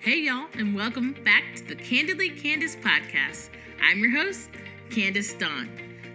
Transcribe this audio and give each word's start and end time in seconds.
Hey, 0.00 0.20
y'all, 0.20 0.46
and 0.54 0.76
welcome 0.76 1.12
back 1.24 1.42
to 1.56 1.64
the 1.64 1.74
Candidly 1.74 2.30
Candace 2.30 2.76
podcast. 2.76 3.48
I'm 3.82 3.98
your 3.98 4.12
host, 4.12 4.48
Candace 4.90 5.34
Dawn. 5.34 5.68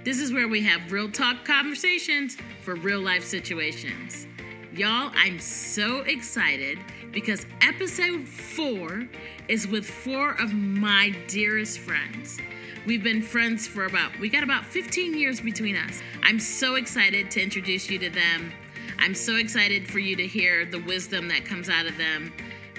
This 0.05 0.21
is 0.21 0.31
where 0.31 0.47
we 0.47 0.63
have 0.63 0.89
real 0.89 1.11
talk 1.11 1.43
conversations 1.43 2.37
for 2.61 2.75
real 2.75 3.01
life 3.01 3.25
situations. 3.25 4.25
Y'all, 4.73 5.11
I'm 5.13 5.37
so 5.37 5.99
excited 6.03 6.79
because 7.11 7.45
episode 7.59 8.25
four 8.25 9.05
is 9.49 9.67
with 9.67 9.85
four 9.85 10.41
of 10.41 10.53
my 10.53 11.13
dearest 11.27 11.79
friends. 11.79 12.39
We've 12.85 13.03
been 13.03 13.21
friends 13.21 13.67
for 13.67 13.85
about, 13.85 14.17
we 14.17 14.29
got 14.29 14.43
about 14.43 14.65
15 14.65 15.13
years 15.17 15.41
between 15.41 15.75
us. 15.75 16.01
I'm 16.23 16.39
so 16.39 16.75
excited 16.75 17.29
to 17.31 17.43
introduce 17.43 17.89
you 17.89 17.99
to 17.99 18.09
them. 18.09 18.53
I'm 18.97 19.13
so 19.13 19.35
excited 19.35 19.89
for 19.89 19.99
you 19.99 20.15
to 20.15 20.25
hear 20.25 20.65
the 20.65 20.79
wisdom 20.79 21.27
that 21.27 21.43
comes 21.43 21.67
out 21.67 21.85
of 21.85 21.97
them, 21.97 22.31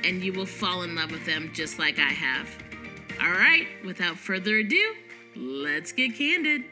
and 0.05 0.23
you 0.23 0.33
will 0.33 0.47
fall 0.47 0.83
in 0.83 0.95
love 0.95 1.11
with 1.11 1.25
them 1.25 1.51
just 1.55 1.79
like 1.79 1.99
I 1.99 2.11
have. 2.11 2.49
All 3.23 3.33
right, 3.33 3.67
without 3.85 4.19
further 4.19 4.59
ado, 4.59 4.95
let's 5.35 5.93
get 5.93 6.15
candid. 6.15 6.65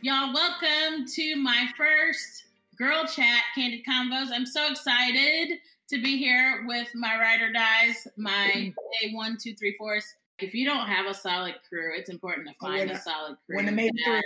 Y'all, 0.00 0.32
welcome 0.32 1.04
to 1.06 1.36
my 1.36 1.66
first 1.76 2.44
girl 2.78 3.04
chat 3.04 3.42
candid 3.54 3.80
convos. 3.86 4.28
I'm 4.32 4.46
so 4.46 4.70
excited 4.70 5.58
to 5.90 6.02
be 6.02 6.16
here 6.16 6.64
with 6.66 6.88
my 6.94 7.18
ride 7.18 7.42
or 7.42 7.52
dies, 7.52 8.06
my 8.16 8.72
day 9.02 9.12
one, 9.12 9.36
two, 9.42 9.54
three, 9.56 9.74
fours. 9.76 10.04
If 10.38 10.54
you 10.54 10.64
don't 10.64 10.86
have 10.86 11.06
a 11.06 11.14
solid 11.14 11.56
crew, 11.68 11.90
it's 11.96 12.08
important 12.08 12.48
to 12.48 12.54
find 12.60 12.90
a 12.90 12.98
solid 12.98 13.36
crew. 13.44 13.56
When 13.56 13.68
it 13.68 13.72
made 13.72 13.90
it. 13.94 14.24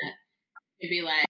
It'd 0.81 0.91
be 0.91 1.01
like, 1.01 1.25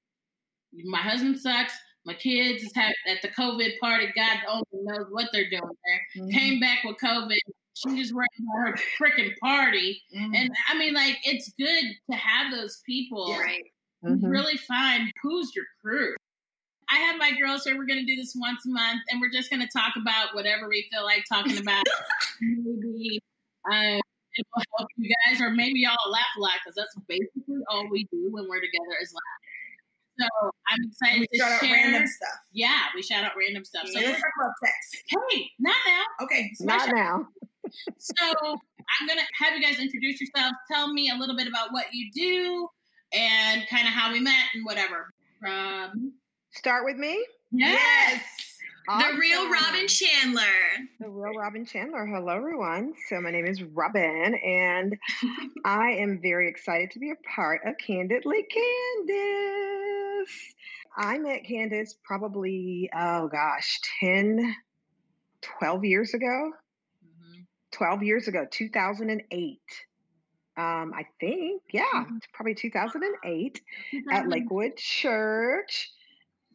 my 0.84 0.98
husband 0.98 1.39
sucks. 1.39 1.73
My 2.05 2.15
kids 2.15 2.65
is 2.65 2.73
have, 2.75 2.92
at 3.06 3.23
the 3.23 3.28
COVID 3.28 3.78
party. 3.81 4.06
God 4.17 4.39
only 4.48 4.65
knows 4.73 5.06
what 5.11 5.28
they're 5.33 5.48
doing 5.51 5.62
there. 5.62 6.25
Mhm. 6.25 6.33
Came 6.33 6.61
back 6.61 6.83
with 6.84 6.97
COVID. 6.98 7.39
She 7.75 7.97
just 7.97 8.12
ran 8.12 8.27
her 8.56 8.75
freaking 9.00 9.33
party. 9.39 10.03
Mhm. 10.15 10.37
And 10.37 10.50
I 10.69 10.77
mean, 10.77 10.95
like, 10.95 11.19
it's 11.25 11.53
good 11.59 11.84
to 12.11 12.17
have 12.17 12.53
those 12.53 12.83
people. 12.84 13.28
Yeah. 13.31 13.41
Right. 13.41 13.65
You 14.03 14.11
Mhm. 14.17 14.31
Really 14.31 14.56
find 14.56 15.12
who's 15.23 15.55
your 15.55 15.65
crew. 15.81 16.15
I 16.91 16.97
have 16.97 17.17
my 17.19 17.31
girls 17.39 17.65
here. 17.65 17.77
We're 17.78 17.87
going 17.87 18.05
to 18.05 18.06
do 18.06 18.17
this 18.20 18.34
once 18.37 18.67
a 18.67 18.70
month, 18.70 19.00
and 19.11 19.20
we're 19.20 19.31
just 19.31 19.48
going 19.48 19.62
to 19.62 19.69
talk 19.69 19.95
about 19.97 20.34
whatever 20.34 20.69
we 20.69 20.89
feel 20.93 21.05
like 21.05 21.25
talking 21.28 21.56
about. 21.56 21.84
maybe 22.41 23.20
uh, 23.70 24.00
it 24.34 24.47
will 24.55 24.62
help 24.78 24.89
you 24.97 25.15
guys, 25.27 25.41
or 25.41 25.50
maybe 25.50 25.81
y'all 25.81 25.97
laugh 26.11 26.27
a 26.37 26.41
lot 26.41 26.55
because 26.62 26.75
that's 26.75 26.95
basically 27.09 27.62
all 27.70 27.89
we 27.89 28.05
do 28.12 28.28
when 28.31 28.48
we're 28.48 28.61
together 28.61 28.97
is 29.00 29.12
laugh. 29.15 29.41
So 30.23 30.51
I'm 30.69 30.78
excited 30.89 31.20
we 31.20 31.27
to 31.27 31.39
shout 31.39 31.53
out 31.53 31.61
share. 31.61 31.73
random 31.73 32.06
stuff. 32.06 32.39
Yeah, 32.53 32.78
we 32.95 33.03
shout 33.03 33.25
out 33.25 33.33
random 33.39 33.65
stuff. 33.65 33.87
So 33.87 33.95
So 34.01 34.06
let's 34.06 34.20
talk 34.20 34.31
about 34.41 34.53
sex. 34.62 35.03
hey, 35.31 35.51
not 35.59 35.77
now. 35.87 36.25
Okay. 36.25 36.51
Smash 36.55 36.87
Not 36.87 36.95
now. 36.95 37.28
so 37.98 38.15
I'm 38.41 39.06
gonna 39.09 39.23
have 39.41 39.55
you 39.56 39.62
guys 39.62 39.78
introduce 39.81 40.20
yourselves. 40.20 40.55
Tell 40.70 40.93
me 40.93 41.11
a 41.11 41.17
little 41.19 41.37
bit 41.37 41.48
about 41.48 41.73
what 41.73 41.87
you 41.93 42.11
do 42.12 42.69
and 43.12 43.62
kind 43.69 43.87
of 43.87 43.93
how 43.95 44.12
we 44.12 44.20
met 44.20 44.47
and 44.55 44.65
whatever. 44.65 45.11
From 45.41 46.12
Start 46.50 46.84
with 46.84 46.97
me. 46.97 47.25
Yes. 47.50 48.23
The 48.89 49.17
real 49.19 49.48
Robin 49.48 49.87
Chandler. 49.87 50.43
The 50.98 51.09
real 51.09 51.34
Robin 51.34 51.65
Chandler. 51.65 52.05
Hello, 52.05 52.34
everyone. 52.37 52.95
So 53.09 53.20
my 53.20 53.31
name 53.31 53.47
is 53.47 53.62
Robin, 53.62 54.34
and 54.34 54.98
I 55.65 55.91
am 55.93 56.20
very 56.20 56.48
excited 56.48 56.91
to 56.93 56.98
be 56.98 57.11
a 57.11 57.15
part 57.28 57.61
of 57.65 57.75
Candidly 57.78 58.45
I 60.97 61.19
met 61.19 61.45
Candace 61.45 61.94
probably, 62.05 62.91
oh 62.94 63.28
gosh, 63.28 63.81
10, 64.00 64.55
12 65.41 65.84
years 65.84 66.15
ago. 66.15 66.53
12 67.72 68.03
years 68.03 68.28
ago, 68.28 68.47
2008. 68.50 69.59
Um, 70.59 70.93
I 70.94 71.05
think, 71.19 71.62
yeah, 71.72 71.84
Mhm. 72.05 72.21
probably 72.34 72.55
2008 72.55 73.62
at 74.12 74.28
Lakewood 74.28 74.77
Church. 74.77 75.91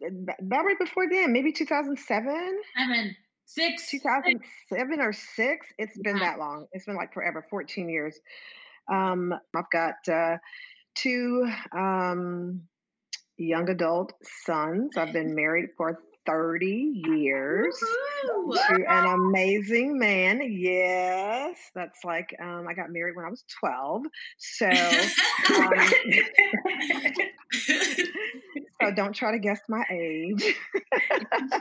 About 0.06 0.63
right 0.66 0.77
before 0.77 1.09
then, 1.09 1.33
maybe 1.33 1.51
2007. 1.51 2.61
seven, 2.75 3.16
six, 3.45 3.89
2007 3.89 5.01
or 5.01 5.11
six. 5.11 5.66
It's 5.79 5.97
been 5.97 6.17
Yeah. 6.17 6.29
that 6.33 6.39
long. 6.39 6.67
It's 6.72 6.85
been 6.85 6.95
like 6.95 7.13
forever, 7.13 7.41
14 7.50 7.89
years. 7.89 8.19
Um, 8.88 9.33
I've 9.56 9.69
got 9.72 10.07
uh, 10.07 10.38
two 10.94 11.51
um, 11.72 12.67
young 13.37 13.69
adult 13.69 14.13
sons. 14.45 14.97
I've 14.97 15.13
been 15.13 15.35
married 15.35 15.69
for 15.77 15.99
30 16.27 17.01
years 17.05 17.79
Woohoo. 18.25 18.53
to 18.53 18.85
an 18.87 19.05
amazing 19.07 19.97
man. 19.97 20.41
Yes, 20.43 21.57
that's 21.73 22.03
like 22.03 22.35
um, 22.41 22.67
I 22.67 22.73
got 22.73 22.89
married 22.91 23.15
when 23.15 23.25
I 23.25 23.29
was 23.29 23.45
12. 23.59 24.03
So, 24.37 24.67
um, 24.67 25.91
so 28.81 28.91
don't 28.95 29.13
try 29.13 29.31
to 29.31 29.39
guess 29.39 29.61
my 29.69 29.83
age. 29.89 30.53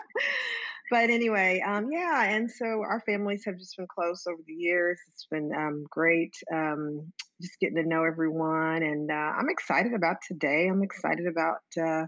but 0.91 1.11
anyway, 1.11 1.63
um, 1.67 1.91
yeah, 1.91 2.25
and 2.25 2.51
so 2.51 2.83
our 2.83 3.03
families 3.07 3.45
have 3.47 3.59
just 3.59 3.77
been 3.77 3.87
close 3.87 4.27
over 4.27 4.41
the 4.47 4.53
years. 4.55 4.99
It's 5.09 5.27
been 5.31 5.51
um, 5.55 5.85
great, 5.91 6.35
um, 6.53 7.13
just 7.41 7.59
getting 7.61 7.77
to 7.77 7.89
know 7.89 8.05
everyone, 8.05 8.83
and 8.83 9.11
uh, 9.11 9.15
I'm 9.15 9.49
excited 9.49 9.95
about 9.95 10.17
today. 10.27 10.69
I'm 10.69 10.83
excited 10.83 11.27
about 11.27 11.63
uh, 11.81 12.07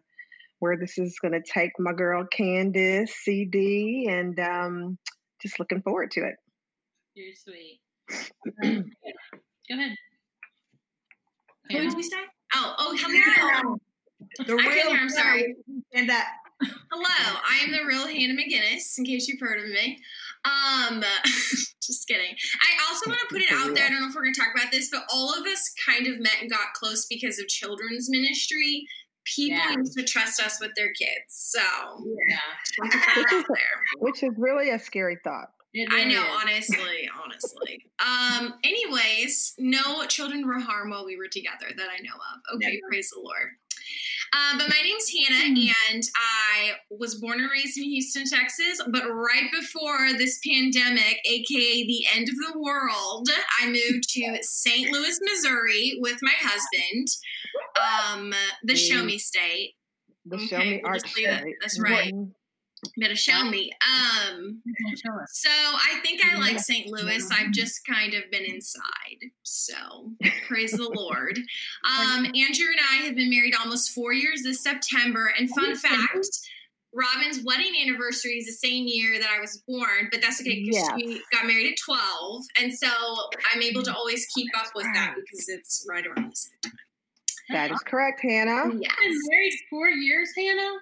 where 0.60 0.76
this 0.76 0.98
is 0.98 1.18
going 1.20 1.32
to 1.32 1.42
take 1.42 1.72
my 1.78 1.92
girl 1.92 2.24
Candace 2.30 3.14
CD, 3.22 4.06
and 4.08 4.38
um, 4.40 4.98
just 5.42 5.58
looking 5.58 5.82
forward 5.82 6.10
to 6.12 6.20
it. 6.20 6.34
You're 7.14 7.34
sweet. 7.34 7.80
Go 9.70 9.74
ahead. 9.74 9.94
Who 11.70 11.78
did 11.80 11.94
we 11.96 12.02
say? 12.02 12.16
Oh, 12.54 12.74
oh, 12.78 12.96
hello. 12.98 13.76
The 14.36 14.42
I 14.42 14.46
couldn't 14.46 14.66
real. 14.66 14.90
hear, 14.90 14.98
I'm 15.00 15.08
sorry. 15.08 15.54
And 15.94 16.08
that. 16.08 16.28
Hello, 16.62 17.38
I 17.48 17.60
am 17.64 17.72
the 17.72 17.84
real 17.86 18.06
Hannah 18.06 18.34
McGinnis, 18.34 18.98
in 18.98 19.04
case 19.04 19.28
you've 19.28 19.40
heard 19.40 19.60
of 19.60 19.68
me. 19.70 19.98
Um, 20.44 21.02
just 21.82 22.06
kidding. 22.08 22.34
I 22.60 22.88
also 22.88 23.10
want 23.10 23.20
to 23.20 23.26
put 23.30 23.42
it 23.42 23.52
out 23.52 23.74
there. 23.74 23.86
I 23.86 23.90
don't 23.90 24.00
know 24.00 24.08
if 24.08 24.14
we're 24.14 24.22
going 24.22 24.34
to 24.34 24.40
talk 24.40 24.50
about 24.54 24.72
this, 24.72 24.90
but 24.90 25.02
all 25.12 25.32
of 25.32 25.46
us 25.46 25.72
kind 25.86 26.06
of 26.06 26.18
met 26.20 26.36
and 26.40 26.50
got 26.50 26.72
close 26.74 27.06
because 27.06 27.38
of 27.38 27.46
children's 27.48 28.08
ministry. 28.10 28.86
People 29.36 29.58
Yeah. 29.58 29.74
used 29.76 29.96
to 29.98 30.04
trust 30.04 30.40
us 30.40 30.58
with 30.60 30.72
their 30.76 30.92
kids, 30.94 31.10
so 31.28 31.60
Yeah. 31.60 32.38
just 32.64 32.78
want 32.78 32.92
to 32.92 32.98
put 32.98 33.06
that 33.06 33.34
out 33.34 33.44
there. 33.54 33.82
Which 33.98 34.22
is 34.22 34.30
really 34.38 34.70
a 34.70 34.78
scary 34.78 35.18
thought. 35.22 35.48
It 35.74 35.88
I 35.92 36.04
know, 36.04 36.22
is. 36.22 36.42
honestly, 36.42 37.10
honestly. 37.22 37.84
Um, 38.00 38.54
anyways, 38.64 39.54
no 39.58 40.06
children 40.06 40.46
were 40.46 40.58
harmed 40.58 40.90
while 40.90 41.04
we 41.04 41.16
were 41.16 41.28
together 41.28 41.66
that 41.76 41.88
I 41.90 42.00
know 42.02 42.14
of. 42.14 42.56
Okay, 42.56 42.80
praise 42.88 43.10
the 43.10 43.20
Lord. 43.20 43.50
Um, 44.32 44.58
but 44.58 44.68
my 44.68 44.80
name's 44.82 45.10
Hannah, 45.10 45.54
and 45.90 46.02
I 46.16 46.72
was 46.90 47.16
born 47.16 47.40
and 47.40 47.50
raised 47.50 47.78
in 47.78 47.84
Houston, 47.84 48.24
Texas. 48.24 48.80
But 48.90 49.04
right 49.04 49.50
before 49.52 50.12
this 50.16 50.38
pandemic, 50.46 51.18
aka 51.24 51.86
the 51.86 52.04
end 52.14 52.28
of 52.28 52.34
the 52.36 52.58
world, 52.58 53.28
I 53.60 53.66
moved 53.66 54.08
to 54.10 54.38
St. 54.42 54.92
Louis, 54.92 55.18
Missouri 55.22 55.98
with 56.00 56.18
my 56.22 56.34
husband, 56.38 57.08
um, 57.80 58.34
the 58.64 58.76
Show 58.76 59.04
Me 59.04 59.18
State. 59.18 59.74
The 60.26 60.38
show 60.38 60.58
me 60.58 60.80
we'll 60.82 60.92
art 60.92 61.06
state. 61.06 61.26
That's 61.60 61.80
right. 61.80 62.12
Better 62.96 63.16
show 63.16 63.44
me. 63.44 63.72
Um, 64.30 64.62
so 65.32 65.50
I 65.50 65.98
think 66.02 66.20
I 66.24 66.36
like 66.38 66.58
St. 66.60 66.88
Louis. 66.88 67.28
I've 67.32 67.50
just 67.52 67.84
kind 67.86 68.14
of 68.14 68.30
been 68.30 68.44
inside. 68.44 69.18
So 69.42 69.74
praise 70.46 70.72
the 70.72 70.88
Lord. 70.94 71.38
Um, 71.84 72.24
Andrew 72.26 72.66
and 72.70 72.80
I 72.90 72.96
have 73.06 73.16
been 73.16 73.30
married 73.30 73.54
almost 73.58 73.90
four 73.90 74.12
years 74.12 74.42
this 74.42 74.62
September. 74.62 75.32
And 75.38 75.50
fun 75.50 75.74
fact, 75.76 76.28
Robin's 76.94 77.42
wedding 77.44 77.72
anniversary 77.82 78.34
is 78.38 78.46
the 78.46 78.52
same 78.52 78.86
year 78.86 79.18
that 79.20 79.28
I 79.30 79.40
was 79.40 79.62
born, 79.68 80.08
but 80.10 80.20
that's 80.20 80.40
okay 80.40 80.62
because 80.64 80.76
Yes. 80.76 80.90
she 80.98 81.20
got 81.32 81.46
married 81.46 81.72
at 81.72 81.78
12. 81.84 82.44
And 82.60 82.72
so 82.74 82.88
I'm 83.52 83.62
able 83.62 83.82
to 83.82 83.94
always 83.94 84.26
keep 84.34 84.48
up 84.56 84.68
with 84.74 84.86
that 84.94 85.14
because 85.16 85.48
it's 85.48 85.84
right 85.88 86.06
around 86.06 86.30
the 86.30 86.36
same 86.36 86.52
time. 86.62 86.72
That 87.50 87.70
is 87.72 87.78
correct, 87.80 88.20
Hannah. 88.22 88.64
You've 88.64 88.72
been 88.72 88.82
Yes. 88.82 89.16
married 89.30 89.52
four 89.70 89.88
years, 89.88 90.30
Hannah? 90.36 90.76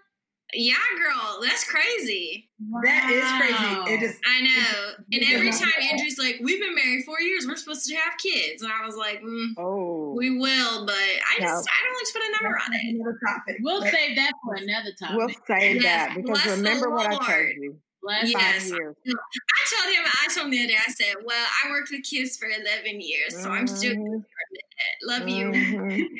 Yeah, 0.56 0.74
girl, 0.98 1.40
that's 1.42 1.64
crazy. 1.70 2.48
That 2.84 3.10
is 3.10 3.24
crazy. 3.36 3.94
It 3.94 4.02
is. 4.02 4.18
I 4.26 4.40
know. 4.40 5.04
And 5.12 5.22
every 5.34 5.50
time 5.50 5.70
that. 5.78 5.92
Andrew's 5.92 6.18
like, 6.18 6.38
"We've 6.42 6.58
been 6.60 6.74
married 6.74 7.04
four 7.04 7.20
years. 7.20 7.46
We're 7.46 7.56
supposed 7.56 7.86
to 7.86 7.94
have 7.96 8.14
kids," 8.18 8.62
and 8.62 8.72
I 8.72 8.84
was 8.86 8.96
like, 8.96 9.20
mm, 9.20 9.48
Oh, 9.58 10.14
"We 10.16 10.38
will," 10.38 10.86
but 10.86 10.94
I 10.94 11.36
No. 11.40 11.46
just 11.46 11.68
I 11.68 11.84
don't 11.84 11.94
like 11.94 12.06
to 12.06 12.12
put 12.14 12.22
a 12.22 12.32
number 12.42 12.58
on 12.58 12.74
it. 12.74 12.94
Another 12.96 13.18
topic. 13.28 13.56
We'll 13.60 13.80
But 13.80 13.90
save 13.92 14.16
that 14.16 14.32
for 14.42 14.54
another 14.54 14.92
topic. 14.98 15.16
we'll 15.16 15.28
save 15.46 15.82
Yes, 15.82 16.08
that 16.08 16.16
because 16.16 16.42
the 16.44 16.50
remember 16.52 16.90
what 16.90 17.06
I 17.06 17.10
told 17.16 17.28
Lord. 17.28 17.48
you. 17.60 17.80
Bless 18.02 18.30
Yeah. 18.32 18.38
Yes. 18.40 18.70
I 18.72 18.72
told 18.72 19.94
him, 19.94 20.04
I 20.06 20.28
told 20.32 20.44
him 20.46 20.50
the 20.52 20.58
other 20.60 20.68
day, 20.68 20.78
I 20.78 20.92
said, 20.92 21.14
"Well, 21.24 21.46
I 21.64 21.70
worked 21.70 21.90
with 21.90 22.04
kids 22.04 22.36
for 22.38 22.46
eleven 22.48 23.00
years, 23.00 23.36
so 23.42 23.50
I'm 23.50 23.66
still 23.66 23.92
Mhm. 23.94 23.96
doing 23.96 24.24
it. 24.52 24.96
Love 25.02 25.28
you." 25.28 25.50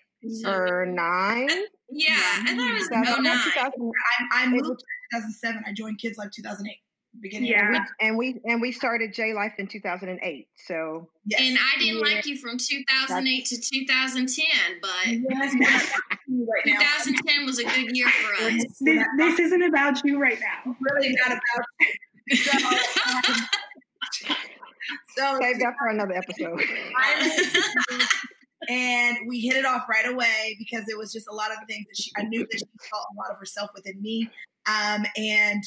or 0.45 0.85
9. 0.85 1.49
yeah, 1.89 2.15
I 2.17 2.55
thought 2.55 2.69
it 2.69 2.73
was 2.73 2.87
2000, 2.89 3.23
09. 3.23 3.37
2000, 3.43 3.91
I, 4.33 4.43
I 4.43 4.47
moved 4.49 4.65
in 4.65 4.75
2007. 5.13 5.63
I 5.65 5.71
joined 5.73 5.99
Kids 5.99 6.17
Life 6.17 6.31
2008. 6.35 6.75
Beginning 7.21 7.49
Yeah. 7.49 7.81
of 7.81 7.87
the 7.99 8.05
and 8.05 8.17
we 8.17 8.39
and 8.45 8.61
we 8.61 8.71
started 8.71 9.13
J 9.13 9.33
Life 9.33 9.53
in 9.57 9.67
2008. 9.67 10.47
So 10.65 11.09
yes. 11.25 11.41
And 11.41 11.57
I 11.57 11.79
didn't 11.79 11.95
Yeah. 12.07 12.15
like 12.15 12.25
you 12.25 12.37
from 12.37 12.57
2008 12.57 13.45
to 13.45 13.59
2010, 13.59 14.45
but 14.81 14.89
yes, 15.07 15.53
we're 15.53 15.59
not 15.59 15.81
talking 15.81 16.17
to 16.25 16.31
you 16.31 16.47
right 16.53 16.65
now. 16.65 16.79
2010 17.03 17.45
was 17.45 17.59
a 17.59 17.63
good 17.63 17.95
year 17.95 18.07
for 18.09 18.43
us. 18.43 18.63
We're 18.81 18.95
This, 18.95 19.07
this 19.17 19.39
isn't 19.39 19.63
about 19.63 20.03
you 20.05 20.19
right 20.19 20.39
now. 20.39 20.75
really 20.79 21.15
not 21.25 21.31
about 21.31 21.65
so, 22.37 22.67
um, 22.67 23.47
so 25.15 25.37
save 25.41 25.59
that 25.59 25.73
for 25.79 25.87
another 25.87 26.13
episode. 26.13 26.61
and 28.69 29.17
we 29.27 29.39
hit 29.39 29.55
it 29.55 29.65
off 29.65 29.83
right 29.89 30.07
away 30.07 30.55
because 30.59 30.85
it 30.89 30.97
was 30.97 31.11
just 31.13 31.27
a 31.29 31.33
lot 31.33 31.51
of 31.51 31.57
the 31.59 31.65
things 31.73 31.85
that 31.87 31.97
she 32.01 32.11
I 32.17 32.23
knew 32.23 32.39
that 32.49 32.57
she 32.59 32.65
saw 32.89 32.97
a 32.97 33.13
lot 33.17 33.31
of 33.31 33.37
herself 33.37 33.69
within 33.75 34.01
me. 34.01 34.29
Um 34.67 35.05
and 35.17 35.63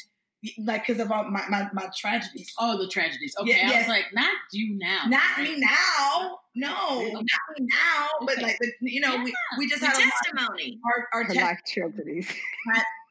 like 0.59 0.87
because 0.87 1.01
of 1.03 1.11
all 1.13 1.25
my, 1.31 1.43
my, 1.49 1.69
my 1.73 1.89
tragedies. 1.97 2.53
Oh, 2.59 2.79
the 2.79 2.89
tragedies. 2.89 3.35
Okay, 3.39 3.51
Yeah, 3.51 3.69
I 3.69 3.71
yes. 3.71 3.87
was 3.87 3.89
like, 3.89 4.05
not 4.15 4.35
you 4.53 4.77
now. 4.79 5.05
Not 5.07 5.43
me 5.43 5.59
now. 5.61 6.39
No, 6.55 7.11
not 7.13 7.23
me 7.59 7.67
now. 7.69 8.09
But 8.23 8.33
Okay. 8.39 8.43
like 8.43 8.59
the, 8.61 8.73
you 8.81 9.01
know, 9.01 9.23
we, 9.23 9.35
we 9.59 9.69
just 9.69 9.81
The 9.81 9.87
had 9.89 9.97
a 9.97 10.01
lot 10.01 10.13
testimony. 10.25 10.79
our, 10.85 11.21
our 11.23 11.29
te- 11.29 11.41
life 11.41 11.61
tragedies. 11.67 12.29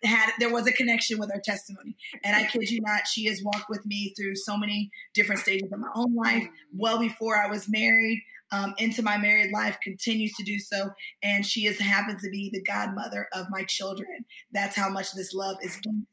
had 0.04 0.31
there 0.40 0.52
was 0.52 0.66
a 0.68 0.72
connection 0.72 1.20
with 1.20 1.31
our 1.31 1.40
testimony. 1.42 1.96
And 2.24 2.36
I 2.36 2.46
kid 2.46 2.70
you 2.70 2.80
not, 2.81 3.08
she 3.08 3.26
has 3.26 3.42
walked 3.44 3.70
with 3.70 3.86
me 3.86 4.14
through 4.18 4.36
so 4.36 4.58
many 4.58 4.90
different 5.14 5.42
stages 5.42 5.72
of 5.72 5.80
my 5.80 5.90
own 5.96 6.16
life. 6.16 6.48
well 6.76 7.00
before 7.00 7.38
I 7.38 7.48
was 7.48 7.68
married, 7.70 8.24
um, 8.52 8.74
into 8.80 9.04
my 9.04 9.18
married 9.18 9.52
life, 9.54 9.78
continues 9.84 10.34
to 10.34 10.44
do 10.44 10.58
so. 10.58 10.90
And 11.22 11.46
she 11.46 11.68
is 11.68 11.80
happens 11.80 12.24
to 12.24 12.30
be 12.31 12.50
the 12.52 12.64
godmother 12.64 13.28
of 13.34 13.46
my 13.52 13.64
children. 13.64 14.26
That's 14.52 14.76
how 14.76 14.90
much 14.90 15.14
this 15.14 15.34
love 15.34 15.58
is 15.62 15.78
deep. 15.81 16.08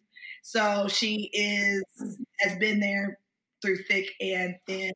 So 0.46 0.86
she 0.86 1.28
is 1.32 1.82
has 2.38 2.56
been 2.58 2.78
there 2.78 3.18
through 3.60 3.78
thick 3.78 4.12
and 4.20 4.54
thin, 4.64 4.92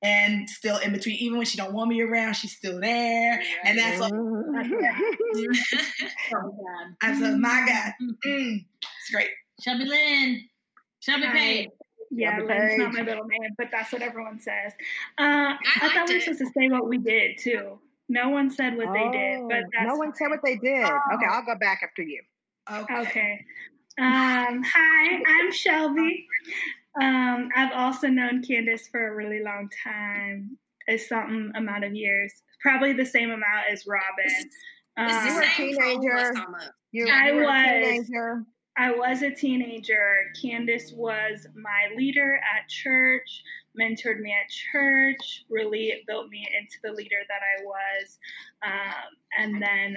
and 0.00 0.48
still 0.48 0.78
in 0.78 0.92
between. 0.92 1.16
Even 1.16 1.36
when 1.36 1.46
she 1.46 1.58
don't 1.58 1.74
want 1.74 1.90
me 1.90 2.00
around, 2.00 2.32
she's 2.32 2.56
still 2.56 2.80
there. 2.80 3.42
And 3.62 3.78
that's 3.78 4.00
like, 4.00 4.10
Oh, 4.14 4.24
God. 6.32 6.96
I 7.02 7.14
said, 7.14 7.36
my 7.36 7.66
God, 7.68 7.92
mm, 8.24 8.64
it's 8.82 9.10
great. 9.12 9.28
Shelby 9.60 9.84
Lynn. 9.84 10.48
Shelby 11.00 11.26
Hi. 11.26 11.32
Page. 11.36 11.68
Yeah, 12.10 12.38
Double 12.38 12.48
Lynn's 12.54 12.78
not 12.78 12.94
my 12.94 13.02
middle 13.02 13.26
name, 13.26 13.50
but 13.58 13.66
that's 13.70 13.92
what 13.92 14.00
everyone 14.00 14.40
says. 14.40 14.72
Uh, 15.18 15.20
I, 15.20 15.52
liked 15.82 15.94
thought 15.94 16.08
we 16.08 16.14
were 16.14 16.20
supposed 16.20 16.38
to 16.38 16.46
say 16.46 16.68
what 16.70 16.88
we 16.88 16.96
did 16.96 17.36
too. 17.36 17.78
No 18.08 18.30
one 18.30 18.48
said 18.48 18.78
what 18.78 18.94
they 18.94 19.10
did, 19.10 19.42
but 19.46 19.58
Oh, 19.58 19.70
that's 19.76 19.88
no 19.88 19.96
one 19.96 20.14
said 20.14 20.28
what 20.28 20.40
they 20.42 20.56
did. 20.56 20.84
Okay, 20.84 21.26
I'll 21.30 21.44
go 21.44 21.54
back 21.60 21.82
after 21.82 22.00
you. 22.00 22.22
Okay. 22.72 23.00
Okay. 23.00 23.44
Um, 23.98 24.62
hi, 24.62 25.22
I'm 25.26 25.50
Shelby. 25.52 26.26
Um, 27.00 27.48
I've 27.56 27.72
also 27.72 28.08
known 28.08 28.42
Candace 28.42 28.88
for 28.88 29.08
a 29.08 29.14
really 29.14 29.42
long 29.42 29.68
time, 29.82 30.58
a 30.88 30.98
something 30.98 31.52
amount 31.54 31.84
of 31.84 31.94
years, 31.94 32.32
probably 32.60 32.92
the 32.92 33.06
same 33.06 33.30
amount 33.30 33.66
as 33.70 33.86
Robin. 33.86 34.04
It's 34.26 34.56
Um, 34.96 35.06
the 35.28 35.34
were 35.34 35.40
a 35.42 35.46
same 35.56 35.74
for 35.74 35.84
all 35.84 35.90
of 35.96 35.96
us 35.98 36.28
teenager. 36.28 36.40
almost. 36.46 36.70
You, 36.92 37.08
I 37.10 37.28
you 37.28 37.34
were 37.36 37.42
a 37.42 37.46
was. 37.46 38.06
teenager. 38.06 38.44
I 38.78 38.90
was 38.90 39.22
a 39.22 39.30
teenager. 39.30 40.16
Candace 40.42 40.92
was 40.92 41.46
my 41.54 41.94
leader 41.96 42.36
at 42.36 42.68
church, 42.68 43.42
mentored 43.78 44.20
me 44.20 44.32
at 44.32 44.50
church, 44.50 45.44
really 45.48 46.02
built 46.06 46.28
me 46.28 46.46
into 46.58 46.76
the 46.84 46.92
leader 46.92 47.16
that 47.28 47.40
I 47.42 47.64
was. 47.64 48.18
Um, 48.62 49.08
and 49.38 49.62
then 49.62 49.96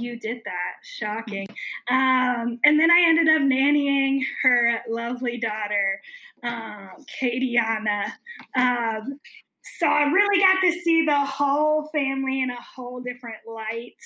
you 0.00 0.18
did 0.18 0.38
that. 0.44 0.74
Shocking. 0.82 1.46
Um, 1.90 2.58
and 2.64 2.78
then 2.80 2.90
I 2.90 3.04
ended 3.08 3.28
up 3.28 3.42
nannying 3.42 4.20
her 4.42 4.80
lovely 4.88 5.38
daughter, 5.38 6.00
um, 6.42 6.90
Katiana. 7.20 8.12
Um, 8.56 9.20
so 9.78 9.86
I 9.86 10.04
really 10.04 10.40
got 10.42 10.60
to 10.62 10.72
see 10.72 11.04
the 11.06 11.18
whole 11.24 11.88
family 11.92 12.42
in 12.42 12.50
a 12.50 12.60
whole 12.60 13.00
different 13.00 13.38
light. 13.48 13.96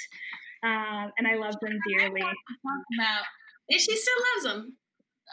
Um, 0.63 1.13
and 1.19 1.27
I 1.27 1.37
love 1.37 1.55
them 1.61 1.79
dearly. 1.89 2.21
About 2.21 2.35
And 3.71 3.81
she 3.81 3.97
still 3.97 4.15
loves 4.35 4.45
them. 4.55 4.77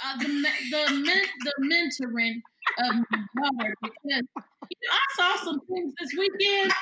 uh, 0.03 0.17
the 0.19 0.25
the 0.27 1.21
the 1.43 1.53
mentoring 1.71 2.41
of 2.79 2.95
my 3.11 3.19
daughter 3.41 3.73
because 3.81 4.23
you 4.69 4.77
know, 4.83 4.91
I 4.91 5.05
saw 5.15 5.43
some 5.43 5.59
things 5.61 5.93
this 5.99 6.13
weekend. 6.17 6.73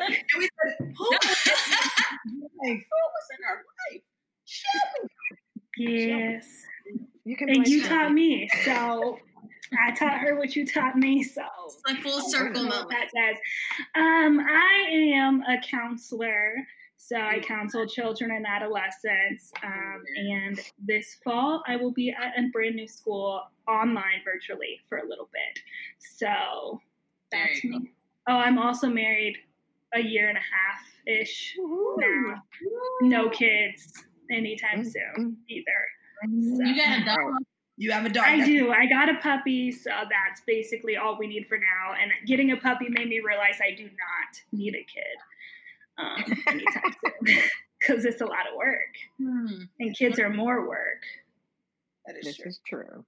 And 0.00 0.16
we 0.38 0.48
said, 0.62 0.94
who 0.96 1.04
Who 1.04 2.74
was 2.74 3.28
in 3.30 3.44
her 3.46 3.64
life? 3.90 4.02
Yes. 5.78 6.46
You 7.24 7.36
can 7.36 7.48
And 7.48 7.66
you 7.66 7.80
Shelby. 7.80 7.88
taught 7.94 8.12
me. 8.12 8.48
So 8.64 9.18
I 9.82 9.90
taught 9.92 10.18
her 10.18 10.36
what 10.36 10.54
you 10.54 10.66
taught 10.66 10.96
me. 10.96 11.22
So 11.22 11.42
It's 11.66 11.78
like 11.88 12.02
full 12.02 12.20
circle 12.20 12.64
moment. 12.64 12.90
that 12.90 13.08
says. 13.10 13.36
Um, 13.94 14.40
I 14.40 14.88
am 15.14 15.42
a 15.42 15.58
counselor. 15.62 16.54
So 16.98 17.16
I 17.16 17.40
counsel 17.40 17.86
children 17.86 18.30
and 18.32 18.46
adolescents. 18.46 19.50
Um, 19.64 20.02
and 20.16 20.60
this 20.84 21.16
fall, 21.24 21.62
I 21.66 21.76
will 21.76 21.90
be 21.92 22.10
at 22.10 22.38
a 22.38 22.48
brand 22.52 22.76
new 22.76 22.86
school 22.86 23.42
online 23.66 24.20
virtually 24.24 24.78
for 24.88 24.98
a 24.98 25.08
little 25.08 25.28
bit. 25.32 25.62
So 25.98 26.80
that's 27.32 27.64
you 27.64 27.72
go. 27.72 27.78
me. 27.78 27.92
Oh, 28.28 28.36
I'm 28.36 28.58
also 28.58 28.88
married 28.88 29.36
a 29.94 30.00
year 30.00 30.28
and 30.28 30.38
a 30.38 30.40
half 30.40 30.80
ish 31.06 31.56
now. 31.98 32.42
No 33.02 33.28
kids 33.30 33.92
anytime 34.30 34.84
soon 34.84 35.36
either. 35.48 35.64
So. 36.24 36.64
You 36.64 36.76
got 36.76 37.00
a 37.00 37.04
dog. 37.04 37.42
You 37.78 37.90
have 37.92 38.04
a 38.04 38.08
dog. 38.10 38.24
I 38.26 38.44
do. 38.44 38.70
I 38.70 38.86
got 38.86 39.08
a 39.08 39.14
puppy, 39.20 39.72
so 39.72 39.90
that's 39.90 40.40
basically 40.46 40.96
all 40.96 41.18
we 41.18 41.26
need 41.26 41.46
for 41.48 41.58
now. 41.58 41.94
And 42.00 42.12
getting 42.26 42.52
a 42.52 42.56
puppy 42.56 42.86
made 42.88 43.08
me 43.08 43.20
realize 43.26 43.58
I 43.60 43.74
do 43.74 43.84
not 43.84 44.40
need 44.52 44.74
a 44.74 44.84
kid 44.84 45.18
um, 45.98 46.38
anytime 46.46 46.94
soon 47.04 47.38
because 47.80 48.04
it's 48.04 48.20
a 48.20 48.26
lot 48.26 48.46
of 48.50 48.56
work, 48.56 48.94
Hmm, 49.18 49.64
and 49.80 49.96
kids 49.96 50.18
are 50.20 50.30
more 50.30 50.68
work. 50.68 51.02
That 52.06 52.16
is 52.18 52.24
This 52.26 52.36
true. 52.36 52.48
is 52.48 52.60
true. 52.66 53.04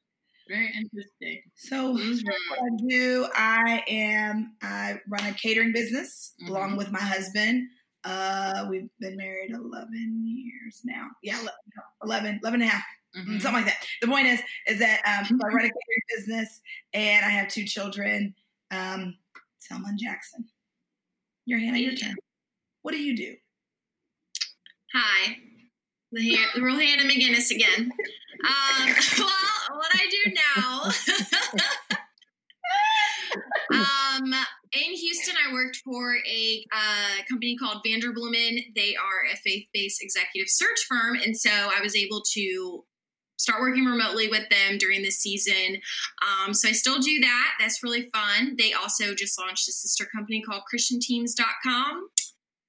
Very 0.49 0.67
interesting. 0.77 1.43
So 1.57 1.93
what 1.93 2.59
I 2.59 2.87
do, 2.89 3.27
I 3.35 3.83
am 3.89 4.57
I 4.63 5.01
run 5.09 5.27
a 5.27 5.33
catering 5.35 5.73
business 5.73 6.35
Mhm. 6.43 6.49
along 6.49 6.77
with 6.77 6.91
my 6.91 7.01
husband. 7.01 7.69
Uh, 8.05 8.67
we've 8.69 8.91
been 9.01 9.17
married 9.17 9.51
11 9.51 10.23
years 10.27 10.83
now. 10.85 11.09
Yeah, 11.23 11.39
11, 11.41 11.55
11, 12.03 12.41
11 12.43 12.61
and 12.61 12.69
a 12.71 12.73
half, 12.73 12.85
Mhm. 13.17 13.41
something 13.41 13.63
like 13.63 13.65
that. 13.67 13.87
The 14.03 14.09
point 14.09 14.27
is, 14.27 14.43
is 14.67 14.79
that 14.81 15.01
um, 15.07 15.41
I 15.43 15.47
run 15.49 15.65
a 15.65 15.71
catering 15.73 16.03
business 16.17 16.61
and 16.93 17.25
I 17.25 17.31
have 17.31 17.49
two 17.49 17.65
children, 17.65 18.35
um, 18.71 19.19
Selma 19.61 19.89
and 19.89 19.99
Jackson. 19.99 20.47
Your 21.47 21.59
Hannah, 21.59 21.79
your 21.79 21.95
turn. 21.95 22.15
What 22.83 22.93
do 22.93 23.03
you 23.03 23.17
do? 23.17 23.37
Hi. 24.93 25.39
The, 26.15 26.37
Han- 26.37 26.49
the 26.55 26.63
real 26.63 26.79
Hannah 26.79 27.05
McGinnis 27.05 27.51
again. 27.51 27.91
Um, 28.45 28.95
well, 29.19 29.79
what 29.79 29.91
I 29.95 30.07
do 30.11 30.33
now. 30.61 30.91
um, 34.25 34.33
in 34.73 34.95
Houston, 34.95 35.35
I 35.47 35.53
worked 35.53 35.79
for 35.85 36.17
a 36.17 36.65
uh, 36.73 37.23
company 37.29 37.57
called 37.57 37.83
Vanderbloemen. 37.85 38.75
They 38.75 38.95
are 38.97 39.33
a 39.33 39.37
faith 39.37 39.67
based 39.73 40.03
executive 40.03 40.49
search 40.49 40.87
firm. 40.89 41.17
And 41.17 41.37
so 41.37 41.51
I 41.51 41.81
was 41.83 41.97
able 41.97 42.23
to 42.35 42.85
start 43.37 43.61
working 43.61 43.85
remotely 43.85 44.29
with 44.29 44.49
them 44.49 44.79
during 44.79 45.03
the 45.03 45.11
season. 45.11 45.81
Um, 46.23 46.55
so 46.55 46.69
I 46.69 46.73
still 46.73 46.99
do 46.99 47.21
that. 47.21 47.53
That's 47.59 47.83
really 47.83 48.09
fun. 48.15 48.57
They 48.57 48.73
also 48.73 49.15
just 49.15 49.39
launched 49.39 49.69
a 49.69 49.73
sister 49.73 50.07
company 50.15 50.43
called 50.43 50.63
ChristianTeams.com. 50.73 52.09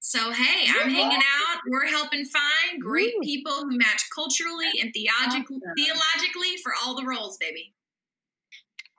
So 0.08 0.30
hey, 0.30 0.68
I'm 0.68 0.88
hanging 0.88 1.18
out. 1.18 1.60
We're 1.68 1.86
helping 1.88 2.24
find 2.26 2.80
great 2.80 3.12
Ooh. 3.16 3.22
people 3.24 3.52
who 3.54 3.76
match 3.76 4.04
culturally 4.14 4.70
and 4.80 4.92
theologically, 4.94 5.56
Awesome. 5.56 5.74
theologically 5.76 6.56
for 6.62 6.72
all 6.80 6.94
the 6.94 7.04
roles, 7.04 7.36
baby. 7.38 7.74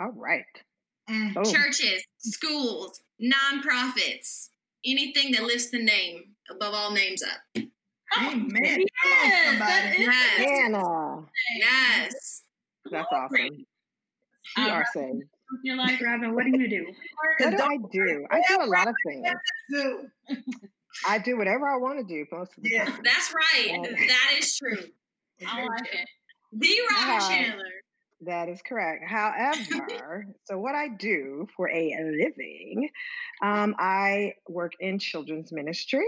All 0.02 0.12
right. 0.12 0.44
Mm. 1.10 1.32
Oh, 1.38 1.50
Churches, 1.50 2.04
schools, 2.18 3.00
nonprofits, 3.24 4.50
anything 4.86 5.32
that 5.32 5.44
lifts 5.44 5.70
the 5.70 5.82
name 5.82 6.24
above 6.52 6.74
all 6.74 6.92
names 6.92 7.24
up. 7.24 7.40
Amen. 8.18 8.52
Come 8.52 8.84
Yes, 9.06 9.60
that 9.60 9.92
somebody. 9.94 10.04
Yes, 10.04 10.50
Hannah. 10.60 11.26
yes. 11.58 12.42
That's 12.92 13.08
awesome. 13.14 13.38
You 14.58 14.64
Um, 14.64 14.72
are 14.72 14.86
saved. 14.94 15.24
with 15.52 15.62
your 15.64 15.78
life? 15.78 16.02
Robin, 16.04 16.36
what 16.36 16.44
do 16.44 16.52
you 16.60 16.68
do? 16.70 16.86
What 17.40 17.52
do 17.58 17.64
I 17.64 17.78
do? 17.94 18.28
I 18.30 18.42
do 18.50 18.58
a 18.62 18.66
lot 18.68 18.90
of 18.90 18.96
things. 19.08 19.26
Do. 21.06 21.12
I 21.12 21.18
do 21.20 21.38
whatever 21.38 21.68
I 21.68 21.77
want 21.77 22.00
to 22.00 22.04
do 22.06 22.25
most 22.32 22.58
of 22.58 22.63
the 22.63 22.70
Yes. 22.70 22.89
time. 22.89 23.01
That's 23.04 23.34
right. 23.34 23.68
Yeah. 23.68 24.08
That 24.08 24.36
is 24.39 24.58
true. 24.58 24.77
I 25.48 25.66
like 25.66 25.94
it. 25.94 26.08
The 26.54 26.75
Robin 26.92 27.13
Wow. 27.20 27.30
Chandler. 27.30 27.63
That 28.22 28.50
is 28.50 28.62
correct. 28.68 29.04
However, 29.08 30.25
so 30.46 30.58
what 30.58 30.74
I 30.74 30.88
do 30.88 31.48
for 31.56 31.70
a 31.70 31.94
living, 32.04 32.89
um, 33.44 33.75
I 33.77 34.34
work 34.50 34.72
in 34.80 34.98
children's 34.98 35.51
ministry 35.51 36.08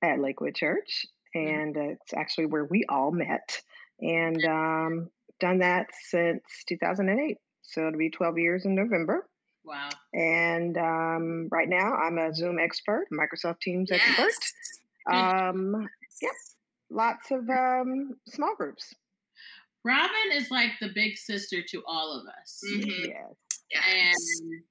at 0.00 0.20
Lakewood 0.20 0.54
Church, 0.54 1.06
and 1.34 1.76
uh, 1.76 1.80
it's 1.80 2.14
actually 2.14 2.46
where 2.46 2.66
we 2.66 2.84
all 2.88 3.10
met, 3.10 3.60
and 4.00 4.44
um, 4.44 5.10
done 5.40 5.58
that 5.58 5.88
since 6.08 6.42
2008. 6.68 7.38
So 7.62 7.86
it'll 7.88 7.98
be 7.98 8.10
12 8.10 8.38
years 8.38 8.64
in 8.64 8.76
November. 8.76 9.28
Wow. 9.64 9.90
And 10.14 10.76
um, 10.78 11.48
right 11.50 11.68
now, 11.68 11.94
I'm 11.94 12.18
a 12.18 12.34
Zoom 12.34 12.58
expert, 12.58 13.06
Microsoft 13.12 13.60
Teams 13.60 13.88
Yes. 13.90 14.00
expert. 14.06 14.32
Um, 15.10 15.88
Yep. 16.20 16.32
lots 16.90 17.30
of 17.30 17.48
um, 17.48 18.14
small 18.28 18.54
groups. 18.54 18.94
Robin 19.84 20.32
is 20.34 20.50
like 20.50 20.72
the 20.80 20.90
big 20.94 21.16
sister 21.16 21.62
to 21.70 21.82
all 21.86 22.12
of 22.20 22.26
us. 22.40 22.60
Mhm. 22.70 23.08
Yes. 23.08 23.34
Yes. 23.70 23.84
And 23.96 24.62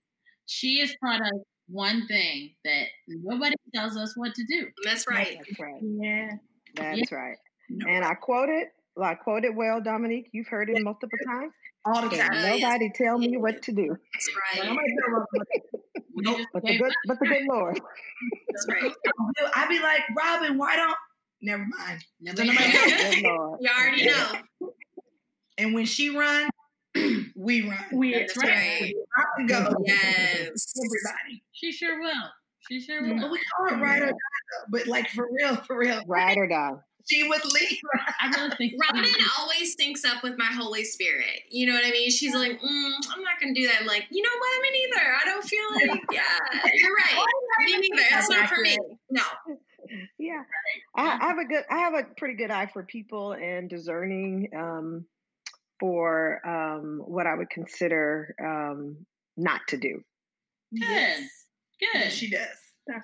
she 0.45 0.79
has 0.79 0.95
taught 1.03 1.21
us 1.21 1.33
one 1.67 2.05
thing 2.07 2.51
that 2.63 2.85
nobody 3.07 3.55
tells 3.73 3.97
us 3.97 4.15
what 4.15 4.33
to 4.35 4.43
do. 4.47 4.67
That's 4.85 5.07
right. 5.09 5.37
That's 5.45 5.59
right. 5.59 5.81
Yeah. 5.81 6.31
That's 6.75 7.11
right. 7.11 7.37
No. 7.69 7.87
And 7.89 8.05
I 8.05 8.13
quote 8.13 8.49
it, 8.49 8.69
well, 8.95 9.09
I 9.09 9.15
quote 9.15 9.43
it 9.45 9.55
well, 9.55 9.81
Dominique. 9.81 10.29
You've 10.31 10.47
heard 10.47 10.69
it 10.69 10.77
multiple 10.83 11.17
times. 11.25 11.53
All 11.93 12.01
the 12.01 12.15
time. 12.15 12.29
Oh, 12.31 12.35
yes. 12.35 12.61
nobody 12.61 12.91
tell 12.93 13.17
me 13.17 13.37
what 13.37 13.61
to 13.63 13.71
do, 13.71 13.97
That's 14.13 14.29
I'm 14.61 14.67
right. 14.67 14.75
gonna 14.75 14.87
tell 14.99 15.11
Robin 15.11 15.27
what 15.31 15.47
to 15.53 15.61
do. 15.71 16.03
We 16.15 16.23
Nope. 16.23 16.47
but 16.53 16.63
the 16.63 16.77
good, 16.77 16.93
but 17.07 17.19
the 17.19 17.25
good 17.27 17.43
Lord. 17.49 17.79
That's 18.49 18.67
right. 18.67 18.91
I'd 19.55 19.69
be 19.69 19.79
like, 19.79 20.01
Robin, 20.17 20.57
why 20.57 20.75
don't? 20.75 20.95
Never 21.41 21.65
mind. 21.65 22.03
Nobody 22.19 22.49
Nobody 22.49 22.73
knows. 22.73 22.91
knows. 22.91 23.15
Good 23.15 23.23
Lord. 23.23 23.59
You 23.61 23.69
already 23.69 24.05
know. 24.05 24.71
And 25.57 25.73
when 25.73 25.85
she 25.85 26.09
run, 26.09 26.49
we 27.35 27.69
run. 27.69 27.77
We 27.93 28.13
That's 28.13 28.33
That's 28.33 28.47
right. 28.47 28.81
right. 28.81 28.93
Robin 29.17 29.47
go. 29.47 29.83
Yes. 29.85 30.73
Everybody. 30.77 31.43
She 31.51 31.71
sure 31.71 31.99
will. 32.01 32.13
She 32.69 32.81
sure 32.81 33.01
mm. 33.01 33.09
will. 33.09 33.15
But 33.15 33.23
will. 33.23 33.31
we 33.31 33.39
call 33.39 33.77
it 33.77 33.81
right 33.81 34.01
or 34.01 34.07
die, 34.07 34.11
though. 34.11 34.65
But 34.71 34.87
like 34.87 35.09
for 35.09 35.27
real, 35.31 35.55
for 35.57 35.77
real, 35.77 36.01
Ride 36.07 36.37
or 36.37 36.47
die. 36.47 36.71
She 37.07 37.27
would 37.27 37.43
leave. 37.53 37.79
I 38.21 38.29
really 38.35 38.49
think 38.57 38.73
Robin 38.81 39.09
always 39.39 39.75
syncs 39.75 40.05
up 40.05 40.23
with 40.23 40.37
my 40.37 40.45
Holy 40.45 40.83
Spirit. 40.83 41.41
You 41.49 41.67
know 41.67 41.73
what 41.73 41.85
I 41.85 41.91
mean? 41.91 42.09
She's 42.09 42.33
like, 42.35 42.51
mm, 42.59 42.91
I'm 43.11 43.21
not 43.23 43.39
going 43.39 43.53
to 43.53 43.61
do 43.61 43.67
that. 43.67 43.77
I'm 43.81 43.87
like, 43.87 44.05
you 44.11 44.21
know 44.21 44.29
what? 44.39 44.47
I 44.47 44.61
Me 44.61 44.87
neither. 44.87 45.13
I 45.13 45.25
don't 45.25 45.43
feel 45.43 45.65
like, 45.93 46.01
yeah, 46.11 46.61
you're 46.73 46.93
right. 46.93 47.25
Me 47.65 47.77
neither. 47.79 48.03
That's 48.11 48.29
not 48.29 48.49
for 48.49 48.61
me. 48.61 48.77
No. 49.09 49.23
Yeah, 50.19 50.43
I, 50.95 51.17
I 51.19 51.27
have 51.29 51.37
a 51.39 51.45
good, 51.45 51.63
I 51.71 51.77
have 51.79 51.93
a 51.95 52.03
pretty 52.15 52.35
good 52.35 52.51
eye 52.51 52.67
for 52.71 52.83
people 52.83 53.31
and 53.31 53.67
discerning 53.67 54.49
um, 54.55 55.05
for 55.79 56.41
um, 56.45 57.01
what 57.07 57.25
I 57.25 57.33
would 57.33 57.49
consider 57.49 58.35
um, 58.43 58.97
not 59.35 59.61
to 59.69 59.77
do. 59.77 60.01
Good. 60.73 60.81
Yes. 60.89 61.29
Good. 61.93 62.11
She 62.11 62.29
does. 62.29 62.45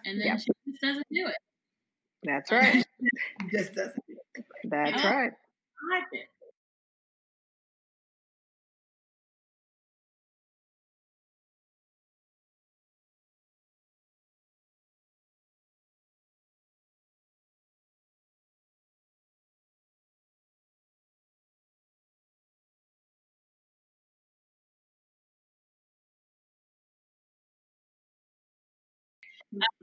and 0.05 0.19
then 0.19 0.27
Yep. 0.27 0.39
she 0.41 0.51
just 0.69 0.81
doesn't 0.83 1.07
do 1.11 1.25
it. 1.27 1.35
That's 2.25 2.51
right. 2.51 2.85
She 3.01 3.47
just 3.57 3.73
doesn't. 3.75 4.03
That's 4.65 5.03
Yeah. 5.03 5.13
right. 5.13 5.31
I 5.33 5.95
like 5.99 6.03
it. 6.11 6.27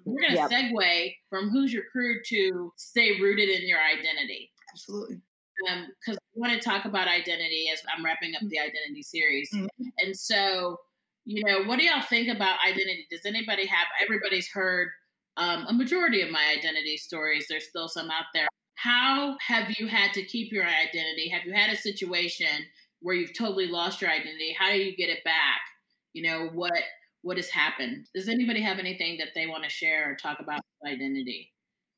We're 0.05 0.21
going 0.21 0.33
to 0.35 0.39
Yep. 0.39 0.51
segue 0.51 1.15
from 1.31 1.51
who's 1.51 1.73
your 1.73 1.85
crew 1.91 2.21
to 2.29 2.73
stay 2.77 3.21
rooted 3.21 3.49
in 3.49 3.67
your 3.69 3.81
identity. 3.81 4.53
Absolutely. 4.73 5.21
because 6.01 6.17
I 6.17 6.21
want 6.35 6.53
to 6.55 6.59
talk 6.61 6.87
about 6.87 7.07
identity 7.07 7.69
as 7.73 7.81
I'm 7.95 8.05
wrapping 8.05 8.35
up 8.35 8.43
the 8.49 8.59
identity 8.59 9.03
series. 9.03 9.49
Mhm. 9.53 9.69
And 9.99 10.17
so, 10.19 10.79
you 11.25 11.45
know, 11.45 11.63
what 11.65 11.79
do 11.79 11.85
y'all 11.85 12.01
think 12.03 12.27
about 12.29 12.59
identity? 12.67 13.07
Does 13.11 13.25
anybody 13.27 13.67
have? 13.67 13.87
Everybody's 14.01 14.49
heard 14.51 14.89
um, 15.37 15.67
a 15.69 15.73
majority 15.73 16.21
of 16.21 16.31
my 16.31 16.45
identity 16.59 16.97
stories. 16.97 17.47
There's 17.49 17.69
still 17.69 17.89
some 17.89 18.11
out 18.11 18.27
there. 18.35 18.49
How 18.75 19.37
have 19.47 19.71
you 19.79 19.87
had 19.87 20.13
to 20.15 20.25
keep 20.25 20.53
your 20.53 20.65
identity? 20.67 21.29
Have 21.29 21.45
you 21.45 21.53
had 21.53 21.71
a 21.71 21.77
situation 21.77 22.67
where 23.01 23.15
you've 23.15 23.33
totally 23.37 23.67
lost 23.69 24.01
your 24.03 24.11
identity? 24.11 24.53
How 24.59 24.71
do 24.73 24.79
you 24.79 24.97
get 24.97 25.09
it 25.11 25.23
back? 25.25 25.61
You 26.13 26.23
know 26.25 26.49
what 26.49 26.73
what 27.23 27.37
has 27.37 27.49
happened? 27.49 28.07
Does 28.15 28.29
anybody 28.29 28.61
have 28.61 28.79
anything 28.79 29.19
that 29.19 29.29
they 29.35 29.47
want 29.47 29.65
to 29.65 29.71
share 29.71 30.11
or 30.11 30.15
talk 30.17 30.39
about 30.41 30.61
identity? 30.87 31.53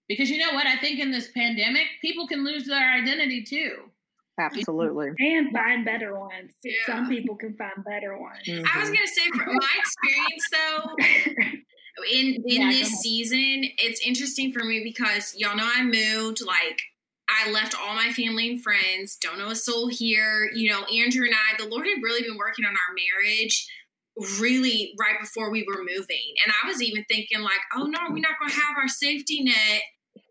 Because 0.09 0.31
you 0.31 0.39
know 0.39 0.53
what, 0.53 0.67
I 0.67 0.77
think 0.77 1.01
in 1.01 1.11
this 1.11 1.31
pandemic, 1.33 1.87
people 2.03 2.27
can 2.29 2.45
lose 2.45 2.67
their 2.67 2.93
identity 2.93 3.43
too. 3.43 3.91
Absolutely. 4.39 5.11
And 5.21 5.53
find 5.53 5.85
better 5.85 6.19
ones. 6.19 6.53
Yeah. 6.63 6.73
Some 6.87 7.09
people 7.09 7.37
can 7.37 7.55
find 7.57 7.85
better 7.85 8.19
ones. 8.19 8.43
I 8.49 8.53
was 8.81 8.91
Mhm. 8.91 8.95
gonna 8.95 9.07
say, 9.07 9.29
from 9.31 9.55
my 9.57 9.69
experience 9.79 10.49
though, 10.53 10.97
in 12.13 12.35
in 12.35 12.63
Yeah, 12.63 12.69
this 12.71 12.91
season, 13.01 13.65
it's 13.79 14.05
interesting 14.07 14.53
for 14.53 14.65
me 14.65 14.83
because 14.83 15.35
y'all 15.39 15.57
know 15.57 15.69
I 15.73 15.85
moved. 15.85 16.41
Like 16.45 16.83
I 17.29 17.51
left 17.51 17.75
all 17.81 17.95
my 17.95 18.13
family 18.13 18.51
and 18.51 18.63
friends. 18.63 19.17
Don't 19.17 19.39
know 19.39 19.49
a 19.49 19.57
soul 19.57 19.89
here. 19.89 20.51
You 20.55 20.71
know, 20.71 20.85
Andrew 20.85 21.25
and 21.25 21.35
I. 21.35 21.57
The 21.57 21.69
Lord 21.69 21.87
had 21.87 22.03
really 22.03 22.23
been 22.23 22.37
working 22.37 22.65
on 22.67 22.73
our 22.73 22.95
marriage. 22.95 23.67
Really, 24.39 24.95
right 24.99 25.17
before 25.21 25.51
we 25.51 25.65
were 25.67 25.83
moving, 25.83 26.35
and 26.45 26.53
I 26.63 26.69
was 26.69 26.81
even 26.81 27.05
thinking 27.11 27.41
like, 27.41 27.61
"Oh 27.75 27.85
no, 27.85 27.99
we're 28.11 28.21
not 28.21 28.39
going 28.39 28.51
to 28.51 28.57
have 28.61 28.77
our 28.77 28.89
safety 28.89 29.43
net 29.43 29.83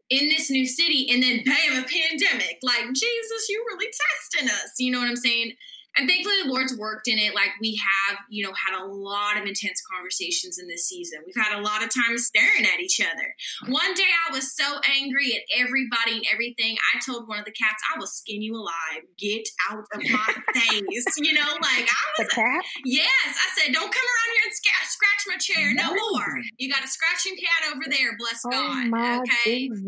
in 0.10 0.30
this 0.30 0.50
new 0.50 0.66
city." 0.66 1.10
And 1.12 1.22
then, 1.22 1.44
bam, 1.44 1.84
a 1.84 1.86
pandemic. 1.86 2.60
Like 2.62 2.86
Jesus, 2.94 3.50
you 3.50 3.64
really 3.68 3.92
testing 4.32 4.50
us. 4.50 4.74
You 4.80 4.92
know 4.92 5.00
what 5.00 5.10
I'm 5.10 5.18
saying? 5.18 5.54
And 5.96 6.10
thankfully, 6.10 6.36
the 6.44 6.50
Lord's 6.50 6.76
worked 6.78 7.08
in 7.08 7.20
it. 7.20 7.36
Like 7.36 7.52
we 7.62 7.76
have, 7.78 8.18
you 8.30 8.46
know, 8.46 8.54
had 8.54 8.82
a 8.82 8.86
lot 8.86 9.38
of 9.38 9.46
intense 9.46 9.82
conversations 9.94 10.58
in 10.58 10.68
this 10.68 10.88
season. 10.88 11.20
We've 11.26 11.36
had 11.36 11.58
a 11.58 11.62
lot 11.62 11.84
of 11.84 11.90
time 11.94 12.18
staring 12.18 12.66
at 12.66 12.80
each 12.80 13.00
other. 13.00 13.36
One 13.72 13.94
day, 13.94 14.10
I 14.28 14.34
was 14.34 14.56
so 14.56 14.80
angry 15.00 15.36
at 15.36 15.44
everybody 15.56 16.18
and 16.18 16.26
everything. 16.32 16.78
I 16.94 17.00
told 17.00 17.28
one 17.28 17.40
of 17.40 17.46
the 17.46 17.52
cats, 17.52 17.82
"I 17.94 18.00
will 18.00 18.08
skin 18.08 18.42
you 18.42 18.56
alive. 18.56 19.04
Get 19.18 19.48
out 19.70 19.86
of 19.94 20.02
my 20.10 20.34
face." 20.54 21.06
You 21.24 21.34
know, 21.34 21.54
like 21.62 21.88
I 21.88 22.04
was 22.18 22.28
The 22.28 22.36
cat? 22.36 22.66
Yes, 22.84 23.08
I 23.26 23.48
said, 23.56 23.74
"Don't 23.74 23.92
come 23.94 24.04
around 24.04 24.30
here 24.34 24.44
and 24.46 24.54
sca- 24.54 24.90
scratch 24.90 25.24
my 25.28 25.38
chair 25.38 25.74
no 25.74 25.94
more. 25.96 26.42
You 26.58 26.70
got 26.70 26.84
a 26.84 26.88
scratching 26.88 27.36
cat 27.38 27.72
over 27.72 27.84
there. 27.88 28.18
Bless 28.18 28.42
Oh 28.46 28.50
God." 28.50 28.88
my 28.88 29.20
Okay, 29.20 29.68
Jesus. 29.70 29.86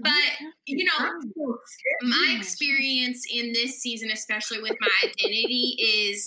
But 0.00 0.12
oh, 0.12 0.50
you 0.66 0.84
know, 0.84 0.92
I'm 0.98 1.20
so 1.22 1.58
scared. 1.66 2.10
my 2.10 2.36
experience 2.38 3.26
in 3.32 3.52
this 3.52 3.80
season, 3.80 4.10
especially 4.10 4.62
with 4.62 4.76
my 4.80 4.90
identity, 5.02 5.76
is 5.78 6.26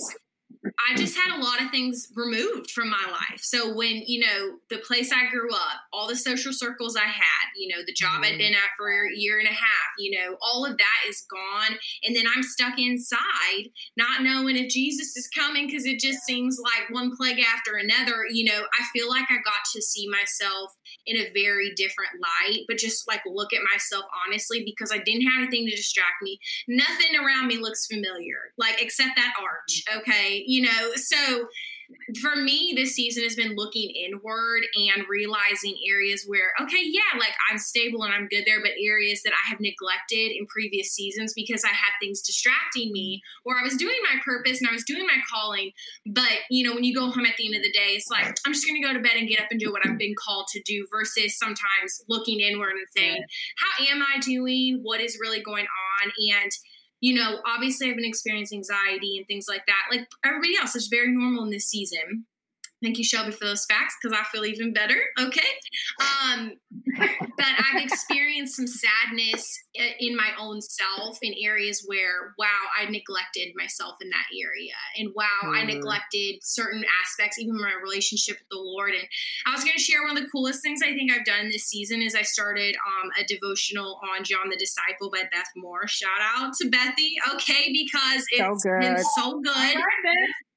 I 0.89 0.95
just 0.95 1.17
had 1.17 1.37
a 1.37 1.43
lot 1.43 1.61
of 1.61 1.71
things 1.71 2.07
removed 2.15 2.71
from 2.71 2.89
my 2.89 3.05
life. 3.11 3.41
So 3.41 3.75
when, 3.75 4.03
you 4.05 4.25
know, 4.25 4.57
the 4.69 4.77
place 4.77 5.11
I 5.11 5.29
grew 5.29 5.53
up, 5.53 5.79
all 5.91 6.07
the 6.07 6.15
social 6.15 6.53
circles 6.53 6.95
I 6.95 7.05
had, 7.05 7.45
you 7.57 7.73
know, 7.73 7.83
the 7.85 7.93
job 7.93 8.21
I'd 8.21 8.31
mm-hmm. 8.31 8.37
been 8.37 8.53
at 8.53 8.69
for 8.77 8.89
a 8.89 9.13
year 9.13 9.39
and 9.39 9.47
a 9.47 9.51
half, 9.51 9.89
you 9.97 10.17
know, 10.17 10.37
all 10.41 10.65
of 10.65 10.77
that 10.77 11.09
is 11.09 11.25
gone. 11.29 11.77
And 12.03 12.15
then 12.15 12.25
I'm 12.33 12.43
stuck 12.43 12.79
inside, 12.79 13.69
not 13.97 14.23
knowing 14.23 14.55
if 14.55 14.69
Jesus 14.69 15.17
is 15.17 15.29
coming 15.37 15.67
because 15.67 15.85
it 15.85 15.99
just 15.99 16.23
seems 16.23 16.57
like 16.63 16.89
one 16.89 17.15
plague 17.15 17.43
after 17.53 17.75
another. 17.75 18.25
You 18.31 18.45
know, 18.45 18.61
I 18.61 18.83
feel 18.93 19.09
like 19.09 19.25
I 19.29 19.35
got 19.43 19.63
to 19.73 19.81
see 19.81 20.07
myself 20.09 20.71
in 21.05 21.17
a 21.17 21.31
very 21.33 21.73
different 21.75 22.11
light, 22.21 22.61
but 22.67 22.77
just 22.77 23.07
like 23.07 23.21
look 23.25 23.53
at 23.53 23.61
myself 23.71 24.05
honestly 24.27 24.63
because 24.65 24.91
I 24.91 24.99
didn't 24.99 25.27
have 25.27 25.41
anything 25.41 25.67
to 25.67 25.75
distract 25.75 26.21
me. 26.21 26.39
Nothing 26.67 27.15
around 27.15 27.47
me 27.47 27.57
looks 27.57 27.87
familiar, 27.87 28.53
like 28.57 28.81
except 28.81 29.15
that 29.15 29.33
arch, 29.41 29.83
okay? 29.97 30.43
You 30.45 30.63
know, 30.63 30.91
so 30.95 31.47
for 32.21 32.35
me, 32.35 32.73
this 32.75 32.95
season 32.95 33.23
has 33.23 33.35
been 33.35 33.55
looking 33.55 33.89
inward 33.89 34.63
and 34.75 35.05
realizing 35.09 35.77
areas 35.89 36.25
where, 36.27 36.53
okay, 36.61 36.81
yeah, 36.83 37.19
like 37.19 37.33
I'm 37.51 37.57
stable 37.57 38.03
and 38.03 38.13
I'm 38.13 38.27
good 38.27 38.43
there, 38.45 38.61
but 38.61 38.71
areas 38.81 39.21
that 39.23 39.33
I 39.33 39.49
have 39.49 39.59
neglected 39.59 40.31
in 40.37 40.45
previous 40.47 40.91
seasons 40.91 41.33
because 41.33 41.63
I 41.63 41.69
had 41.69 41.91
things 42.01 42.21
distracting 42.21 42.91
me 42.91 43.21
or 43.45 43.55
I 43.57 43.63
was 43.63 43.75
doing 43.77 43.97
my 44.03 44.19
purpose 44.23 44.59
and 44.59 44.69
I 44.69 44.73
was 44.73 44.83
doing 44.83 45.05
my 45.05 45.17
calling. 45.31 45.71
But, 46.05 46.45
you 46.49 46.67
know, 46.67 46.75
when 46.75 46.83
you 46.83 46.93
go 46.93 47.09
home 47.09 47.25
at 47.25 47.37
the 47.37 47.45
end 47.45 47.55
of 47.55 47.63
the 47.63 47.71
day, 47.71 47.95
it's 47.95 48.09
like, 48.09 48.35
I'm 48.45 48.53
just 48.53 48.67
going 48.67 48.81
to 48.81 48.87
go 48.87 48.93
to 48.93 48.99
bed 48.99 49.17
and 49.17 49.27
get 49.27 49.39
up 49.39 49.47
and 49.51 49.59
do 49.59 49.71
what 49.71 49.85
I've 49.85 49.97
been 49.97 50.15
called 50.15 50.47
to 50.53 50.61
do 50.65 50.87
versus 50.91 51.37
sometimes 51.37 52.03
looking 52.07 52.39
inward 52.39 52.73
and 52.73 52.87
saying, 52.95 53.23
how 53.57 53.85
am 53.85 54.01
I 54.01 54.19
doing? 54.19 54.79
What 54.83 55.01
is 55.01 55.17
really 55.19 55.41
going 55.41 55.65
on? 55.65 56.11
And 56.41 56.51
you 57.03 57.13
know, 57.13 57.39
obviously 57.45 57.89
I've 57.89 57.97
been 57.97 58.05
experiencing 58.05 58.59
anxiety 58.59 59.17
and 59.17 59.27
things 59.27 59.45
like 59.49 59.65
that. 59.65 59.87
Like 59.91 60.07
everybody 60.23 60.55
else, 60.57 60.73
it's 60.73 60.87
very 60.87 61.11
normal 61.11 61.43
in 61.43 61.49
this 61.49 61.65
season. 61.65 62.25
Thank 62.83 62.97
you, 62.97 63.05
Shelby, 63.05 63.31
for 63.31 63.45
those 63.45 63.65
facts 63.65 63.95
because 64.01 64.17
I 64.17 64.25
feel 64.25 64.43
even 64.43 64.73
better. 64.73 64.97
Okay. 65.17 65.47
Um, 66.01 66.51
but 67.37 67.45
I've 67.47 67.81
experienced 67.81 68.57
some 68.57 68.67
sadness 68.67 69.63
in 69.99 70.17
my 70.17 70.31
own 70.37 70.61
self 70.61 71.17
in 71.21 71.33
areas 71.41 71.85
where, 71.85 72.33
wow, 72.37 72.59
I 72.77 72.89
neglected 72.89 73.53
myself 73.55 73.95
in 74.01 74.09
that 74.09 74.25
area. 74.33 74.73
And 74.97 75.13
wow, 75.15 75.45
mm. 75.45 75.57
I 75.57 75.63
neglected 75.63 76.39
certain 76.41 76.83
aspects, 77.01 77.39
even 77.39 77.55
my 77.55 77.71
relationship 77.81 78.35
with 78.37 78.49
the 78.51 78.59
Lord. 78.59 78.91
And 78.91 79.07
I 79.45 79.51
was 79.51 79.63
going 79.63 79.77
to 79.77 79.81
share 79.81 80.03
one 80.03 80.17
of 80.17 80.21
the 80.21 80.29
coolest 80.29 80.61
things 80.61 80.81
I 80.83 80.93
think 80.93 81.09
I've 81.09 81.25
done 81.25 81.49
this 81.49 81.63
season 81.63 82.01
is 82.01 82.15
I 82.15 82.23
started 82.23 82.75
um, 82.75 83.11
a 83.17 83.23
devotional 83.23 84.01
on 84.13 84.25
John 84.25 84.49
the 84.49 84.57
Disciple 84.57 85.09
by 85.09 85.23
Beth 85.31 85.51
Moore. 85.55 85.87
Shout 85.87 86.09
out 86.21 86.53
to 86.59 86.69
Bethy. 86.69 87.13
Okay. 87.35 87.71
Because 87.71 88.25
it's 88.29 88.63
so 88.63 88.69
been 88.79 88.97
so 89.15 89.39
good. 89.39 89.77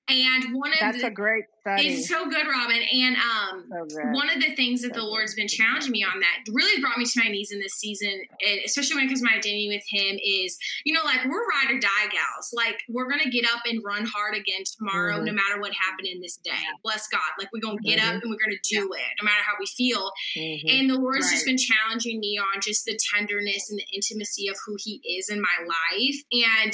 And 0.08 0.54
one 0.54 0.72
of 0.72 0.78
that's 0.80 1.00
the, 1.00 1.08
a 1.08 1.10
great 1.10 1.44
study. 1.66 1.88
It's 1.88 2.08
so 2.08 2.28
good, 2.28 2.46
Robin. 2.46 2.82
And 2.92 3.16
um, 3.16 3.88
so 3.88 4.00
one 4.12 4.30
of 4.30 4.40
the 4.40 4.54
things 4.54 4.82
that 4.82 4.94
so 4.94 5.00
the 5.00 5.06
Lord's 5.06 5.34
been 5.34 5.48
challenging 5.48 5.92
me 5.92 6.04
on 6.04 6.20
that 6.20 6.52
really 6.52 6.80
brought 6.80 6.98
me 6.98 7.04
to 7.04 7.20
my 7.22 7.30
knees 7.30 7.50
in 7.52 7.58
this 7.58 7.74
season, 7.74 8.12
and 8.46 8.60
especially 8.64 8.96
when 8.96 9.04
it 9.04 9.08
comes 9.08 9.20
to 9.20 9.26
my 9.26 9.36
identity 9.36 9.68
with 9.68 9.84
Him, 9.88 10.18
is 10.24 10.58
you 10.84 10.92
know, 10.92 11.02
like 11.04 11.24
we're 11.24 11.46
ride 11.46 11.74
or 11.74 11.78
die 11.78 12.08
gals. 12.10 12.50
Like 12.54 12.82
we're 12.88 13.08
gonna 13.08 13.30
get 13.30 13.44
up 13.44 13.62
and 13.66 13.82
run 13.84 14.06
hard 14.06 14.34
again 14.34 14.62
tomorrow, 14.78 15.16
mm-hmm. 15.16 15.26
no 15.26 15.32
matter 15.32 15.60
what 15.60 15.72
happened 15.72 16.08
in 16.08 16.20
this 16.20 16.36
day. 16.36 16.52
Bless 16.82 17.08
God. 17.08 17.20
Like 17.38 17.48
we're 17.52 17.60
gonna 17.60 17.80
get 17.82 17.98
mm-hmm. 17.98 18.16
up 18.16 18.22
and 18.22 18.30
we're 18.30 18.42
gonna 18.42 18.62
do 18.70 18.92
it, 18.92 19.10
no 19.20 19.24
matter 19.24 19.42
how 19.42 19.54
we 19.58 19.66
feel. 19.66 20.10
Mm-hmm. 20.36 20.68
And 20.68 20.90
the 20.90 20.98
Lord's 20.98 21.26
right. 21.26 21.32
just 21.32 21.46
been 21.46 21.58
challenging 21.58 22.20
me 22.20 22.38
on 22.38 22.60
just 22.60 22.84
the 22.84 22.98
tenderness 23.14 23.70
and 23.70 23.78
the 23.78 23.86
intimacy 23.94 24.48
of 24.48 24.56
who 24.66 24.76
He 24.78 25.00
is 25.18 25.28
in 25.28 25.40
my 25.40 25.56
life, 25.66 26.16
and 26.32 26.72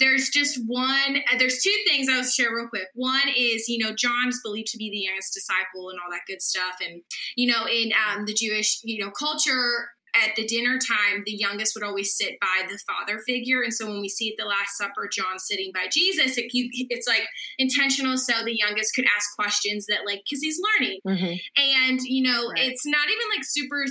there's 0.00 0.30
just 0.30 0.58
one 0.66 1.16
uh, 1.30 1.38
there's 1.38 1.62
two 1.62 1.76
things 1.86 2.08
i'll 2.08 2.24
share 2.24 2.54
real 2.54 2.66
quick 2.66 2.88
one 2.94 3.28
is 3.36 3.68
you 3.68 3.78
know 3.78 3.94
john's 4.30 4.40
believed 4.42 4.68
to 4.68 4.78
be 4.78 4.90
the 4.90 4.98
youngest 4.98 5.34
disciple 5.34 5.90
and 5.90 5.98
all 5.98 6.10
that 6.10 6.20
good 6.26 6.42
stuff 6.42 6.76
and 6.80 7.02
you 7.36 7.50
know 7.50 7.66
in 7.66 7.92
um, 7.92 8.24
the 8.26 8.34
jewish 8.34 8.80
you 8.82 9.02
know 9.02 9.10
culture 9.10 9.88
at 10.20 10.34
the 10.34 10.44
dinner 10.44 10.76
time 10.76 11.22
the 11.24 11.32
youngest 11.32 11.74
would 11.74 11.84
always 11.84 12.16
sit 12.16 12.34
by 12.40 12.66
the 12.68 12.78
father 12.86 13.20
figure 13.20 13.62
and 13.62 13.72
so 13.72 13.86
when 13.86 14.00
we 14.00 14.08
see 14.08 14.30
at 14.30 14.42
the 14.42 14.48
last 14.48 14.76
supper 14.76 15.08
john 15.12 15.38
sitting 15.38 15.70
by 15.72 15.86
jesus 15.90 16.36
it, 16.36 16.50
it's 16.52 17.06
like 17.06 17.22
intentional 17.58 18.16
so 18.16 18.32
the 18.44 18.56
youngest 18.56 18.94
could 18.94 19.06
ask 19.16 19.28
questions 19.36 19.86
that 19.86 20.00
like 20.04 20.20
because 20.24 20.42
he's 20.42 20.58
learning 20.78 20.98
mm-hmm. 21.06 21.34
and 21.56 22.00
you 22.02 22.22
know 22.22 22.48
right. 22.48 22.70
it's 22.70 22.84
not 22.86 23.08
even 23.08 23.26
like 23.34 23.44
super 23.44 23.84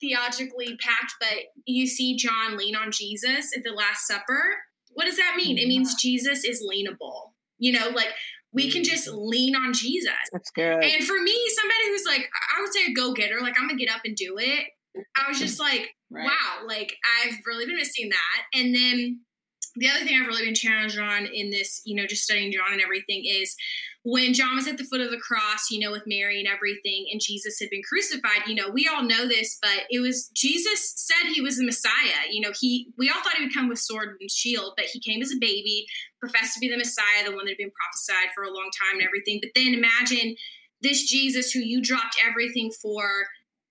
theologically 0.00 0.76
packed 0.80 1.14
but 1.18 1.38
you 1.66 1.86
see 1.88 2.16
john 2.16 2.56
lean 2.56 2.76
on 2.76 2.92
jesus 2.92 3.50
at 3.56 3.64
the 3.64 3.72
last 3.72 4.06
supper 4.06 4.58
what 4.98 5.04
does 5.04 5.16
that 5.16 5.36
mean? 5.36 5.58
It 5.58 5.68
means 5.68 5.94
Jesus 5.94 6.42
is 6.42 6.60
leanable. 6.60 7.30
You 7.58 7.70
know, 7.72 7.88
like 7.90 8.08
we 8.52 8.70
can 8.70 8.82
just 8.82 9.08
lean 9.08 9.54
on 9.54 9.72
Jesus. 9.72 10.12
That's 10.32 10.50
good. 10.50 10.82
And 10.82 11.04
for 11.04 11.20
me, 11.20 11.36
somebody 11.54 11.86
who's 11.86 12.04
like, 12.06 12.28
I 12.56 12.60
would 12.60 12.72
say 12.72 12.86
a 12.86 12.94
go 12.94 13.12
getter, 13.12 13.40
like 13.40 13.54
I'm 13.58 13.68
gonna 13.68 13.78
get 13.78 13.94
up 13.94 14.02
and 14.04 14.16
do 14.16 14.36
it. 14.38 14.66
I 15.16 15.28
was 15.28 15.38
just 15.38 15.60
like, 15.60 15.94
right. 16.10 16.24
wow, 16.24 16.66
like 16.66 16.96
I've 17.22 17.36
really 17.46 17.66
been 17.66 17.76
missing 17.76 18.08
that. 18.10 18.58
And 18.58 18.74
then 18.74 19.20
the 19.76 19.88
other 19.88 20.04
thing 20.04 20.18
I've 20.20 20.26
really 20.26 20.44
been 20.44 20.54
challenged 20.54 20.98
on 20.98 21.26
in 21.26 21.50
this, 21.50 21.82
you 21.84 21.94
know, 21.94 22.06
just 22.06 22.24
studying 22.24 22.52
John 22.52 22.72
and 22.72 22.80
everything 22.80 23.24
is 23.24 23.54
when 24.10 24.32
John 24.32 24.56
was 24.56 24.66
at 24.66 24.78
the 24.78 24.84
foot 24.84 25.02
of 25.02 25.10
the 25.10 25.18
cross, 25.18 25.70
you 25.70 25.78
know, 25.78 25.92
with 25.92 26.04
Mary 26.06 26.38
and 26.38 26.48
everything, 26.48 27.08
and 27.12 27.20
Jesus 27.20 27.60
had 27.60 27.68
been 27.68 27.82
crucified, 27.86 28.46
you 28.46 28.54
know, 28.54 28.70
we 28.70 28.88
all 28.88 29.02
know 29.02 29.28
this, 29.28 29.58
but 29.60 29.84
it 29.90 30.00
was 30.00 30.28
Jesus 30.28 30.94
said 30.96 31.30
he 31.30 31.42
was 31.42 31.58
the 31.58 31.66
Messiah. 31.66 32.24
You 32.30 32.40
know, 32.40 32.52
he 32.58 32.88
we 32.96 33.10
all 33.10 33.20
thought 33.22 33.34
he 33.36 33.44
would 33.44 33.52
come 33.52 33.68
with 33.68 33.78
sword 33.78 34.16
and 34.18 34.30
shield, 34.30 34.72
but 34.76 34.86
he 34.86 34.98
came 34.98 35.20
as 35.20 35.30
a 35.30 35.38
baby, 35.38 35.86
professed 36.20 36.54
to 36.54 36.60
be 36.60 36.70
the 36.70 36.78
Messiah, 36.78 37.24
the 37.24 37.36
one 37.36 37.44
that 37.44 37.50
had 37.50 37.58
been 37.58 37.70
prophesied 37.70 38.32
for 38.34 38.44
a 38.44 38.54
long 38.54 38.70
time 38.80 38.98
and 38.98 39.06
everything. 39.06 39.40
But 39.42 39.50
then 39.54 39.74
imagine 39.74 40.36
this 40.80 41.06
Jesus 41.06 41.52
who 41.52 41.60
you 41.60 41.82
dropped 41.82 42.16
everything 42.26 42.70
for, 42.70 43.26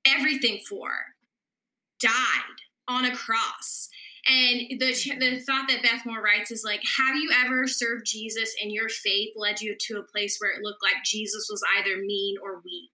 everything 0.05 0.59
for, 0.69 0.91
died 1.99 2.11
on 2.87 3.05
a 3.05 3.15
cross 3.15 3.89
and 4.27 4.79
the 4.79 4.93
the 5.19 5.39
thought 5.39 5.67
that 5.69 5.83
Beth 5.83 6.05
Moore 6.05 6.21
writes 6.21 6.51
is 6.51 6.63
like, 6.65 6.81
have 6.97 7.15
you 7.15 7.31
ever 7.45 7.67
served 7.67 8.05
Jesus 8.05 8.53
and 8.61 8.71
your 8.71 8.89
faith 8.89 9.29
led 9.35 9.61
you 9.61 9.75
to 9.87 9.99
a 9.99 10.03
place 10.03 10.37
where 10.39 10.51
it 10.51 10.61
looked 10.61 10.83
like 10.83 11.03
Jesus 11.05 11.47
was 11.49 11.63
either 11.77 11.97
mean 11.97 12.35
or 12.43 12.61
weak? 12.63 12.91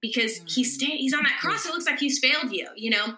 Because 0.00 0.42
he's 0.48 0.82
mm. 0.82 0.86
he's 0.86 1.14
on 1.14 1.22
that 1.22 1.38
cross, 1.40 1.64
it 1.64 1.72
looks 1.72 1.86
like 1.86 2.00
he's 2.00 2.18
failed 2.18 2.50
you, 2.50 2.68
you 2.74 2.90
know. 2.90 3.14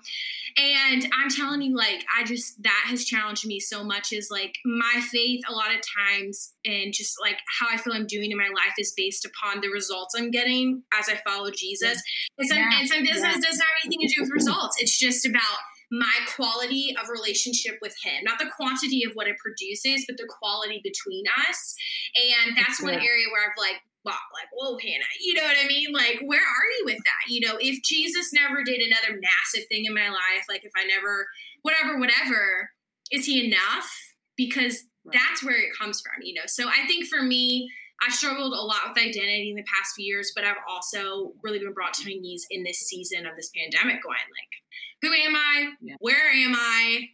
And 0.56 1.08
I'm 1.18 1.30
telling 1.30 1.62
you, 1.62 1.74
like, 1.74 2.04
I 2.16 2.22
just 2.24 2.62
that 2.62 2.84
has 2.88 3.04
challenged 3.04 3.46
me 3.46 3.58
so 3.58 3.82
much. 3.82 4.12
Is 4.12 4.28
like 4.30 4.54
my 4.64 5.00
faith 5.10 5.40
a 5.48 5.52
lot 5.52 5.74
of 5.74 5.80
times, 5.98 6.52
and 6.64 6.92
just 6.92 7.16
like 7.20 7.38
how 7.58 7.66
I 7.72 7.78
feel 7.78 7.94
I'm 7.94 8.06
doing 8.06 8.30
in 8.30 8.36
my 8.36 8.48
life 8.48 8.74
is 8.78 8.92
based 8.94 9.24
upon 9.24 9.62
the 9.62 9.68
results 9.68 10.14
I'm 10.14 10.30
getting 10.30 10.82
as 10.92 11.08
I 11.08 11.18
follow 11.26 11.50
Jesus. 11.50 12.02
Yeah. 12.38 12.44
And, 12.44 12.50
yeah. 12.50 12.78
and 12.80 12.88
sometimes 12.88 13.18
yeah. 13.18 13.34
doesn't 13.34 13.60
have 13.60 13.68
anything 13.84 14.06
to 14.06 14.14
do 14.14 14.22
with 14.22 14.30
results. 14.30 14.76
It's 14.78 14.98
just 14.98 15.26
about 15.26 15.58
my 15.90 16.14
quality 16.34 16.94
of 17.00 17.08
relationship 17.08 17.78
with 17.82 17.94
him. 18.02 18.24
Not 18.24 18.38
the 18.38 18.50
quantity 18.56 19.04
of 19.04 19.12
what 19.14 19.28
it 19.28 19.36
produces 19.38 20.04
but 20.06 20.16
the 20.16 20.28
quality 20.28 20.80
between 20.82 21.24
us. 21.48 21.74
And 22.16 22.56
that's, 22.56 22.78
that's 22.78 22.82
one 22.82 22.94
area 22.94 23.26
where 23.32 23.42
i've 23.44 23.58
like 23.58 23.80
wow 24.04 24.20
like 24.34 24.48
whoa 24.52 24.76
hannah 24.78 25.12
you 25.20 25.34
know 25.34 25.42
what 25.42 25.56
i 25.62 25.66
mean? 25.66 25.92
Like 25.92 26.20
where 26.24 26.40
are 26.40 26.70
you 26.78 26.82
with 26.84 26.98
that? 26.98 27.28
You 27.28 27.46
know 27.46 27.56
if 27.60 27.82
jesus 27.82 28.32
never 28.32 28.62
did 28.64 28.80
another 28.80 29.20
massive 29.20 29.68
thing 29.68 29.84
in 29.84 29.94
my 29.94 30.08
life 30.08 30.44
like 30.48 30.64
if 30.64 30.72
i 30.76 30.84
never 30.84 31.26
whatever 31.62 31.98
whatever 31.98 32.70
is 33.10 33.26
he 33.26 33.46
enough? 33.46 33.90
Because 34.36 34.82
right. 35.04 35.16
that's 35.18 35.44
where 35.44 35.56
it 35.56 35.76
comes 35.78 36.00
from 36.00 36.22
you 36.22 36.34
know? 36.34 36.46
So 36.46 36.68
i 36.68 36.86
think 36.86 37.06
for 37.06 37.22
me 37.22 37.70
I've 38.06 38.14
struggled 38.14 38.52
a 38.52 38.60
lot 38.60 38.88
with 38.88 38.98
identity 38.98 39.50
in 39.50 39.56
the 39.56 39.64
past 39.64 39.94
few 39.94 40.04
years, 40.04 40.32
but 40.34 40.44
I've 40.44 40.62
also 40.68 41.32
really 41.42 41.58
been 41.58 41.72
brought 41.72 41.94
to 41.94 42.04
my 42.04 42.14
knees 42.14 42.46
in 42.50 42.62
this 42.64 42.78
season 42.78 43.26
of 43.26 43.36
this 43.36 43.50
pandemic, 43.56 44.02
going 44.02 44.16
like, 44.16 45.02
who 45.02 45.12
am 45.12 45.34
I? 45.36 45.70
Yeah. 45.80 45.94
Where 46.00 46.30
am 46.30 46.54
I? 46.54 47.08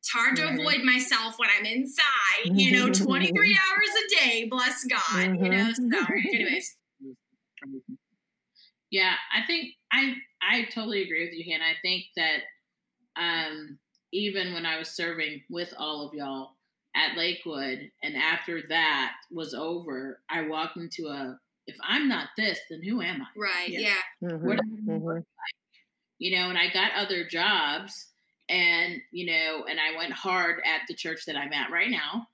It's 0.00 0.10
hard 0.10 0.36
to 0.36 0.48
avoid 0.48 0.82
myself 0.82 1.34
when 1.38 1.50
I'm 1.58 1.66
inside, 1.66 2.58
you 2.58 2.72
know, 2.72 2.88
23 2.92 3.58
hours 3.58 3.90
a 3.96 4.24
day, 4.24 4.48
bless 4.50 4.84
God, 4.84 5.38
you 5.38 5.48
know. 5.50 5.72
So, 5.72 5.82
mm-hmm. 5.82 6.34
anyways. 6.34 6.76
Yeah, 8.90 9.12
I 9.32 9.46
think 9.46 9.74
I 9.92 10.14
I 10.42 10.64
totally 10.74 11.04
agree 11.04 11.24
with 11.24 11.32
you, 11.32 11.44
Hannah. 11.48 11.64
I 11.64 11.76
think 11.80 12.06
that 12.16 12.40
um, 13.16 13.78
even 14.12 14.52
when 14.52 14.66
I 14.66 14.78
was 14.78 14.88
serving 14.88 15.42
with 15.48 15.72
all 15.78 16.08
of 16.08 16.14
y'all 16.14 16.56
at 16.94 17.16
Lakewood, 17.16 17.90
and 18.02 18.16
after 18.16 18.62
that 18.68 19.12
was 19.30 19.54
over, 19.54 20.20
I 20.28 20.42
walked 20.42 20.76
into 20.76 21.06
a 21.06 21.38
if 21.66 21.76
I'm 21.84 22.08
not 22.08 22.28
this, 22.36 22.58
then 22.68 22.82
who 22.82 23.00
am 23.00 23.22
I? 23.22 23.26
Right. 23.36 23.68
Yeah. 23.68 23.80
yeah. 24.20 24.28
Mm-hmm. 24.28 24.46
What 24.46 24.58
mm-hmm 24.58 25.18
you 26.20 26.36
know, 26.36 26.50
and 26.50 26.58
I 26.58 26.68
got 26.68 26.92
other 26.94 27.24
jobs 27.24 28.08
and, 28.48 29.00
you 29.10 29.26
know, 29.26 29.64
and 29.68 29.80
I 29.80 29.96
went 29.96 30.12
hard 30.12 30.60
at 30.64 30.82
the 30.86 30.94
church 30.94 31.24
that 31.26 31.36
I'm 31.36 31.52
at 31.52 31.72
right 31.72 31.90
now. 31.90 32.28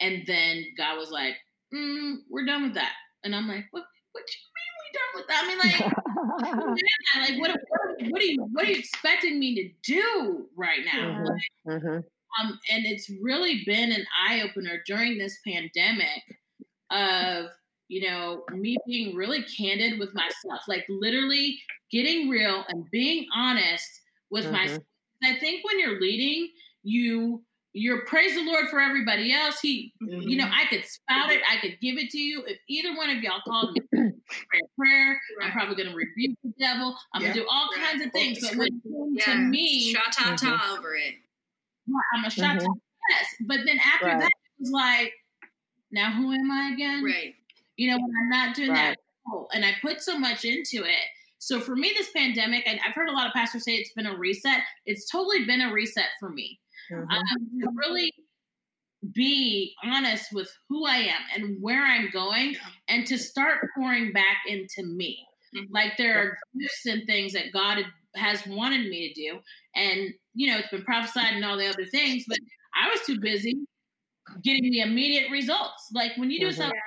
And 0.00 0.22
then 0.26 0.64
God 0.78 0.96
was 0.96 1.10
like, 1.10 1.34
mm, 1.74 2.18
we're 2.30 2.46
done 2.46 2.62
with 2.62 2.74
that. 2.74 2.92
And 3.24 3.34
I'm 3.34 3.48
like, 3.48 3.66
what, 3.72 3.82
what 4.12 4.24
do 4.26 4.32
you 4.38 4.46
mean 4.54 4.72
we 4.78 4.92
done 4.98 5.12
with 5.16 5.28
that? 5.28 5.42
I 5.42 5.48
mean, 5.48 5.58
like, 5.58 6.78
yeah, 6.78 7.20
like 7.20 7.40
what, 7.40 7.50
what, 7.50 8.12
what, 8.12 8.22
are 8.22 8.24
you, 8.24 8.48
what 8.52 8.64
are 8.64 8.70
you 8.70 8.78
expecting 8.78 9.40
me 9.40 9.54
to 9.56 9.92
do 9.92 10.46
right 10.56 10.84
now? 10.84 11.00
Mm-hmm. 11.00 11.24
Like, 11.24 11.82
mm-hmm. 11.82 11.98
Um, 12.40 12.58
and 12.70 12.84
it's 12.86 13.10
really 13.20 13.62
been 13.66 13.92
an 13.92 14.04
eye 14.28 14.42
opener 14.42 14.82
during 14.86 15.18
this 15.18 15.38
pandemic 15.46 16.22
of, 16.90 17.46
you 17.88 18.08
know, 18.08 18.44
me 18.52 18.76
being 18.86 19.14
really 19.14 19.42
candid 19.44 19.98
with 19.98 20.14
myself, 20.14 20.62
like 20.68 20.84
literally 20.88 21.58
getting 21.90 22.28
real 22.28 22.64
and 22.68 22.86
being 22.90 23.26
honest 23.34 23.88
with 24.30 24.44
mm-hmm. 24.44 24.54
myself. 24.54 24.82
I 25.24 25.38
think 25.38 25.64
when 25.64 25.78
you're 25.78 26.00
leading, 26.00 26.48
you 26.82 27.42
you're 27.74 28.04
praise 28.04 28.34
the 28.34 28.42
Lord 28.42 28.68
for 28.68 28.80
everybody 28.80 29.32
else. 29.32 29.60
He, 29.60 29.94
mm-hmm. 30.02 30.28
you 30.28 30.36
know, 30.36 30.44
mm-hmm. 30.44 30.52
I 30.54 30.66
could 30.68 30.84
spout 30.84 31.30
it, 31.30 31.40
I 31.50 31.58
could 31.60 31.78
give 31.80 31.96
it 31.96 32.10
to 32.10 32.18
you. 32.18 32.42
If 32.46 32.58
either 32.68 32.94
one 32.96 33.10
of 33.10 33.22
y'all 33.22 33.40
called 33.46 33.72
me 33.74 33.80
prayer, 33.92 34.60
prayer 34.78 35.20
right. 35.38 35.46
I'm 35.46 35.52
probably 35.52 35.76
going 35.76 35.88
to 35.88 35.96
rebuke 35.96 36.36
the 36.44 36.52
devil. 36.58 36.96
I'm 37.14 37.22
yeah. 37.22 37.28
going 37.28 37.38
to 37.38 37.40
do 37.42 37.48
all 37.50 37.68
right. 37.74 37.86
kinds 37.86 38.04
of 38.04 38.12
things. 38.12 38.40
But 38.40 38.56
when 38.56 38.68
it 38.68 39.26
yeah. 39.26 39.32
to 39.32 39.38
me, 39.38 39.92
shot 39.92 40.12
ta 40.12 40.36
ta 40.36 40.46
mm-hmm. 40.46 40.78
over 40.78 40.94
it. 40.94 41.14
I'm 42.14 42.24
a 42.24 42.30
shot 42.30 42.58
mm-hmm. 42.58 42.72
yes. 43.10 43.26
But 43.46 43.60
then 43.66 43.78
after 43.94 44.06
right. 44.06 44.20
that, 44.20 44.26
it 44.26 44.60
was 44.60 44.70
like, 44.70 45.12
now 45.90 46.12
who 46.12 46.32
am 46.32 46.50
I 46.50 46.72
again? 46.74 47.04
Right. 47.04 47.34
You 47.76 47.90
know, 47.90 47.96
when 47.96 48.10
I'm 48.22 48.30
not 48.30 48.56
doing 48.56 48.72
that, 48.72 48.96
and 49.54 49.64
I 49.64 49.72
put 49.80 50.00
so 50.02 50.18
much 50.18 50.44
into 50.44 50.84
it 50.84 51.04
so 51.42 51.58
for 51.58 51.74
me, 51.74 51.92
this 51.98 52.08
pandemic, 52.12 52.62
and 52.68 52.78
I've 52.86 52.94
heard 52.94 53.08
a 53.08 53.12
lot 53.12 53.26
of 53.26 53.32
pastors 53.32 53.64
say 53.64 53.72
it's 53.72 53.92
been 53.94 54.06
a 54.06 54.16
reset. 54.16 54.60
It's 54.86 55.10
totally 55.10 55.44
been 55.44 55.60
a 55.60 55.72
reset 55.72 56.06
for 56.20 56.30
me. 56.30 56.60
Mm-hmm. 56.88 57.10
Um, 57.10 57.60
to 57.60 57.68
really 57.74 58.14
be 59.12 59.74
honest 59.82 60.32
with 60.32 60.56
who 60.68 60.86
I 60.86 60.98
am 60.98 61.20
and 61.34 61.60
where 61.60 61.84
I'm 61.84 62.10
going, 62.12 62.54
and 62.86 63.04
to 63.08 63.18
start 63.18 63.66
pouring 63.76 64.12
back 64.12 64.36
into 64.46 64.84
me. 64.84 65.26
Mm-hmm. 65.52 65.74
Like 65.74 65.96
there 65.98 66.16
are 66.16 66.38
gifts 66.60 66.86
and 66.86 67.04
things 67.06 67.32
that 67.32 67.52
God 67.52 67.78
has 68.14 68.46
wanted 68.46 68.88
me 68.88 69.12
to 69.12 69.20
do, 69.20 69.40
and 69.74 70.14
you 70.34 70.48
know 70.50 70.58
it's 70.58 70.68
been 70.70 70.84
prophesied 70.84 71.34
and 71.34 71.44
all 71.44 71.56
the 71.58 71.66
other 71.68 71.84
things, 71.86 72.24
but 72.28 72.38
I 72.74 72.88
was 72.90 73.00
too 73.02 73.20
busy 73.20 73.66
getting 74.42 74.70
the 74.70 74.80
immediate 74.80 75.30
results. 75.30 75.88
Like 75.92 76.16
when 76.16 76.30
you 76.30 76.40
do 76.40 76.50
Mhm. 76.50 76.54
something, 76.54 76.80